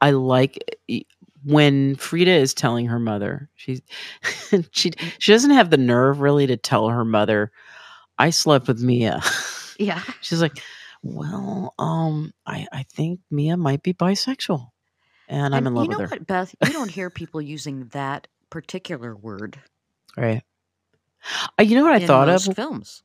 [0.00, 0.58] I like
[0.88, 1.04] e-
[1.44, 3.50] when Frida is telling her mother.
[3.56, 3.80] She's
[4.72, 7.52] she she doesn't have the nerve really to tell her mother,
[8.18, 9.20] "I slept with Mia."
[9.78, 10.02] Yeah.
[10.20, 10.58] She's like,
[11.02, 14.68] "Well, um, I I think Mia might be bisexual,
[15.28, 15.98] and I'm And in love with that.
[15.98, 16.54] you know with her." what, Beth?
[16.66, 19.58] You don't hear people using that particular word
[20.16, 20.42] Right.
[21.58, 23.02] Uh, you know what I in thought most of films.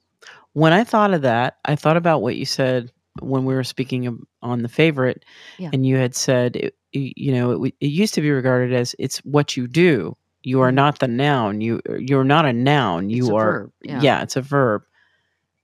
[0.54, 2.92] when I thought of that, I thought about what you said
[3.22, 5.24] when we were speaking on the favorite,
[5.58, 5.70] Yeah.
[5.74, 8.74] and you had said, it, y- you know, it, w- it used to be regarded
[8.74, 10.18] as it's what you do.
[10.44, 10.76] You are Mhm.
[10.76, 11.62] not the noun.
[11.62, 13.10] You you're not a noun.
[13.10, 14.22] You It's a are verb, yeah.
[14.24, 14.84] it's a verb.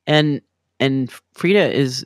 [0.07, 0.41] And
[0.79, 2.05] and Frida is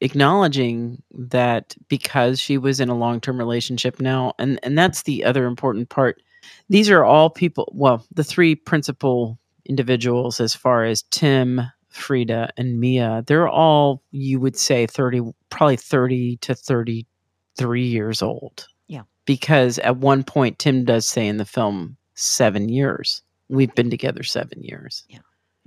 [0.00, 5.46] acknowledging that because she was in a long-term relationship now and and that's the other
[5.46, 6.20] important part
[6.68, 12.78] these are all people well the three principal individuals as far as tim frida and
[12.78, 19.02] mia they're all you would say 30 probably 30 to 33 years old Yeah.
[19.24, 24.22] because at one point tim does say in the film seven years we've been together
[24.22, 25.18] seven years Yeah.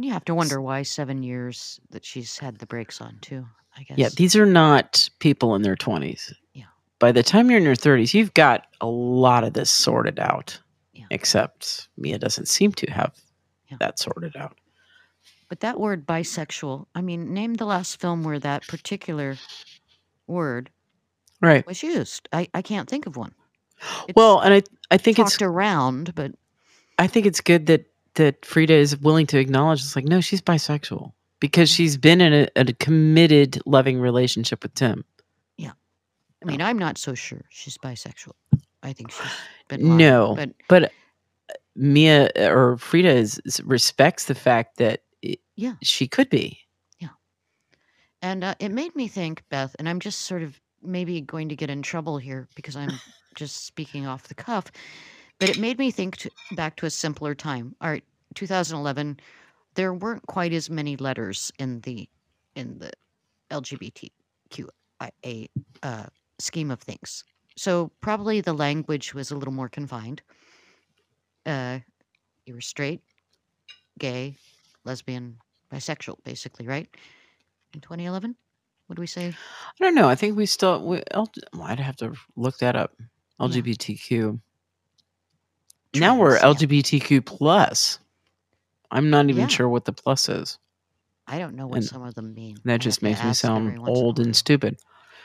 [0.01, 3.45] You have to wonder why seven years that she's had the brakes on too.
[3.77, 3.97] I guess.
[3.97, 6.33] Yeah, these are not people in their 20s.
[6.53, 6.65] Yeah.
[6.99, 10.59] By the time you're in your 30s, you've got a lot of this sorted out.
[10.93, 11.05] Yeah.
[11.11, 13.13] Except Mia doesn't seem to have
[13.69, 13.77] Yeah.
[13.79, 14.57] that sorted out.
[15.47, 19.37] But that word bisexual, I mean, name the last film where that particular
[20.27, 20.69] word
[21.41, 21.65] Right.
[21.65, 22.27] was used.
[22.33, 23.33] I, I can't think of one.
[24.07, 26.33] It's well, and I I think talked it's around, but
[26.97, 27.85] I think it's good that
[28.15, 32.33] that Frida is willing to acknowledge it's like no, she's bisexual because she's been in
[32.33, 35.03] a, a committed loving relationship with Tim.
[35.57, 35.71] Yeah,
[36.41, 38.33] I mean, I'm not so sure she's bisexual.
[38.83, 39.31] I think she's
[39.67, 40.87] been lying, No, but but uh,
[41.75, 45.73] Mia or Frida is, is- respects the fact that it, Yeah.
[45.81, 46.59] she could be.
[46.99, 47.09] Yeah,
[48.21, 51.55] and uh, it made me think, Beth, and I'm just sort of maybe going to
[51.57, 52.91] get in trouble here because I'm
[53.35, 54.71] just speaking off the cuff,
[55.39, 57.75] but it made me think to, back to a simpler time.
[57.81, 58.03] All right,
[58.35, 59.19] 2011,
[59.75, 62.07] there weren't quite as many letters in the
[62.55, 62.91] in the
[63.51, 65.47] LGBTQIA
[65.83, 66.05] uh,
[66.39, 67.23] scheme of things.
[67.55, 70.21] so probably the language was a little more confined.
[71.45, 71.79] Uh,
[72.45, 73.01] you were straight,
[73.97, 74.35] gay,
[74.85, 75.37] lesbian,
[75.71, 76.87] bisexual, basically, right?
[77.73, 78.35] In 2011,
[78.87, 79.27] what do we say?
[79.27, 80.09] I don't know.
[80.09, 80.83] I think we still.
[80.83, 81.29] We, L,
[81.61, 82.93] I'd have to look that up.
[83.39, 84.39] LGBTQ.
[85.95, 87.99] Now we're LGBTQ plus.
[88.91, 89.47] I'm not even Yeah.
[89.47, 90.57] sure what the plus is.
[91.27, 92.57] I don't know what And some of them mean.
[92.65, 94.77] That have just makes me sound once in a old and stupid.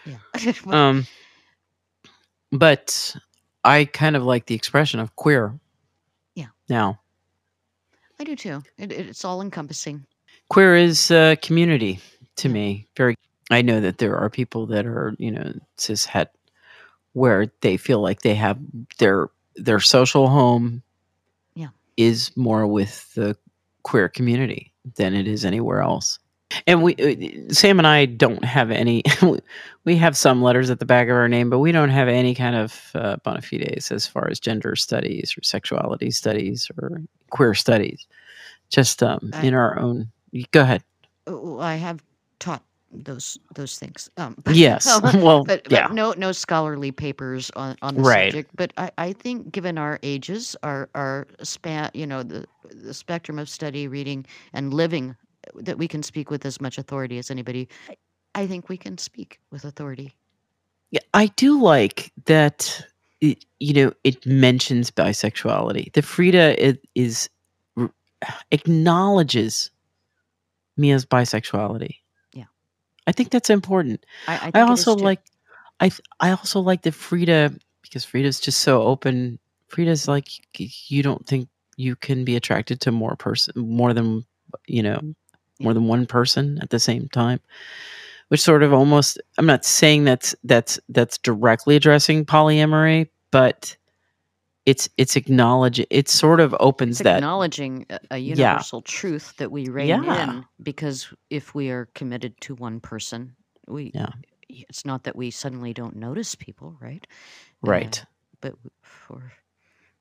[0.05, 0.19] Yeah.
[0.67, 1.07] Well, Um,
[2.53, 3.17] but
[3.65, 5.59] I kind of like the expression of queer.
[6.35, 6.49] Yeah.
[6.69, 7.01] Now,
[8.21, 8.63] I do too.
[8.79, 10.07] It, it- it's all encompassing.
[10.51, 12.01] queer is uh, community
[12.37, 12.55] to Yeah.
[12.55, 12.89] me.
[12.97, 13.17] Very.
[13.51, 16.35] I know that there are people that are you know cis het,
[17.13, 18.59] where they feel like they have
[18.99, 20.83] their their social home.
[21.55, 21.69] Yeah.
[21.97, 23.37] Is more with the
[23.85, 26.19] queer community than it is anywhere else.
[26.67, 29.03] And we, uh, Sam and I, don't have any.
[29.85, 32.35] we have some letters at the back of our name, but we don't have any
[32.35, 37.01] kind of uh, bona fides as far as gender studies or sexuality studies or
[37.31, 38.07] queer studies.
[38.71, 40.11] Just um, I- in our own.
[40.51, 40.83] Go ahead.
[41.27, 42.03] Oh, I have
[42.39, 42.63] taught
[42.95, 44.11] those those things.
[44.19, 44.87] Um, Yes.
[45.15, 45.89] well, but, but yeah.
[45.91, 48.33] no no scholarly papers on, on the Right.
[48.33, 48.51] subject.
[48.57, 53.39] But I, I think given our ages, our our span, you know, the the spectrum
[53.39, 55.17] of study, reading, and living,
[55.55, 57.69] that we can speak with as much authority as anybody.
[57.89, 57.97] I,
[58.35, 60.15] I think we can speak with authority.
[60.91, 62.85] Yeah, I do like that.
[63.21, 65.93] It, you know, it mentions bisexuality.
[65.95, 67.31] The Frida is, is
[68.53, 69.71] acknowledges
[70.77, 71.97] Mia's bisexuality.
[73.07, 74.05] I think that's important.
[74.29, 75.21] I, I, I also like,
[75.81, 75.91] I
[76.21, 79.39] I also like that Frida because Frida's just so open.
[79.69, 80.29] Frida's like,
[80.59, 84.25] you don't think you can be attracted to more person, more than
[84.67, 85.15] you know, mm,
[85.61, 87.41] more than one person at the same time
[88.29, 93.77] which sort of almost i'm not saying that's that's that's directly addressing polyamory but
[94.67, 98.33] it's it's acknowledge it sort of opens It's that acknowledging a, a Yeah.
[98.33, 100.31] universal truth that we rein Yeah.
[100.31, 103.37] in because if we are committed to one person,
[103.69, 104.11] we Yeah.
[104.49, 107.07] it's not that we suddenly don't notice people, right?
[107.63, 108.07] right Uh,
[108.41, 109.33] but for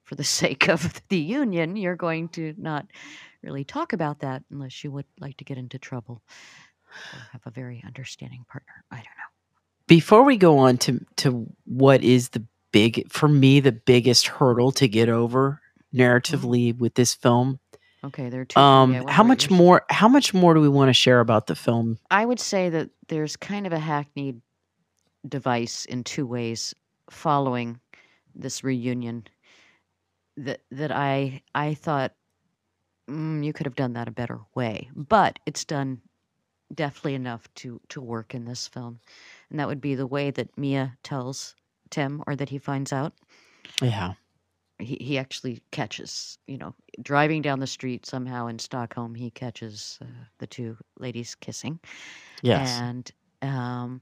[0.03, 2.85] for the sake of the union, you're going to not
[3.43, 6.21] really talk about that unless you would like to get into trouble
[7.13, 8.83] or have a very understanding partner.
[8.91, 9.31] I don't know.
[9.87, 14.73] before we go on to to what is the big for me the biggest hurdle
[14.73, 15.61] to get over
[15.93, 17.59] narratively with this film
[18.05, 18.55] Okay, there are two.
[18.55, 18.97] for me.
[18.97, 21.55] I um how much more how much more do we want to share about the
[21.55, 24.41] film I would say that there's kind of a hackneyed
[25.29, 26.75] device in two ways
[27.09, 27.79] following
[28.35, 29.25] this reunion
[30.37, 32.13] that that I I thought
[33.09, 36.01] mm, you could have done that a better way, but it's done
[36.73, 38.99] deftly enough to to work in this film,
[39.49, 41.55] and that would be the way that Mia tells
[41.93, 43.13] Tim, or that he finds out.
[43.81, 44.13] yeah
[44.79, 49.99] He he actually catches, you know, driving down the street somehow in Stockholm, he catches
[50.01, 50.07] uh,
[50.39, 51.79] the two ladies kissing
[52.43, 53.11] yes and
[53.43, 54.01] um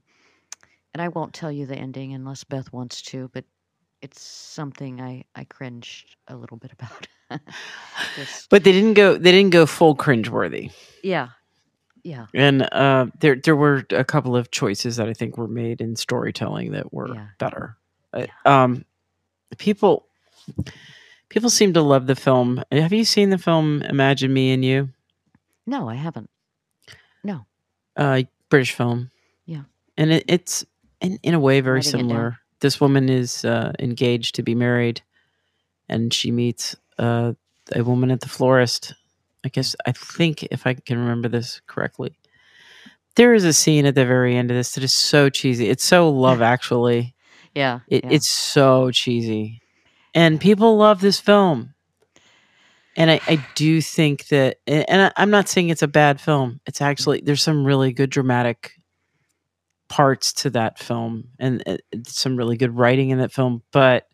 [0.94, 3.44] and I won't tell you the ending unless Beth wants to, but
[4.02, 7.08] it's something I I cringed a little bit about.
[8.16, 11.30] Just, but they didn't go they didn't go full cringeworthy yeah,
[12.04, 15.80] yeah, And uh, there there were a couple of choices that I think were made
[15.82, 17.26] in storytelling that were Yeah.
[17.38, 17.76] better.
[18.12, 18.84] Uh, Um,
[19.58, 20.06] people
[21.28, 22.62] people seem to love the film.
[22.70, 24.90] Have you seen the film Imagine Me and You?
[25.66, 26.28] no, I haven't.
[27.24, 27.46] No,
[27.96, 29.10] Uh, British film.
[29.46, 29.62] Yeah.
[29.96, 30.64] and it, it's
[31.00, 32.38] in in a way very similar.
[32.60, 35.00] This woman is uh, engaged to be married,
[35.88, 37.32] and she meets uh,
[37.74, 38.94] a woman at the florist.
[39.44, 42.16] I guess I think if I can remember this correctly,
[43.16, 45.68] there is a scene at the very end of this that is so cheesy.
[45.68, 47.14] It's so Love Actually.
[47.54, 48.10] Yeah, It, yeah.
[48.10, 49.60] It's so cheesy,
[50.14, 51.74] and people love this film.
[52.94, 56.60] And I, I do think that, and I, I'm not saying it's a bad film.
[56.66, 58.72] It's actually there's some really good dramatic
[59.88, 63.62] parts to that film, and uh, some really good writing in that film.
[63.72, 64.06] But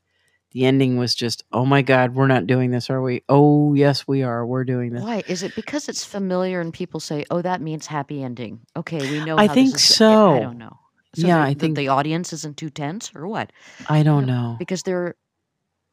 [0.52, 3.23] the ending was just, oh my god, we're not doing this, are we?
[3.28, 4.47] Oh yes, we are.
[4.47, 5.02] We're doing this.
[5.02, 8.98] Why is it because it's familiar and people say, "Oh, that means happy ending." Okay,
[8.98, 9.36] we know.
[9.39, 10.78] I how think go- I don't know.
[11.14, 13.52] Yeah, the, I think- the audience isn't too tense, or what?
[13.89, 14.56] I don't know.
[14.59, 15.16] Because there are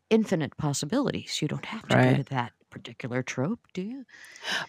[0.09, 1.41] infinite possibilities.
[1.41, 4.05] You don't have to go to that particular trope, do you?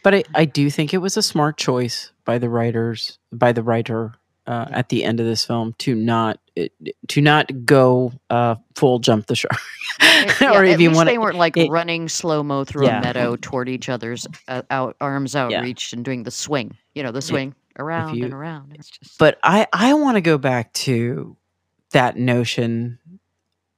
[0.02, 3.62] But I, I do think it was a smart choice by the writers, by the
[3.62, 4.14] writer
[4.46, 6.72] uh, at the end of this film to not it,
[7.08, 9.52] to not go uh, full jump the shark,
[10.00, 13.00] It- yeah, or if you want they weren't like it- running slow mo through Yeah.
[13.00, 16.76] a meadow toward each other's uh, out, arms outreached and doing the swing.
[16.94, 18.72] You know, the swing around you- and around.
[18.74, 21.36] It's just But I I want to go back to
[21.90, 22.98] that notion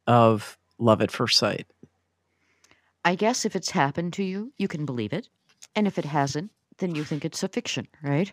[0.07, 1.67] of love at first sight?
[3.05, 5.29] I guess if it's happened to you, you can believe it.
[5.77, 8.33] And if it hasn't, then you think it's a fiction, right?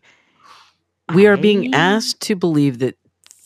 [1.14, 2.98] We are being asked to believe that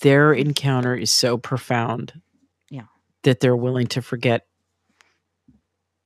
[0.01, 2.21] their encounter is so profound
[2.69, 2.85] Yeah.
[3.23, 4.47] that they're willing to forget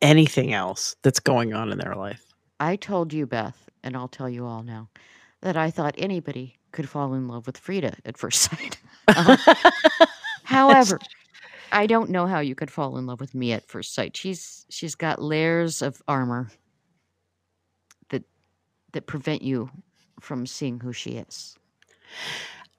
[0.01, 2.23] anything else that's going on in their life.
[2.59, 4.89] I told you, Beth, and I'll tell you all now,
[5.43, 8.79] that I thought anybody could fall in love with Frida at first sight.
[9.05, 10.05] Uh-huh.
[10.45, 10.97] However,
[11.73, 14.15] I don't know how you could fall in love with me at first sight.
[14.15, 16.49] She's she's got layers of armor
[18.09, 18.23] that
[18.93, 19.69] that prevent you
[20.21, 21.57] from seeing who she is.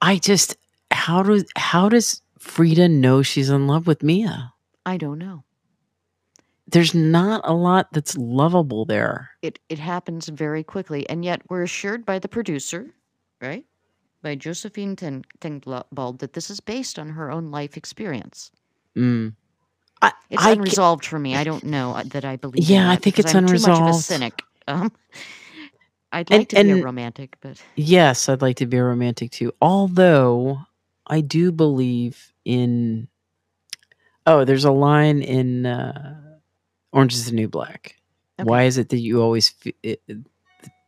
[0.01, 0.57] I just
[0.91, 4.55] how does how does Frida know she's in love with Mia?
[4.87, 5.45] I don't know.
[6.67, 9.31] There's not a lot that's lovable there.
[9.43, 12.91] It it happens very quickly, and yet we're assured by the producer,
[13.43, 13.67] right,
[14.23, 18.51] by Josefine Ten- Tengblad, that this is based on her own life experience.
[18.97, 19.35] Mm.
[20.01, 21.37] I, It's I ca- unresolved for me.
[21.37, 22.69] I don't know uh, that I believe.
[22.69, 24.43] in Yeah, I think it's I'm Too much of a cynic.
[24.67, 24.91] Um,
[26.13, 29.33] I'd And- like to be a romantic, but Yes, I'd like to be a romantic
[29.33, 29.53] too.
[29.61, 30.61] Although
[31.07, 33.09] I do believe in.
[34.27, 36.21] Oh, there's a line in uh,
[36.95, 37.97] Orange is the New Black.
[38.41, 38.49] Okay.
[38.49, 40.03] Why is it that you always f- it,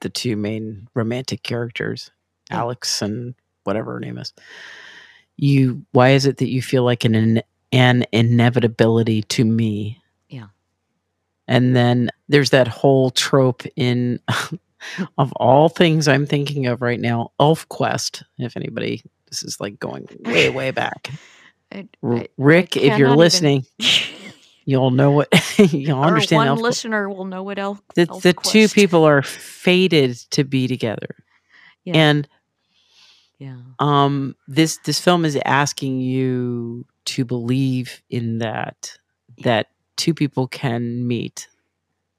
[0.01, 2.11] the two main romantic characters,
[2.51, 2.59] Yeah.
[2.59, 3.35] Alex and
[3.65, 4.33] whatever her name is,
[5.37, 5.85] you?
[5.93, 7.43] Why is it that you feel like an
[7.73, 10.01] an inevitability to me?
[10.28, 10.47] Yeah.
[11.49, 14.20] And then there's that whole trope in
[15.19, 18.23] of all things I'm thinking of right now, Elf Quest.
[18.39, 21.11] If anybody, this is like going way, way back.
[21.73, 23.66] I, I- I Rick, if you're even- listening,
[24.66, 25.28] you'll know what
[25.59, 26.38] you'll Our understand.
[26.38, 27.82] one Elf, listener will know what elf.
[27.97, 31.16] the, elf the two people are fated to be together,
[31.84, 31.94] Yeah.
[31.97, 32.28] and
[33.38, 38.98] yeah, um, this this film is asking you to believe in that
[39.43, 41.48] that two people can meet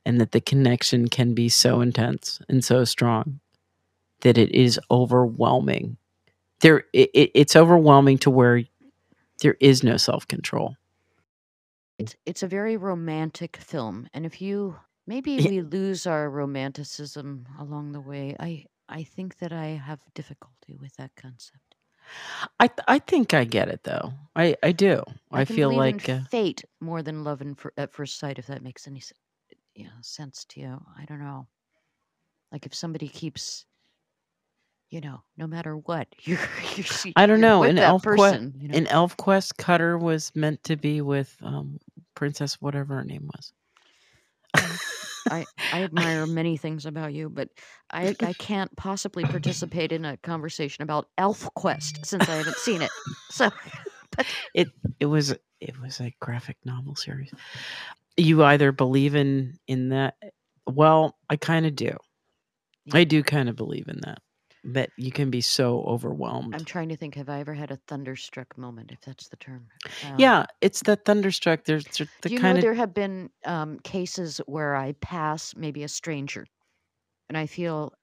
[0.05, 3.39] and that the connection can be so intense and so strong
[4.21, 5.97] that it is overwhelming
[6.61, 8.63] there it, it- it's overwhelming to where
[9.41, 10.75] there is no self-control
[11.97, 17.91] it's it's a very romantic film, and if you maybe we lose our romanticism along
[17.91, 21.75] the way, I I think that I have difficulty with that concept.
[22.59, 25.85] i th- i think i get it though i i do i, can feel believe
[25.85, 28.87] like in uh, fate more than love in fir- at first sight, if that makes
[28.87, 29.13] any s-
[29.75, 30.81] yeah, sense to you.
[30.97, 31.47] I don't know.
[32.51, 33.66] Like if somebody keeps,
[34.89, 36.39] you know, no matter what, you're,
[36.75, 38.53] you're she- i don't know in elf quest person.
[38.59, 38.77] you know?
[38.77, 41.79] in elf quest cutter was meant to be with um
[42.15, 43.53] princess whatever her name was
[45.29, 47.49] I, I admire many things about you, but
[47.91, 52.81] I I can't possibly participate in a conversation about Elf Quest since I haven't seen
[52.81, 52.89] it.
[53.29, 53.51] So
[54.53, 54.69] it
[54.99, 57.31] it was it was a graphic novel series
[58.15, 60.15] you either believe in in that
[60.65, 61.95] well i kind of do
[62.93, 64.19] i do kind of believe in that
[64.67, 67.15] that you can be so overwhelmed I'm trying to think.
[67.15, 69.71] Have I ever had a thunderstruck moment, if that's the term?
[70.01, 71.85] Um, yeah it's that thunderstruck there's
[72.21, 75.87] the you kind know of there have been um, cases where I pass maybe a
[75.87, 76.45] stranger,
[77.29, 77.93] and I feel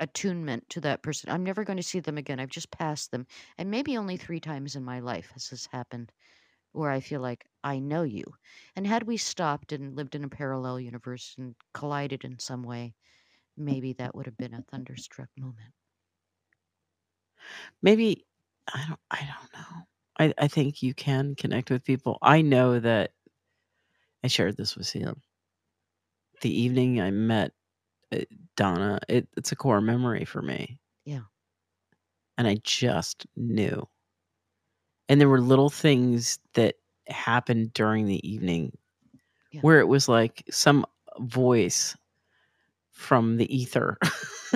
[0.00, 1.30] attunement to that person.
[1.30, 2.40] I'm never going to see them again.
[2.40, 3.26] I've just passed them,
[3.58, 6.12] and maybe only three times in my life has this happened,
[6.72, 8.24] where I feel like I know you.
[8.76, 12.94] And had we stopped and lived in a parallel universe and collided in some way,
[13.56, 15.74] maybe that would have been a thunderstruck moment.
[17.82, 18.24] Maybe
[18.74, 19.82] i don't i don't know
[20.18, 23.12] i i think you can connect with people i know that
[24.24, 25.20] i shared this with him
[26.42, 27.52] the evening i met
[28.12, 28.18] uh,
[28.56, 31.20] donna it, it's a core memory for me Yeah.
[32.38, 33.86] and I just knew.
[35.08, 36.76] And there were little things that
[37.08, 38.76] happened during the evening
[39.50, 39.60] Yeah.
[39.62, 40.84] where it was like some
[41.18, 41.96] voice
[42.92, 43.98] from the ether,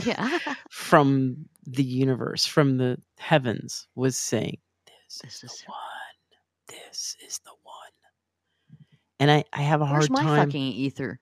[0.04, 0.38] Yeah.
[0.70, 5.78] from the universe, from the heavens was saying, This, This is is- the one.
[6.68, 8.78] This is the one.
[9.20, 10.46] And I, I have a Where's hard my time.
[10.48, 11.20] fucking ether?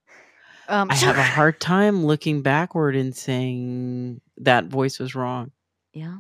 [0.68, 5.50] Um, I have a hard time looking backward and saying that voice was wrong.
[5.92, 6.18] Yeah.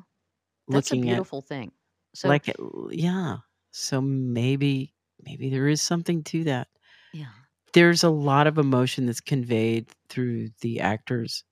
[0.68, 1.70] That's a looking at beautiful thing.
[2.14, 2.56] So like it-
[2.90, 3.36] yeah
[3.72, 4.92] so maybe
[5.24, 6.66] maybe there is something to that
[7.14, 7.26] yeah.
[7.72, 11.44] there's a lot of emotion that's conveyed through the actors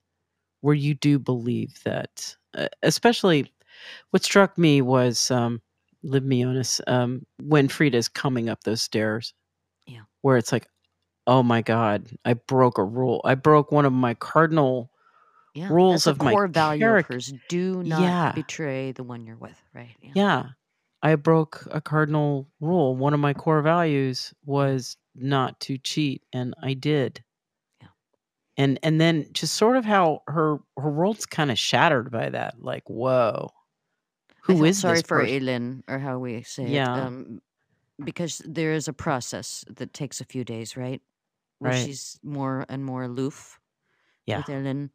[0.59, 2.38] where you do believe that uh,
[2.83, 3.51] especially
[4.11, 5.61] what struck me was um
[6.03, 9.33] liv Mjönes, um when frida's coming up those stairs
[9.85, 10.01] Yeah.
[10.21, 10.67] where it's like
[11.27, 14.89] oh my god i broke a rule i broke one of my cardinal
[15.53, 15.69] Yeah.
[15.69, 17.19] rules of my core value character.
[17.47, 18.31] Do not Yeah.
[18.33, 19.95] betray the one you're with, right?
[20.01, 20.49] Yeah.
[21.01, 22.95] I broke a cardinal rule.
[22.95, 27.23] One of my core values was not to cheat, and I did.
[28.59, 32.61] And and then just sort of how her her world's kind of shattered by that.
[32.61, 33.51] Like, whoa,
[34.43, 36.95] who is sorry for Elin or how we say Yeah.
[36.95, 37.41] it, um,
[38.03, 41.01] because there is a process that takes a few days, right?
[41.59, 41.85] Where Right.
[41.85, 43.59] she's more and more aloof
[44.25, 44.37] Yeah.
[44.39, 44.91] with Elin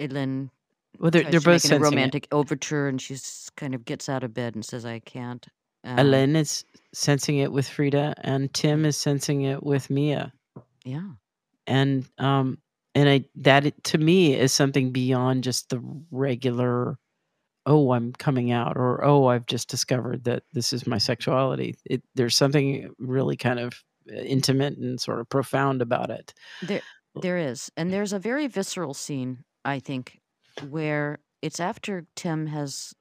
[0.00, 0.50] Eileen
[0.98, 2.14] Well, they're they're both a sensing it.
[2.14, 5.46] romantic overture, and she's kind of gets out of bed and says, "I can't."
[5.84, 10.32] Um, Ellen is sensing it with Frida, and Tim is sensing it with Mia.
[10.84, 11.12] yeah,
[11.66, 12.58] and um
[12.96, 16.98] and i that it- to me is something beyond just the regular
[17.66, 21.76] oh i'm coming out or oh i've just discovered that this is my sexuality.
[21.84, 26.32] It, there's something really kind of uh, intimate and sort of profound about it.
[26.62, 26.82] There
[27.22, 30.20] there is, and there's a very visceral scene, I think,
[30.68, 32.94] where it's after Tim has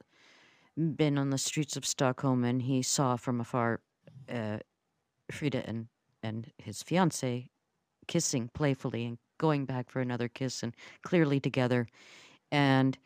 [0.77, 3.81] been on the streets of Stockholm and he saw from afar
[4.29, 4.59] uh,
[5.31, 5.87] Frida and
[6.23, 7.49] and his fiance
[8.07, 11.87] kissing playfully and going back for another kiss and clearly together,
[12.51, 12.97] and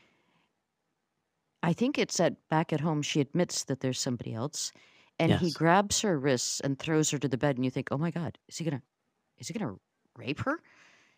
[1.63, 4.71] I think it's at back at home she admits that there's somebody else,
[5.19, 7.97] and he grabs her wrists and throws her to the bed, and you think, oh
[7.97, 8.81] my god, is he gonna
[9.37, 9.75] is he gonna
[10.17, 10.61] rape her?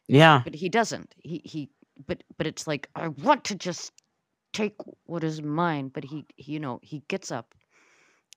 [0.08, 0.42] yeah.
[0.44, 1.14] But he doesn't.
[1.18, 1.70] He he
[2.08, 3.92] but but it's like i want to just
[4.54, 4.76] take
[5.06, 7.54] what is mine but he, he you know he gets up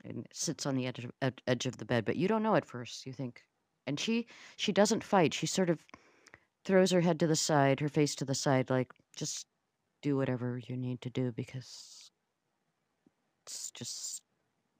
[0.05, 2.67] and sits on the edge of, edge of the bed but you don't know at
[2.67, 3.07] first.
[3.07, 3.43] You think
[3.87, 4.27] and she
[4.57, 5.35] she doesn't fight.
[5.35, 5.85] She sort of
[6.65, 9.47] throws her head to the side her face to the side like just
[10.03, 12.11] do whatever you need to do because
[13.45, 14.23] it's just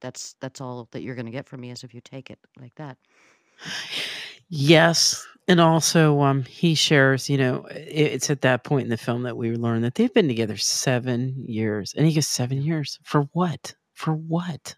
[0.01, 2.39] that's that's all that you're going to get from me is if you take it
[2.59, 2.97] like that.
[4.49, 9.21] Yes and also um he shares you know it's at that point in the film
[9.23, 12.99] that we learn that they've been together seven years and he goes seven years?
[13.03, 13.73] For what?
[13.93, 14.75] For what?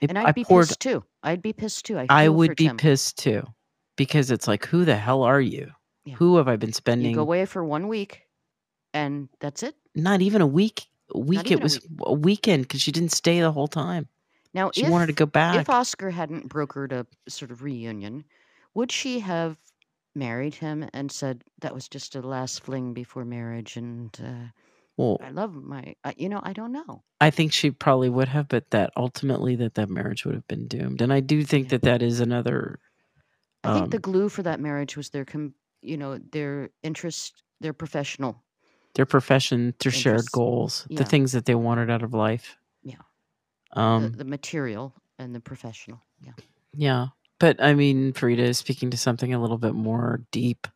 [0.00, 1.04] If and I i'd be poured pissed too.
[1.22, 1.98] I'd be pissed too.
[1.98, 3.42] I, I would be pissed too
[3.96, 5.70] because it's like, who the hell are you?
[6.06, 6.14] Yeah.
[6.14, 7.10] Who have I been spending?
[7.10, 8.22] You go away for one week,
[8.94, 9.74] and that's it.
[9.94, 10.86] Not even a week.
[11.14, 11.50] A week.
[11.50, 14.08] It a was a weekend because she didn't stay the whole time.
[14.54, 15.56] Now, She if, wanted to go back.
[15.56, 18.24] If Oscar hadn't brokered a sort of reunion,
[18.74, 19.58] would she have
[20.14, 23.76] married him and said that was just a last fling before marriage?
[23.76, 24.48] And uh,
[24.96, 27.02] well, I love my, uh, you know, I don't know.
[27.20, 30.68] I think she probably would have, but that ultimately that that marriage would have been
[30.68, 31.02] doomed.
[31.02, 31.70] And I do think Yeah.
[31.70, 32.78] that that is another.
[33.64, 35.54] I think the um, glue for that marriage was their, com-
[35.86, 38.42] you know, their interest, their professional.
[38.94, 40.98] their profession, their shared goals, Yeah.
[40.98, 42.56] the things that they wanted out of life.
[42.82, 43.02] Yeah.
[43.72, 46.00] Um, the, the material and the professional.
[46.20, 46.32] Yeah.
[46.72, 47.06] Yeah.
[47.38, 50.66] But I mean, Frida is speaking to something a little bit more deep.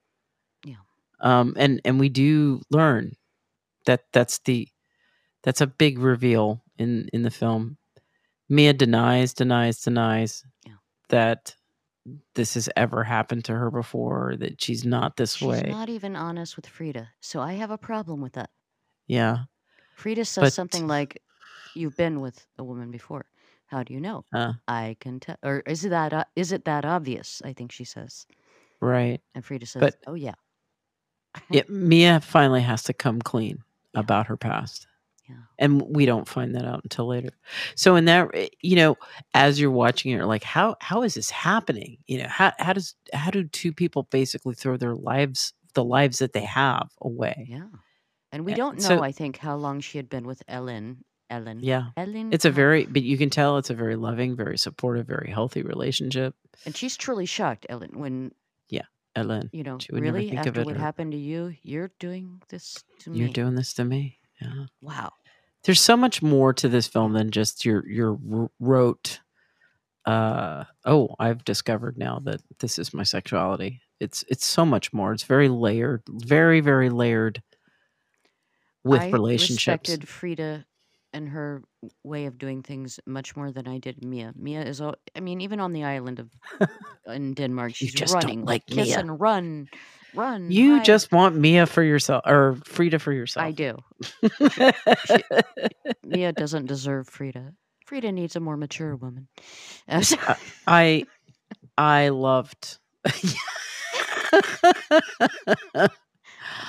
[0.65, 0.83] Yeah.
[1.21, 3.13] Um, and and we do learn
[3.87, 4.69] that that's the
[5.43, 7.79] that's a big reveal in in the film.
[8.51, 10.75] Mia denies, denies, denies Yeah.
[11.09, 11.57] that
[12.35, 14.35] this has ever happened to her before.
[14.39, 15.57] That she's not this way.
[15.59, 15.71] She's way.
[15.71, 17.09] not even honest with Frida.
[17.21, 18.51] So I have a problem with that.
[19.07, 19.45] yeah.
[19.97, 21.23] Frida says But- something like,
[21.75, 23.27] "You've been with a woman before.
[23.67, 25.37] How do you know?" Uh, I can tell.
[25.43, 26.13] Or is it that?
[26.15, 27.43] Uh, is it that obvious?
[27.45, 28.27] I think she says.
[28.81, 29.21] right.
[29.35, 30.35] And Frida says, But- "Oh yeah,
[31.51, 31.63] Yeah.
[31.69, 33.63] Mia finally has to come clean
[33.93, 34.01] Yeah.
[34.01, 34.87] about her past.
[35.31, 37.31] Yeah, and we don't find that out until later
[37.75, 38.97] so in that eh, you know
[39.35, 42.73] as you're watching it you're like how how is this happening you know how how
[42.73, 47.47] does how do two people basically throw their lives the lives that they have away
[47.49, 47.67] yeah."
[48.33, 48.89] And we don't know.
[48.89, 51.05] so- I think how long she had been with Ellen.
[51.31, 51.61] Ellen.
[51.63, 52.33] yeah Ellen.
[52.33, 55.63] it's a very but you can tell it's a very loving very supportive very healthy
[55.63, 56.35] relationship
[56.67, 58.33] And she's truly shocked, Ellen, when
[58.69, 58.87] Yeah.
[59.15, 61.91] ellen you know, She would never really after it what or- happened to you, you're
[62.01, 63.19] doing this to me.
[63.19, 65.13] you're doing this to me yeah wow.
[65.65, 68.19] There's so much more to this film than just your your
[68.59, 69.21] rote
[70.07, 75.13] uh oh i've discovered now that this is my sexuality it's it's so much more
[75.13, 77.43] it's very layered very very layered
[78.85, 79.13] with relationships.
[79.13, 80.67] I relationships respected Frida
[81.13, 81.63] and her
[82.05, 84.33] way of doing things much more than I did Mia.
[84.37, 86.31] Mia is, all, I mean, even on the island of
[87.07, 89.01] in Denmark, she's running like kiss Mia.
[89.01, 89.69] and run,
[90.15, 90.51] run.
[90.51, 90.85] you hide.
[90.85, 93.79] just want mia for yourself or frida for yourself I do.
[96.05, 97.53] Mia doesn't deserve Frida.
[97.87, 99.29] Frida needs a more mature woman.
[99.89, 100.17] Uh, so-
[100.67, 101.05] i
[101.77, 102.79] i loved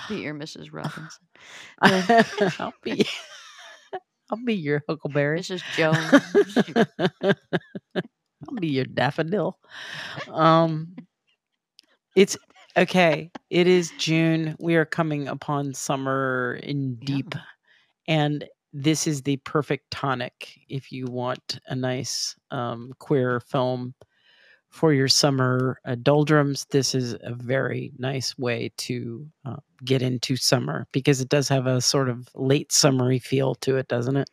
[0.09, 0.69] be your Mrs.
[0.71, 1.25] Robinson.
[1.83, 2.23] Yeah.
[2.59, 3.07] i'll be
[4.29, 5.63] i'll be your huckleberry Mrs.
[5.75, 6.11] Jones.
[8.49, 9.57] I'll be your daffodil.
[10.29, 10.95] Um,
[12.15, 12.37] it's
[12.77, 13.31] okay.
[13.49, 14.55] It is June.
[14.59, 17.05] We are coming upon summer in Yeah.
[17.05, 17.35] deep,
[18.07, 23.93] and this is the perfect tonic if you want a nice um, queer film
[24.69, 26.65] for your summer uh, doldrums.
[26.71, 31.67] This is a very nice way to uh, get into summer because it does have
[31.67, 34.29] a sort of late summery feel to it, doesn't it?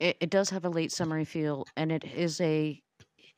[0.00, 2.82] It, it does have a late summery feel, and it is a.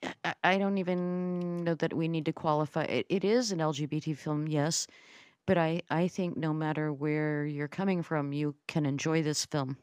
[0.02, 2.84] I- I don't even know that we need to qualify.
[2.84, 4.86] It, it is an LGBT film, yes,
[5.46, 9.78] but I, I think no matter where you're coming from, you can enjoy this film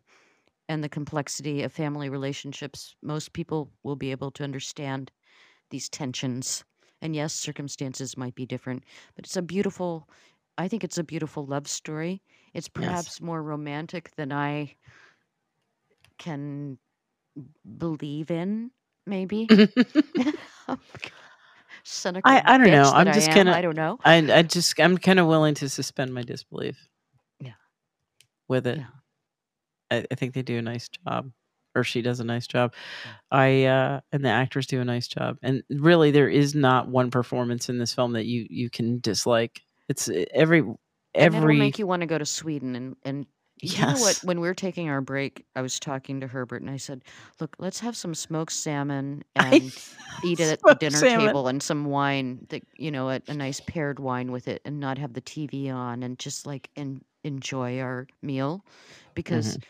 [0.69, 2.95] and the complexity of family relationships.
[3.01, 5.11] Most people will be able to understand
[5.71, 6.65] these tensions.
[7.01, 8.83] And yes, circumstances might be different,
[9.15, 10.09] but it's a beautiful,
[10.57, 12.23] I think it's a beautiful love story.
[12.53, 14.75] It's perhaps more romantic than I
[16.17, 16.77] can
[17.77, 18.71] believe in,
[19.07, 19.47] maybe.
[21.83, 22.91] Cynical I, I don't know.
[22.93, 23.55] I'm just kind of.
[23.55, 23.97] I don't know.
[24.03, 26.77] I I just I'm kind of willing to suspend my disbelief.
[27.39, 27.53] Yeah.
[28.49, 28.85] With it, Yeah.
[29.89, 31.31] I, I think they do a nice job,
[31.75, 32.73] or she does a nice job.
[33.31, 35.37] I uh and the actors do a nice job.
[35.41, 39.61] And really, there is not one performance in this film that you you can dislike.
[39.87, 43.25] It's uh, every And it'll every make you want to go to Sweden and and
[43.61, 44.17] you know what?
[44.17, 44.23] Yes.
[44.23, 47.03] When we were taking our break, I was talking to Herbert and I said,
[47.39, 49.71] "Look, let's have some smoked salmon I- and
[50.23, 51.27] eat it at the smoked dinner salmon.
[51.27, 54.79] table and some wine that you know, a, a nice paired wine with it, and
[54.79, 58.63] not have the TV on and just like en- enjoy our meal,
[59.15, 59.61] because Mm-hmm.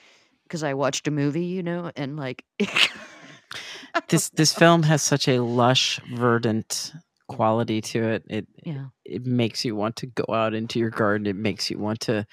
[0.43, 2.43] because I watched a movie, you know, and like
[4.09, 6.93] this this film has such a lush, verdant
[7.27, 8.23] quality to it.
[8.29, 11.27] It yeah, it makes you want to go out into your garden.
[11.27, 12.25] It makes you want to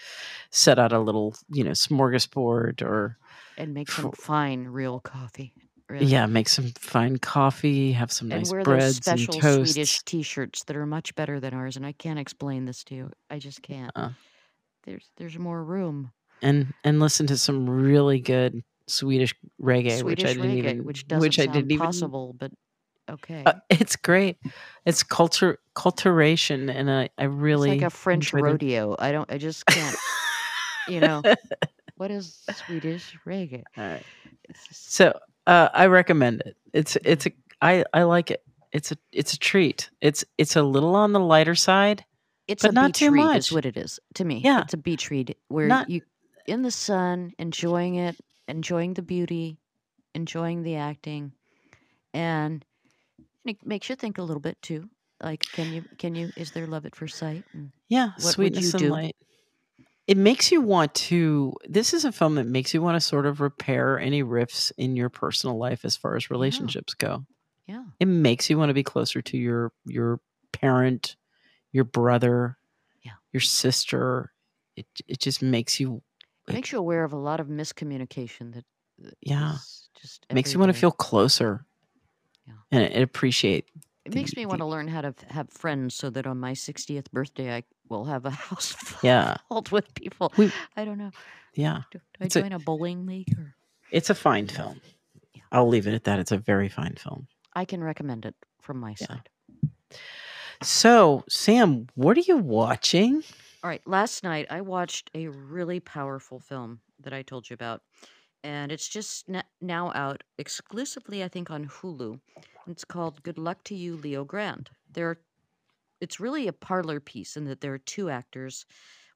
[0.50, 3.18] set out a little, you know, smorgasbord or
[3.56, 5.52] and make some For- fine real coffee.
[5.90, 6.06] Really.
[6.06, 9.74] yeah, make some fine coffee, have some and nice wear those breads and special toasts.
[9.74, 13.10] Swedish T-shirts that are much better than ours, and I can't explain this to you.
[13.28, 13.92] I just can't.
[13.94, 14.08] Uh.
[14.84, 16.10] There's there's more room.
[16.40, 20.84] and and listen to some really good Swedish reggae, Swedish which I didn't reggae, even,
[20.84, 21.84] which doesn't which I didn't even.
[21.86, 22.50] possible, but
[23.10, 23.42] okay.
[23.46, 24.38] Uh, it's great.
[24.84, 28.96] It's culture Kultiration, and I I really it's like a French rodeo.
[28.98, 29.30] I don't.
[29.30, 29.96] I just can't.
[30.88, 31.22] you know,
[31.96, 33.64] what is Swedish reggae?
[33.76, 34.02] All right.
[34.68, 36.56] Just- So uh, I recommend it.
[36.72, 38.42] It's it's a I I like it.
[38.72, 39.90] It's a it's a treat.
[40.00, 42.04] It's it's a little on the lighter side.
[42.46, 43.38] It's But not too much.
[43.38, 44.42] is what it is to me.
[44.44, 44.62] Yeah.
[44.62, 46.02] it's a beach read where Not- you
[46.46, 48.16] in the sun, enjoying it,
[48.48, 49.56] enjoying the beauty,
[50.14, 51.32] enjoying the acting,
[52.12, 52.64] and
[53.44, 54.90] it makes you think a little bit too.
[55.22, 57.46] Like, can you can you is there love at first sight?
[57.52, 58.90] And Yeah, What would sweetness you and do?
[58.90, 59.16] light.
[60.06, 61.54] It makes you want to.
[61.66, 64.96] This is a film that makes you want to sort of repair any rifts in
[64.96, 67.26] your personal life as far as relationships go.
[67.66, 70.20] yeah, It makes you want to be closer to your your
[70.52, 71.16] parent,
[71.72, 72.58] your brother,
[73.02, 73.16] Yeah.
[73.32, 74.32] your sister.
[74.76, 76.02] It it just makes you
[76.48, 78.64] it makes you aware of a lot of miscommunication that
[78.98, 79.58] that Yeah.
[79.96, 81.66] just makes you want to feel closer.
[82.46, 82.54] Yeah.
[82.70, 83.68] And, and appreciate.
[84.04, 86.38] It makes the- me want to learn how to f- have friends so that on
[86.38, 89.36] my 60th birthday I will have a house Yeah.
[89.48, 90.32] filled with people.
[90.36, 91.10] We- I don't know.
[91.54, 91.82] Yeah.
[91.90, 93.54] Do, do I It's a- join a, bowling league or
[93.90, 94.80] It's a fine film.
[95.52, 96.18] I'll leave it at that.
[96.18, 97.28] It's a very fine film.
[97.54, 99.06] I can recommend it from my Yeah.
[99.06, 99.28] side.
[100.62, 103.22] So, Sam, what are you watching?
[103.62, 107.82] All right, last night I watched a really powerful film that I told you about.
[108.44, 112.20] And it's just n- now out exclusively I think on Hulu.
[112.68, 114.70] It's called Good Luck to You Leo Grande.
[114.92, 115.18] There are
[116.00, 118.66] it's really a parlor piece in that there are two actors.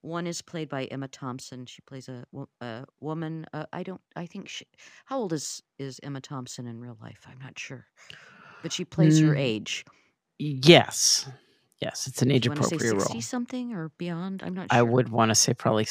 [0.00, 1.66] One is played by Emma Thompson.
[1.66, 2.24] She plays a,
[2.60, 3.44] a woman.
[3.52, 4.00] Uh, I don't.
[4.16, 4.64] I think she.
[5.04, 7.26] How old is is Emma Thompson in real life?
[7.28, 7.84] I'm not sure,
[8.62, 9.84] but she plays her Mm, age.
[10.38, 11.28] Yes.
[11.80, 14.42] Yes, it's an age Do you want to say appropriate sixty something or beyond?
[14.42, 15.84] I'm not I would want to say probably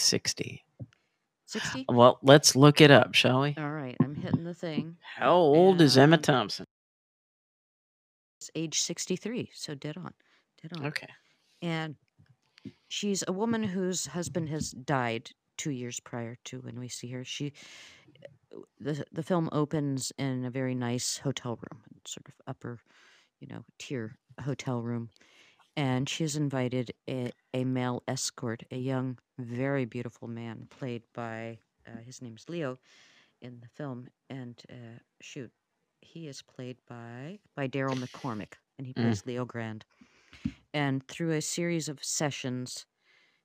[1.48, 1.86] 60.
[1.90, 3.56] Well, let's look it up, shall we?
[3.58, 4.98] All right, I'm hitting the thing.
[5.16, 6.66] How old is Emma um, Thompson?
[8.40, 9.50] It's age sixty three.
[9.54, 10.14] So dead on,
[10.62, 10.86] dead on.
[10.88, 11.08] Okay.
[11.62, 11.96] and
[12.90, 17.24] she's a woman whose husband has died two years prior to when we see her.
[17.24, 17.54] She,
[18.80, 22.80] the the film opens in a very nice hotel room, sort of upper,
[23.40, 25.10] you know, tier hotel room,
[25.78, 31.60] and she has invited a, a male escort, a young, very beautiful man played by
[31.88, 32.80] uh, his name is Leo,
[33.42, 35.52] in the film, and uh, shoot,
[36.02, 39.02] he is played by by Daryl McCormack, and he Mm.
[39.04, 39.86] plays Leo Grande
[40.74, 42.86] and through a series of sessions,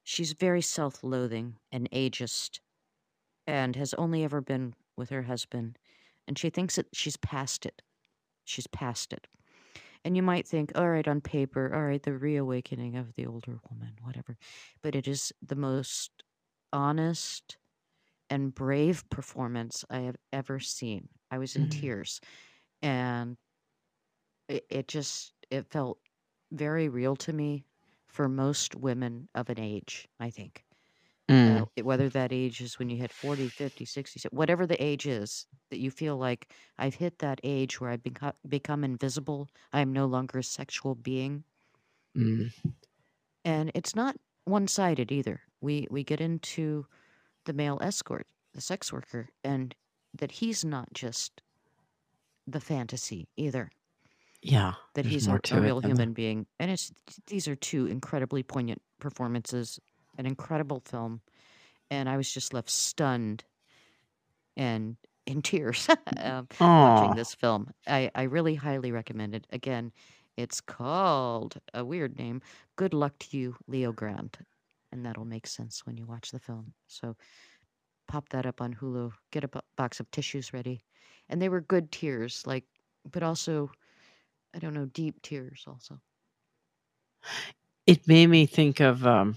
[0.04, 2.60] she's very self loathing and ageist
[3.46, 5.78] and has only ever been with her husband.
[6.28, 7.82] And she thinks that she's past it.
[8.44, 9.28] She's past it.
[10.04, 13.60] And you might think, all right, on paper, all right, the reawakening of the older
[13.70, 14.36] woman, whatever.
[14.82, 16.24] But it is the most
[16.72, 17.58] honest
[18.30, 21.08] and brave performance I have ever seen.
[21.30, 21.68] I was in Mhm.
[21.68, 22.20] tears,
[22.82, 23.38] and
[24.48, 25.98] it, it just it felt
[26.50, 27.64] very real to me
[28.08, 30.08] for most women of an age.
[30.20, 30.64] I think
[31.30, 31.62] Mm.
[31.62, 34.82] uh, it- whether that age is when you hit 40, 50, 60, se- whatever the
[34.82, 39.48] age is that you feel like I've hit that age where I've become become invisible.
[39.72, 41.44] I am no longer a sexual being,
[42.16, 42.52] Mm.
[43.44, 45.40] and it's not one sided either.
[45.60, 46.86] We we get into
[47.44, 49.74] the male escort, the sex worker, and
[50.14, 51.40] that he's not just
[52.46, 53.70] the fantasy either.
[54.42, 54.74] Yeah.
[54.94, 56.92] That there's he's more a, to a it real than the- human being, and it's
[57.28, 59.78] these are two incredibly poignant performances,
[60.18, 61.20] an incredible film,
[61.90, 63.44] and I was just left stunned
[64.56, 67.70] and in tears um, watching this film.
[67.86, 69.46] I, I really highly recommend it.
[69.50, 69.92] Again,
[70.36, 72.40] it's called a weird name.
[72.76, 74.38] Good luck to you, Leo Grant,
[74.92, 76.72] and that'll make sense when you watch the film.
[76.86, 77.16] So
[78.08, 79.12] pop that up on Hulu.
[79.30, 80.82] Get a bo- box of tissues ready,
[81.28, 82.64] and they were good tears, like,
[83.10, 83.70] but also,
[84.54, 86.00] I don't know, deep tears also.
[87.86, 89.36] It made me think of um,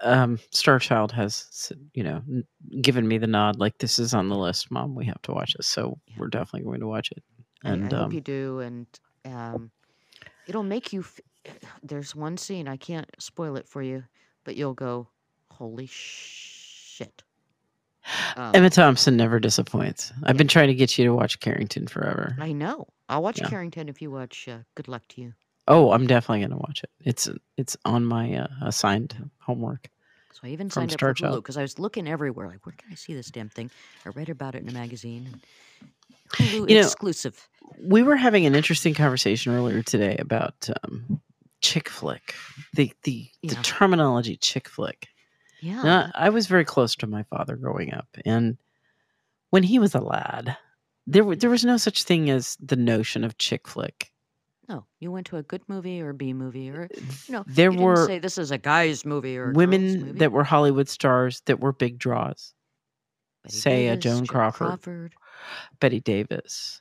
[0.00, 2.22] um, Star Child has you know
[2.80, 4.94] given me the nod like this is on the list, Mom.
[4.94, 6.14] We have to watch this, so Yeah.
[6.18, 7.22] we're definitely going to watch it.
[7.64, 8.86] I, And I hope um, you do, and
[9.24, 9.70] um,
[10.46, 11.00] it'll make you.
[11.00, 11.20] F-
[11.82, 14.04] there's one scene I can't spoil it for you,
[14.44, 15.08] but you'll go,
[15.50, 17.22] "Holy shit!"
[18.36, 20.12] Um, Emma Thompson never disappoints.
[20.22, 22.36] I've been trying to get you to watch Carrington forever.
[22.40, 22.86] I know.
[23.08, 23.48] I'll watch Yeah.
[23.48, 25.32] Carrington if you watch uh, Good Luck to You.
[25.68, 26.90] Oh, I'm definitely going to watch it.
[27.00, 29.88] It's it's on my uh, assigned homework.
[30.32, 32.48] So I even signed up for Hulu because I was looking everywhere.
[32.48, 33.70] Like, where can I see this damn thing?
[34.04, 35.40] I read about it in a magazine.
[36.34, 37.48] Hulu You know, exclusive.
[37.80, 41.20] We were having an interesting conversation earlier today about um,
[41.62, 42.34] chick flick,
[42.74, 45.08] the the, the terminology chick flick.
[45.60, 45.82] Yeah.
[45.82, 48.58] Now, I was very close to my father growing up, and
[49.50, 50.56] when he was a lad,
[51.06, 54.12] there there was no such thing as the notion of chick flick.
[54.68, 56.88] No, you went to a good movie or a B movie or
[57.26, 57.44] you know.
[57.46, 60.18] There you were say this is a guy's movie or a women movie.
[60.18, 62.52] that were Hollywood stars that were big draws.
[63.44, 64.66] Bette say a Davis, Joan Joan Crawford.
[64.66, 65.14] Crawford.
[65.78, 66.80] Bette Davis.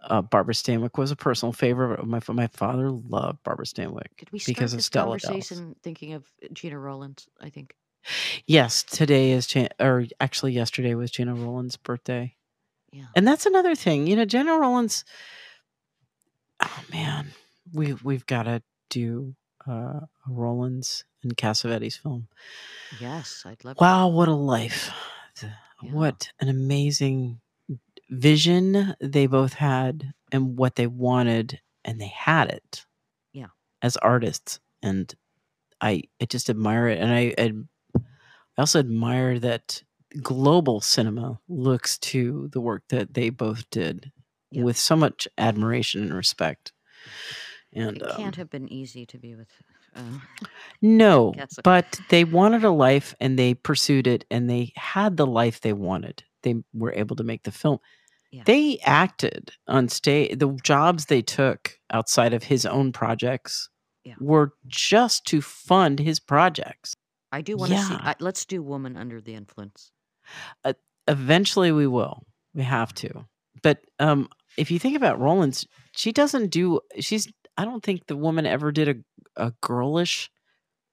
[0.00, 2.04] Uh, Barbara Stanwyck was a personal favorite.
[2.06, 6.24] My my father loved Barbara Stanwyck Did we start because of Stella conversation thinking of
[6.52, 7.26] Gena Rowlands?
[7.40, 7.74] I think.
[8.46, 12.36] Yes, today is Jan- or actually yesterday was Gena Rowlands' birthday.
[12.92, 13.06] Yeah.
[13.16, 14.06] And that's another thing.
[14.06, 15.04] You know, Gena Rowlands
[16.62, 17.28] Oh man,
[17.72, 19.34] we we've got to do
[19.66, 22.28] uh, a Rowlands and Cassavetes film.
[23.00, 23.76] Yes, I'd love.
[23.80, 24.90] Wow, what a life.
[25.80, 25.92] Yeah.
[25.92, 27.40] What an amazing
[28.10, 32.84] vision they both had and what they wanted and they had it.
[33.32, 33.48] Yeah.
[33.80, 35.14] As artists and
[35.80, 39.82] I I just admire it and I ad- I also admire that
[40.20, 44.10] global cinema looks to the work that they both did
[44.50, 44.62] Yeah.
[44.62, 46.72] with so much admiration and respect.
[47.72, 49.48] And It um, can't have been easy to be with.
[49.94, 50.02] Uh,
[50.80, 51.34] no,
[51.64, 55.72] but they wanted a life and they pursued it and they had the life they
[55.72, 56.22] wanted.
[56.42, 57.78] They were able to make the film.
[58.30, 58.42] Yeah.
[58.44, 60.38] They acted on stage.
[60.38, 63.70] The jobs they took outside of his own projects
[64.04, 64.14] Yeah.
[64.20, 66.94] were just to fund his projects.
[67.32, 67.92] I do want to see.
[67.92, 68.00] Yeah.
[68.02, 69.90] I, let's do Woman Under the Influence.
[71.06, 72.26] Eventually, we will.
[72.54, 73.24] We have to.
[73.62, 74.28] But um,
[74.58, 76.80] if you think about Rowlands, she doesn't do.
[77.00, 77.28] She's.
[77.56, 78.94] I don't think the woman ever did a
[79.46, 80.30] a girlish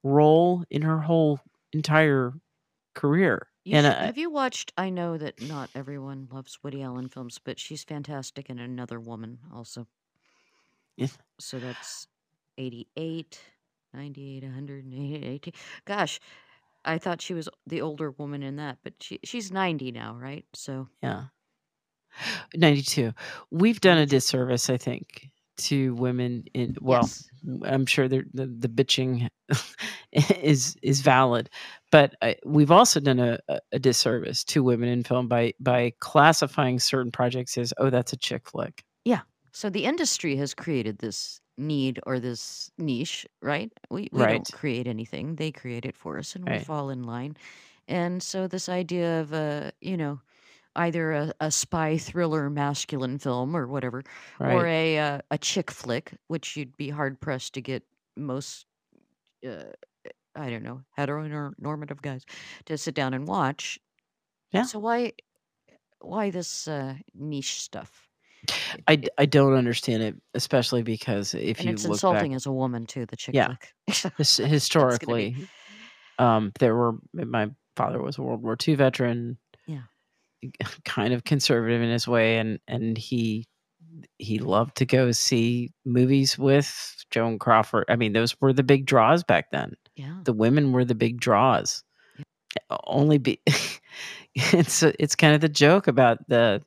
[0.04, 1.40] role in her whole
[1.74, 2.34] entire
[2.94, 3.48] career.
[3.64, 4.72] You and should- uh, have you watched?
[4.78, 9.40] I know that not everyone loves Woody Allen films, but she's fantastic in Another Woman
[9.54, 9.88] also.
[10.98, 11.08] Yeah.
[11.40, 12.08] So that's
[12.58, 13.40] 88,
[13.94, 15.54] 98, 180.
[15.86, 16.20] Gosh,
[16.86, 20.46] I thought she was the older woman in that, but she she's 90 now, right?
[20.54, 21.26] So Yeah.
[22.56, 23.12] 92.
[23.52, 27.30] We've done a disservice, I think, to women in well, yes.
[27.66, 29.28] I'm sure the the bitching
[30.12, 31.50] is is valid,
[31.92, 33.40] but I, we've also done a,
[33.72, 38.18] a- disservice to women in film by by classifying certain projects as oh that's a
[38.18, 38.84] chick flick.
[39.06, 39.22] Yeah.
[39.52, 43.72] So the industry has created this need or this niche, right?
[43.90, 44.32] We, we Right.
[44.32, 46.66] don't create anything; they create it for us, and we Right.
[46.66, 47.38] fall in line.
[47.88, 50.20] And so this idea of a, you know,
[50.76, 54.04] either a, a spy thriller masculine film or whatever,
[54.40, 54.66] or Right.
[54.66, 57.84] a uh, a chick flick, which you'd be hard pressed to get
[58.18, 58.66] most,
[59.48, 59.64] uh,
[60.36, 62.26] I don't know, heteronormative guys
[62.66, 63.80] to sit down and watch.
[64.52, 64.64] Yeah.
[64.64, 65.14] So why,
[66.00, 68.08] why this uh, niche stuff?
[68.88, 72.46] I, I don't understand it, especially because if and you it's look insulting back as
[72.46, 73.06] a woman too.
[73.06, 73.48] The chick Yeah.
[73.88, 74.14] flick.
[74.18, 75.36] his, be- historically,
[76.20, 79.38] um, there were my father was a World War II veteran.
[80.42, 80.50] Yeah.
[80.86, 83.46] Kind of conservative in his way, and and he
[84.20, 87.86] he loved to go see movies with Joan Crawford.
[87.90, 89.74] I mean, those were the big draws back then.
[89.96, 90.20] Yeah.
[90.24, 91.84] The women were the big draws.
[92.86, 93.40] Only be
[94.36, 96.62] it's it's kind of the joke about the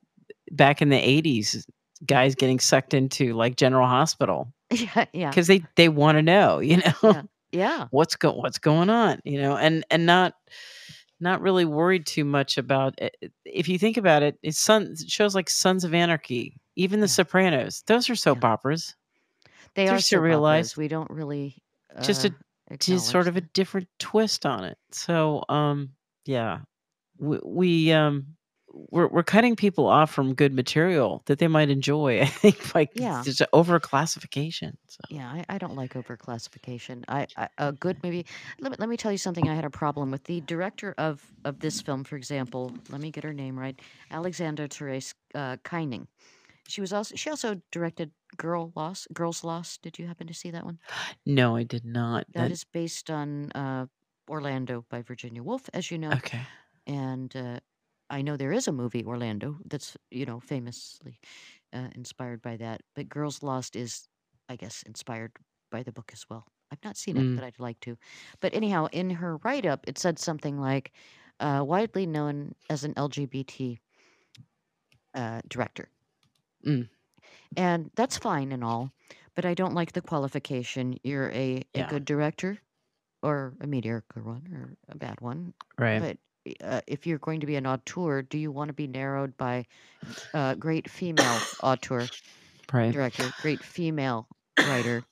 [0.53, 1.65] back in the 80s
[2.07, 5.05] guys getting sucked into like General Hospital Yeah.
[5.13, 5.31] Yeah.
[5.31, 7.23] because they they want to know, you know, Yeah.
[7.53, 7.87] Yeah.
[7.91, 10.35] what's go what's going on, you know, and and not
[11.21, 13.17] not really worried too much about it.
[13.45, 17.13] If you think about it, it's son shows like Sons of Anarchy, even The Yeah.
[17.13, 17.83] Sopranos.
[17.87, 18.95] Those are soap operas.
[19.75, 20.01] They They're are
[20.61, 20.77] operas.
[20.77, 21.63] We don't really
[21.95, 22.35] uh, Just a-
[22.79, 24.77] Just sort of a different twist on it.
[24.93, 25.91] So, um,
[26.27, 26.61] yeah,
[27.19, 28.37] we, we um,
[28.91, 32.21] we're we're cutting people off from good material that they might enjoy.
[32.23, 33.23] I think like Yeah.
[33.25, 34.75] there's an overclassification.
[34.87, 35.01] So.
[35.11, 37.05] Yeah, I, I don't like overclassification.
[37.09, 38.25] I, I a good maybe.
[38.61, 39.49] Let me, let me tell you something.
[39.49, 42.73] I had a problem with the director of of this film, for example.
[42.91, 43.79] Let me get her name right.
[44.11, 46.07] Alexandra Therese uh, Keining.
[46.69, 49.83] She was also she also directed Girl Lost, Girls Lost.
[49.83, 50.79] Did you happen to see that one?
[51.25, 52.27] No, I did not.
[52.35, 53.87] That is based on uh,
[54.29, 56.13] Orlando by Virginia Woolf, as you know.
[56.13, 56.41] okay.
[56.87, 57.61] and uh,
[58.11, 61.21] I know there is a movie Orlando that's you know famously
[61.73, 62.83] uh, inspired by that.
[62.95, 64.09] But Girls Lost is,
[64.49, 65.33] I guess, inspired
[65.71, 66.47] by the book as well.
[66.73, 67.35] I've not seen it, Mm.
[67.35, 67.97] but I'd like to.
[68.41, 70.93] But anyhow, in her write up, it said something like,
[71.41, 73.79] uh, "Widely known as an LGBT
[75.15, 75.89] uh, director,"
[76.65, 76.89] Mm.
[77.57, 78.93] and that's fine and all.
[79.35, 80.99] But I don't like the qualification.
[81.05, 81.89] You're a, a Yeah.
[81.89, 82.59] good director,
[83.23, 86.01] or a mediocre one, or a bad one, Right.
[86.01, 86.19] but
[86.63, 89.67] uh, if you're going to be an auteur, do you want to be narrowed by
[90.35, 92.07] uh, great female auteur
[92.73, 92.93] right.
[92.93, 95.03] director, great female writer,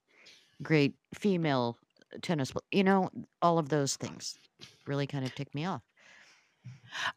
[0.63, 1.77] great female
[2.23, 2.53] tennis?
[2.71, 3.11] You know,
[3.43, 4.39] all of those things
[4.87, 5.83] really kind of tick me off.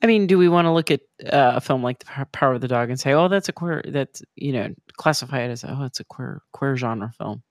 [0.01, 2.61] I mean, do we want to look at uh, a film like The Power of
[2.61, 5.83] the Dog and say, "Oh, that's a queer," that's you know, classify it as, "Oh,
[5.83, 7.43] it's a queer queer genre film"?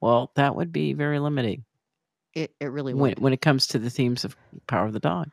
[0.00, 1.64] Well, that would be very limiting
[2.34, 5.30] It it really when when it comes to the themes of Power of the Dog.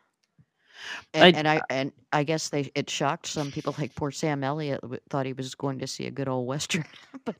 [1.13, 3.75] And, I- and I and I guess they it shocked some people.
[3.77, 6.85] Like poor Sam Elliott thought he was going to see a good old western,
[7.25, 7.35] but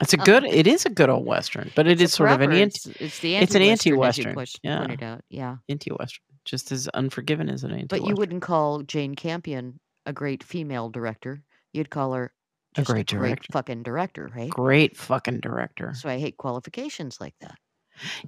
[0.00, 0.44] It's a good.
[0.44, 2.86] It is a good old western, but it's a is sort of an anti It's,
[3.00, 4.78] it's the it's an anti-western, anti-western, points- yeah.
[4.78, 5.20] pointed out.
[5.28, 5.56] Yeah.
[5.68, 7.86] anti western, just as unforgiven as an anti.
[7.86, 11.42] But you wouldn't call Jane Campion a great female director.
[11.72, 12.32] You'd call her
[12.76, 13.52] A just a great great, director.
[13.52, 14.50] fucking director, right?
[14.50, 15.92] great fucking director.
[15.94, 17.54] So I hate qualifications like that.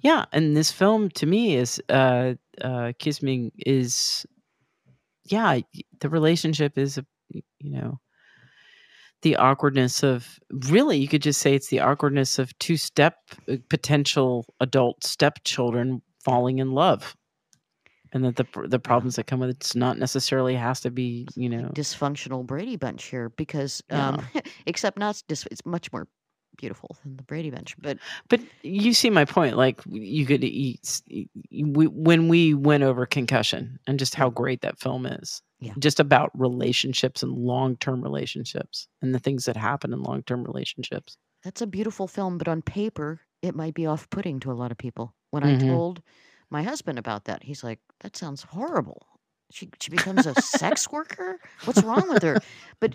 [0.00, 4.24] Yeah, and this film to me is uh uh Kyss Mig is
[5.26, 5.60] yeah,
[6.00, 7.98] the relationship is a you know
[9.22, 10.38] the awkwardness of
[10.68, 13.16] really you could just say it's the awkwardness of two step
[13.50, 17.16] uh, potential adult stepchildren falling in love.
[18.12, 21.48] And that the the problems that come with it's not necessarily has to be, you
[21.48, 24.24] know, Dysfunctional Brady Bunch here because, um,
[24.66, 26.06] except not dis- it's much more
[26.56, 27.76] beautiful than the Brady Bunch.
[27.78, 29.56] But But you see my point.
[29.56, 34.14] Like you could eat s- y- y- we, when we went over concussion and just
[34.14, 35.42] how great that film is.
[35.60, 35.72] Yeah.
[35.78, 40.44] Just about relationships and long term relationships and the things that happen in long term
[40.44, 41.16] relationships.
[41.44, 42.38] that's a beautiful film.
[42.38, 45.14] But on paper, it might be off putting to a lot of people.
[45.30, 45.62] When Mhm.
[45.62, 46.02] I told
[46.50, 49.06] my husband about that, he's like, that sounds horrible.
[49.52, 51.38] She, she becomes a sex worker?
[51.64, 52.38] What's wrong with her?
[52.80, 52.94] But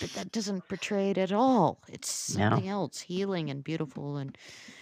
[0.00, 1.80] but that doesn't portray it at all.
[1.88, 2.50] It's No.
[2.50, 4.36] something else, healing and beautiful, and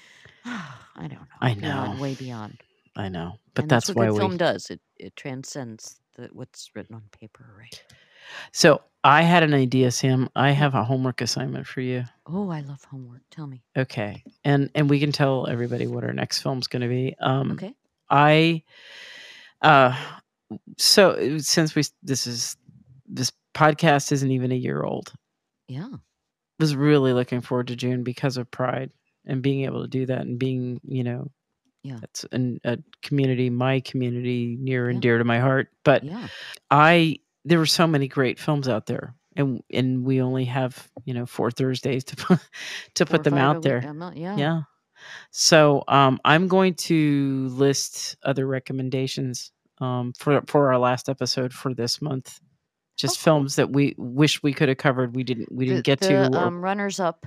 [0.45, 1.27] I don't know.
[1.41, 1.97] I know.
[2.01, 2.61] way beyond.
[2.97, 3.39] I know.
[3.55, 4.71] But and that's, what why we film does.
[4.71, 7.83] It it transcends the, what's written on paper, right?
[8.53, 10.29] So I had an idea, Sam.
[10.37, 12.05] I have a homework assignment for you.
[12.27, 13.23] Oh, I love homework.
[13.31, 13.63] Tell me.
[13.77, 14.23] Okay.
[14.45, 17.15] And and we can tell everybody what our next film's gonna be.
[17.21, 17.75] Um Okay.
[18.11, 18.63] I
[19.63, 19.97] uh
[20.79, 22.57] so since we this is
[23.07, 25.13] this podcast isn't even a year old.
[25.69, 25.89] Yeah.
[26.59, 28.91] Was really looking forward to June because of Pride
[29.27, 31.31] and being able to do that and being, you know,
[31.83, 31.99] Yeah.
[32.03, 35.01] It's an, a community, my community near and Yeah.
[35.01, 35.69] dear to my heart.
[35.85, 36.29] But Yeah.
[36.71, 41.15] I there were so many great films out there and and we only have, you
[41.15, 42.39] know, four Thursdays to put
[42.95, 43.83] to Four put them out there.
[44.15, 44.37] Yeah.
[44.37, 44.61] Yeah.
[45.33, 49.51] So um, I'm going to list other recommendations
[49.81, 52.39] um, for for our last episode for this month.
[52.97, 53.23] Just cool.
[53.23, 55.15] films that we wish we could have covered.
[55.17, 55.51] We didn't.
[55.51, 56.29] We didn't the, get the, to.
[56.29, 57.27] or- um, runners up.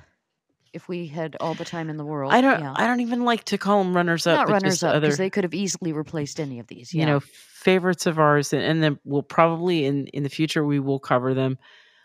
[0.73, 2.59] If we had all the time in the world, I don't.
[2.59, 2.73] Yeah.
[2.75, 4.47] I don't even like to call them runners up.
[4.47, 6.93] not runners up because they could have easily replaced any of these.
[6.93, 10.81] you know, favorites of ours, and, and then we'll probably in in the future we
[10.81, 11.57] will cover them.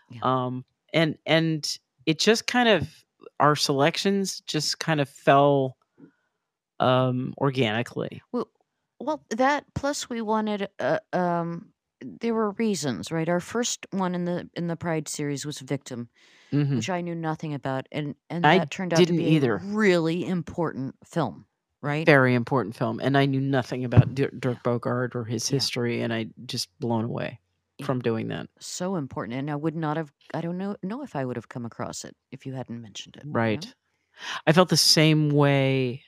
[0.09, 0.19] Yeah.
[0.23, 0.63] Um,
[0.93, 2.87] and and it just kind of
[3.41, 5.75] our selections just kind of fell
[6.79, 8.21] um organically.
[8.31, 8.47] Well,
[9.01, 10.69] Well, that plus we wanted.
[10.79, 13.27] Uh, um, there were reasons, right?
[13.29, 16.09] Our first one in the in the Pride series was Victim,
[16.51, 16.75] Mhm.
[16.77, 19.55] which I knew nothing about, and and I that turned out to be either.
[19.57, 21.45] a really important film,
[21.81, 22.05] right?
[22.05, 25.55] Very important film, and I knew nothing about Dir- Dirk Bogarde or his Yeah.
[25.57, 27.39] history, and I just blown away
[27.77, 27.85] Yeah.
[27.85, 28.49] from doing that.
[28.59, 30.11] So important, and I would not have.
[30.33, 33.15] I don't know know if I would have come across it if you hadn't mentioned
[33.17, 33.23] it.
[33.25, 33.35] you know?
[33.39, 33.73] Right.
[34.45, 36.03] I felt the same way.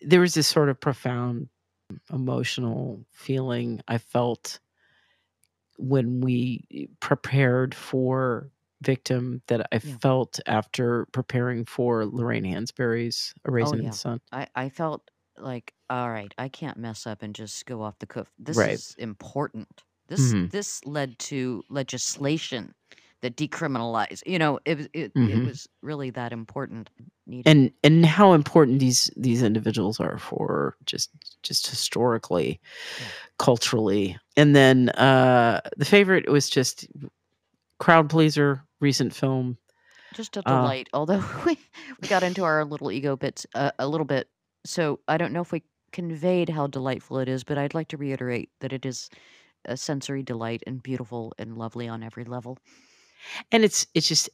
[0.00, 1.48] There was this sort of profound
[2.10, 4.58] emotional feeling I felt
[5.78, 8.50] when we prepared for
[8.82, 9.98] Victim that I Yeah.
[10.02, 13.92] felt after preparing for Lorraine Hansberry's A Raisin in Oh, yeah.
[13.92, 14.20] the Sun.
[14.32, 18.06] I I felt like, all right, I can't mess up and just go off the
[18.06, 18.32] cuff.
[18.38, 18.82] This Right.
[18.88, 19.84] is important.
[20.08, 20.50] This Mhm.
[20.50, 22.74] this led to legislation
[23.22, 24.22] that decriminalize.
[24.26, 25.46] You know, it was- it, it Mhm.
[25.46, 26.90] was really that important.
[27.28, 27.50] Needed.
[27.50, 31.10] and and how important these these individuals are for just
[31.42, 32.60] just historically
[33.38, 36.86] culturally and then uh the favorite was just
[37.80, 39.58] crowd pleaser recent film
[40.14, 40.88] just a uh, delight.
[40.92, 41.58] Although we
[42.00, 44.28] we got into our little ego bits uh, a little bit,
[44.64, 45.62] so I don't know if we
[45.92, 49.10] conveyed how delightful it is, but I'd like to reiterate that it is
[49.64, 52.56] a sensory delight and beautiful and lovely on every level.
[53.52, 54.28] And it's it's just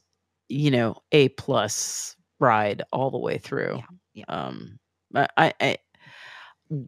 [0.49, 3.83] you know a plus ride all the way through.
[4.13, 4.79] Yeah, um
[5.15, 5.77] I, I,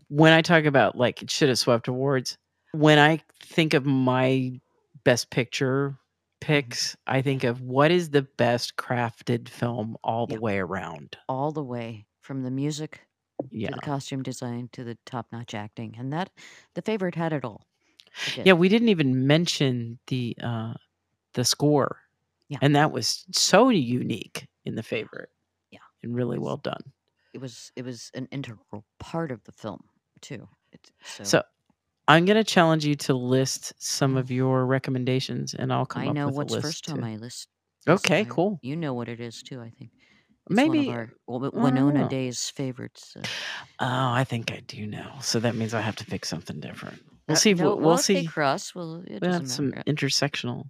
[0.09, 2.37] when i talk about like it should have swept awards
[2.71, 4.59] when i think of my
[5.03, 5.97] best picture
[6.43, 6.53] Mm-hmm.
[6.53, 10.39] picks i think of what is the best crafted film all the Yeah.
[10.39, 11.17] way around.
[11.27, 13.01] All the way from the music
[13.51, 16.29] yeah to the costume design to the top-notch acting and that
[16.75, 17.65] the favorite had it all
[18.37, 20.73] It yeah we didn't even mention the uh
[21.35, 21.97] the score
[22.49, 22.57] Yeah.
[22.61, 25.29] and that was so unique in the favorite
[25.71, 25.79] Yeah.
[26.03, 26.81] and really well done
[27.33, 29.81] it was it was an integral part of the film
[30.21, 31.43] too it, so, So
[32.07, 36.07] I'm going to challenge you to list some of your recommendations, and I'll come i
[36.07, 36.91] up know with what's a list first too.
[36.93, 37.47] on my list
[37.87, 38.59] Okay, I- cool.
[38.61, 39.91] you know what it is too i think
[40.47, 40.89] it's Maybe.
[40.91, 42.07] our well, winona Oh.
[42.09, 43.23] day's favorites uh,
[43.79, 45.11] Oh, I think I do know.
[45.21, 47.01] So that means I have to pick something different.
[47.27, 47.53] We'll uh, see.
[47.55, 48.25] no, we'll, well, we'll see.
[48.27, 50.69] cross well have some matter intersectional.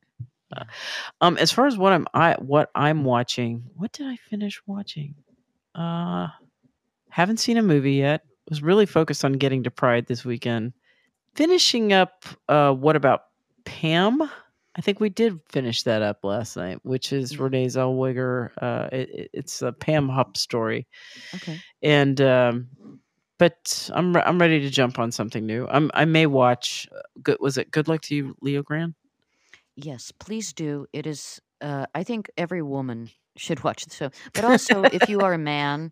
[1.21, 3.63] Um, as far as what I'm, I what I'm watching.
[3.75, 5.15] What did I finish watching?
[5.73, 6.27] Uh,
[7.09, 8.21] haven't seen a movie yet.
[8.49, 10.73] Was really focused on getting to Pride this weekend.
[11.35, 12.25] Finishing up.
[12.47, 13.21] Uh, what about
[13.65, 14.21] Pam?
[14.77, 18.49] I think we did finish that up last night, which is Renee Zellweger.
[18.61, 20.85] Uh, it, it- it's a Pam Hupp story,
[21.33, 22.67] okay and um,
[23.39, 25.65] but I'm I'm ready to jump on something new.
[25.69, 26.87] I'm I may watch.
[26.95, 28.95] uh, Good was it Good Luck to You, Leo Graham?
[29.75, 30.87] Yes, please do.
[30.93, 31.41] It is.
[31.61, 34.09] Uh, I think every woman should watch the show.
[34.33, 35.91] But also, if you are a man,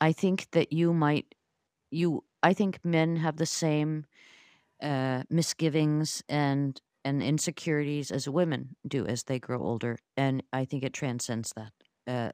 [0.00, 1.34] I think that you might.
[1.90, 4.06] You, I think men have the same
[4.82, 10.84] uh, misgivings and and insecurities as women do as they grow older, and I think
[10.84, 11.72] it transcends that.
[12.06, 12.32] Uh,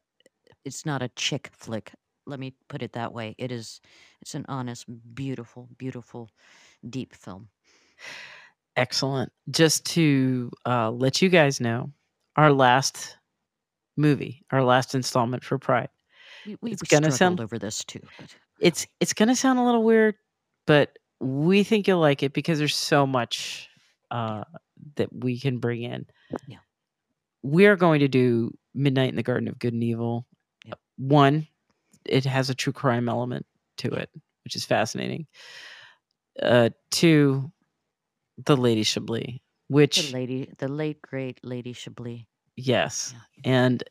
[0.64, 1.92] it's not a chick flick.
[2.26, 3.34] Let me put it that way.
[3.38, 3.80] It is.
[4.22, 6.30] It's an honest, beautiful, beautiful,
[6.88, 7.48] deep film.
[8.78, 9.32] Excellent.
[9.50, 11.90] Just to uh, let you guys know,
[12.36, 13.16] our last
[13.96, 15.88] movie, our last installment for Pride.
[16.46, 18.00] We, we It's gonna struggled sound- over this too.
[18.18, 20.14] But It's it's gonna sound a little weird,
[20.66, 23.68] but we think you'll like it because there's so much
[24.10, 24.44] uh,
[24.96, 26.06] that we can bring in.
[26.46, 26.58] Yeah.
[27.42, 30.26] We're going to do Midnight in the Garden of Good and Evil.
[30.66, 30.78] Yep.
[30.98, 31.46] One,
[32.04, 33.44] it has a true crime element
[33.78, 34.10] to it,
[34.44, 35.26] which is fascinating.
[36.40, 37.50] Uh, two,
[38.44, 42.24] the Lady Chablis, which the lady, the late great Lady Chablis.
[42.56, 43.50] yes, Yeah.
[43.52, 43.82] and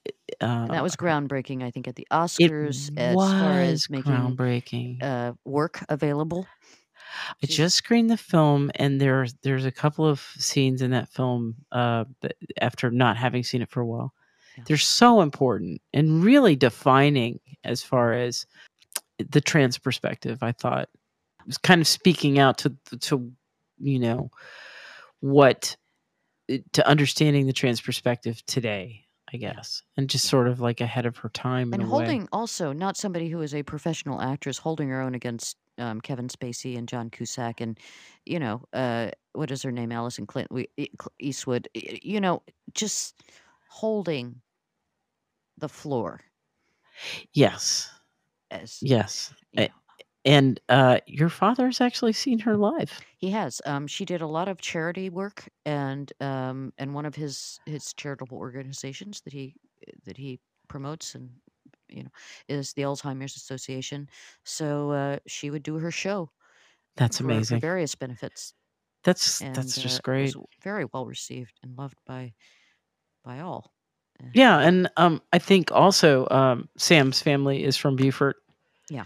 [0.42, 5.02] uh, And that was groundbreaking, I think, at the Oscars as far as making groundbreaking.
[5.04, 6.48] uh, work available.
[7.42, 11.56] I just screened the film, and there's there's a couple of scenes in that film
[11.72, 14.14] uh, that after not having seen it for a while,
[14.58, 14.64] Yeah.
[14.68, 18.46] they're so important and really defining as far as
[19.18, 20.44] the trans perspective.
[20.44, 20.84] I thought
[21.40, 23.32] it was kind of speaking out to to
[23.80, 24.32] you know
[25.20, 25.76] what
[26.74, 29.04] to understanding the trans perspective today.
[29.34, 31.90] I guess, and just sort of like ahead of her time and a way.
[31.90, 36.30] holding also not somebody who is a professional actress holding her own against um, Kevin
[36.30, 37.78] Spacey and John Cusack and
[38.26, 40.88] you know uh, what is her name Alison Clint we, E-
[41.20, 42.42] Eastwood you know
[42.74, 43.22] just
[43.68, 44.42] holding
[45.58, 46.22] the floor
[47.34, 47.90] Yes,
[48.50, 49.74] as yes, you know.
[50.28, 53.04] And uh, your father's actually seen her live.
[53.18, 53.62] He has.
[53.66, 57.94] Um, she did a lot of charity work, and um, and one of his his
[57.94, 59.56] charitable organizations that he
[60.06, 61.40] that he promotes and
[61.90, 62.10] you know
[62.48, 64.10] is the Alzheimer's Association.
[64.46, 66.32] So uh, she would do her show
[66.98, 67.62] That's amazing.
[67.62, 68.54] various benefits,
[69.04, 70.38] That's and that's uh, just it great.
[70.62, 72.34] very well received and loved by
[73.24, 73.74] by all.
[74.24, 78.38] Uh, Yeah, and um, I think also um, Sam's family is from Beaufort
[78.90, 79.06] Yeah.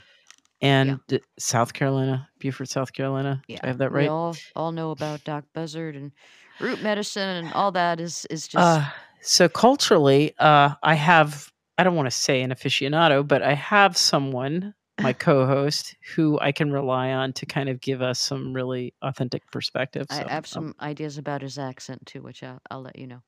[0.62, 3.42] And d- South Carolina, Beaufort, South Carolina.
[3.48, 4.04] Do yeah, I have that right?
[4.04, 6.12] we all all know about Doc Buzzard and
[6.60, 8.90] root medicine and all that is is just Uh,
[9.22, 13.98] so culturally, uh, I have I don't want to say an aficionado, but I have
[13.98, 18.94] someone, my co-host, who I can rely on to kind of give us some really
[19.02, 20.06] authentic perspective.
[20.10, 23.08] I So, have um, some ideas about his accent too, which I'll, I'll let you
[23.08, 23.22] know.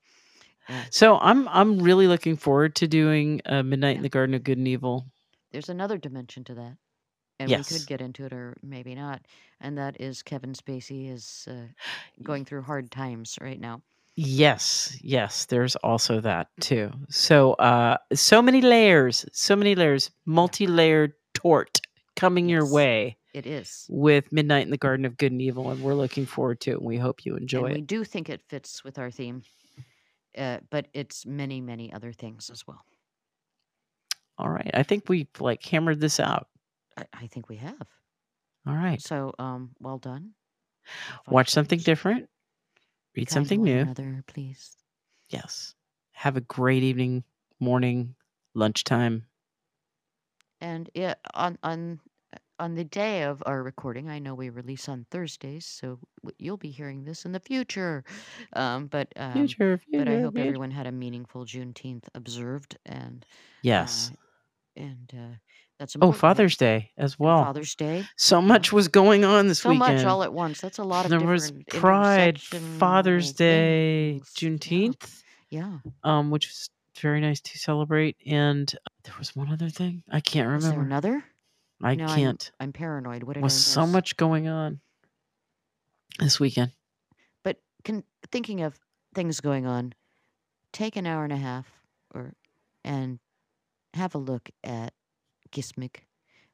[0.70, 0.84] Yeah.
[0.92, 4.58] so I'm I'm really looking forward to doing uh, Midnight in the Garden of Good
[4.58, 5.06] and Evil.
[5.52, 6.78] There's another dimension to that,
[7.40, 7.68] and we Yes.
[7.68, 9.22] could get into it or maybe not,
[9.62, 11.68] and that is Kevin Spacey is uh,
[12.24, 13.82] going through hard times right now.
[14.16, 16.92] Yes, yes, there's also that too.
[17.10, 21.82] So uh so many layers, so many layers, multi-layered tort
[22.16, 22.74] coming your Yes.
[22.74, 26.26] way It is, with Midnight in the Garden of Good and Evil and we're looking
[26.28, 27.82] forward to it and we hope you enjoy and we it.
[27.82, 29.44] do think it fits with our theme,
[30.38, 32.86] uh, but it's many many other things as well.
[34.38, 34.72] All right.
[34.74, 36.48] I think we've like hammered this out.
[36.98, 37.88] I, I think we have.
[38.68, 39.02] All right.
[39.02, 40.32] So, um, well done.
[41.26, 42.30] Five Watch something different.
[43.16, 43.82] Read something new.
[43.82, 44.78] Another, please.
[45.30, 45.76] Yes.
[46.14, 47.24] Have a great evening,
[47.60, 48.16] morning,
[48.54, 49.26] lunchtime.
[50.62, 52.00] And yeah, on on
[52.34, 56.00] uh, on the day of our recording, I know we release on Thursdays, so
[56.38, 58.04] you'll be hearing this in the future.
[58.54, 60.48] Um, but um, Future, but I hope future.
[60.48, 63.26] everyone had a meaningful Juneteenth observed, and
[63.62, 64.12] Yes.
[64.14, 65.36] uh, and uh,
[65.80, 66.20] that's Oh, important.
[66.22, 67.44] Father's Day as And well.
[67.44, 68.06] Father's Day.
[68.18, 69.84] So much was going on this weekend.
[69.84, 70.62] So much all at once.
[70.62, 74.34] That's a lot of there was different Pride, intersectional Father's Day, things.
[74.60, 75.80] Juneteenth, Yeah.
[76.04, 76.70] um, which was
[77.02, 78.16] very nice to celebrate.
[78.26, 78.74] And
[79.04, 80.86] there was one other thing I can't Is there remember.
[80.86, 81.24] another?
[81.82, 82.52] I No, I'm- can't.
[82.60, 83.24] I'm, paranoid.
[83.24, 83.92] What did was I so miss?
[83.94, 84.80] much going on
[86.20, 86.72] this weekend.
[87.44, 88.80] But can, thinking of
[89.16, 89.94] things going on,
[90.72, 91.66] take an hour and a half
[92.14, 92.34] or
[92.86, 93.20] and
[93.96, 94.94] have a look at
[95.54, 96.04] Kyss Mig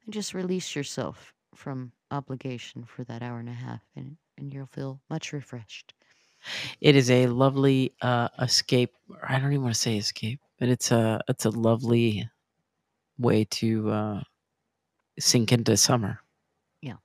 [0.06, 4.68] and just release yourself from obligation for that hour and a half and, and you'll
[4.68, 5.94] feel much refreshed.
[6.82, 8.92] It is a lovely uh, escape.
[9.28, 12.30] I don't even want to say escape, but it's a it's a lovely
[13.18, 14.22] way to uh,
[15.20, 16.20] sink into summer.
[16.82, 16.96] Yeah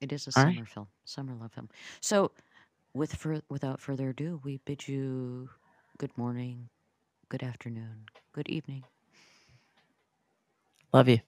[0.00, 0.64] it is a All summer right.
[0.64, 1.68] film, summer love film.
[2.00, 2.32] So
[2.94, 5.50] with fur- without further ado, we bid you
[5.98, 6.68] good morning,
[7.28, 8.84] good afternoon, good evening.
[10.96, 11.20] Love you.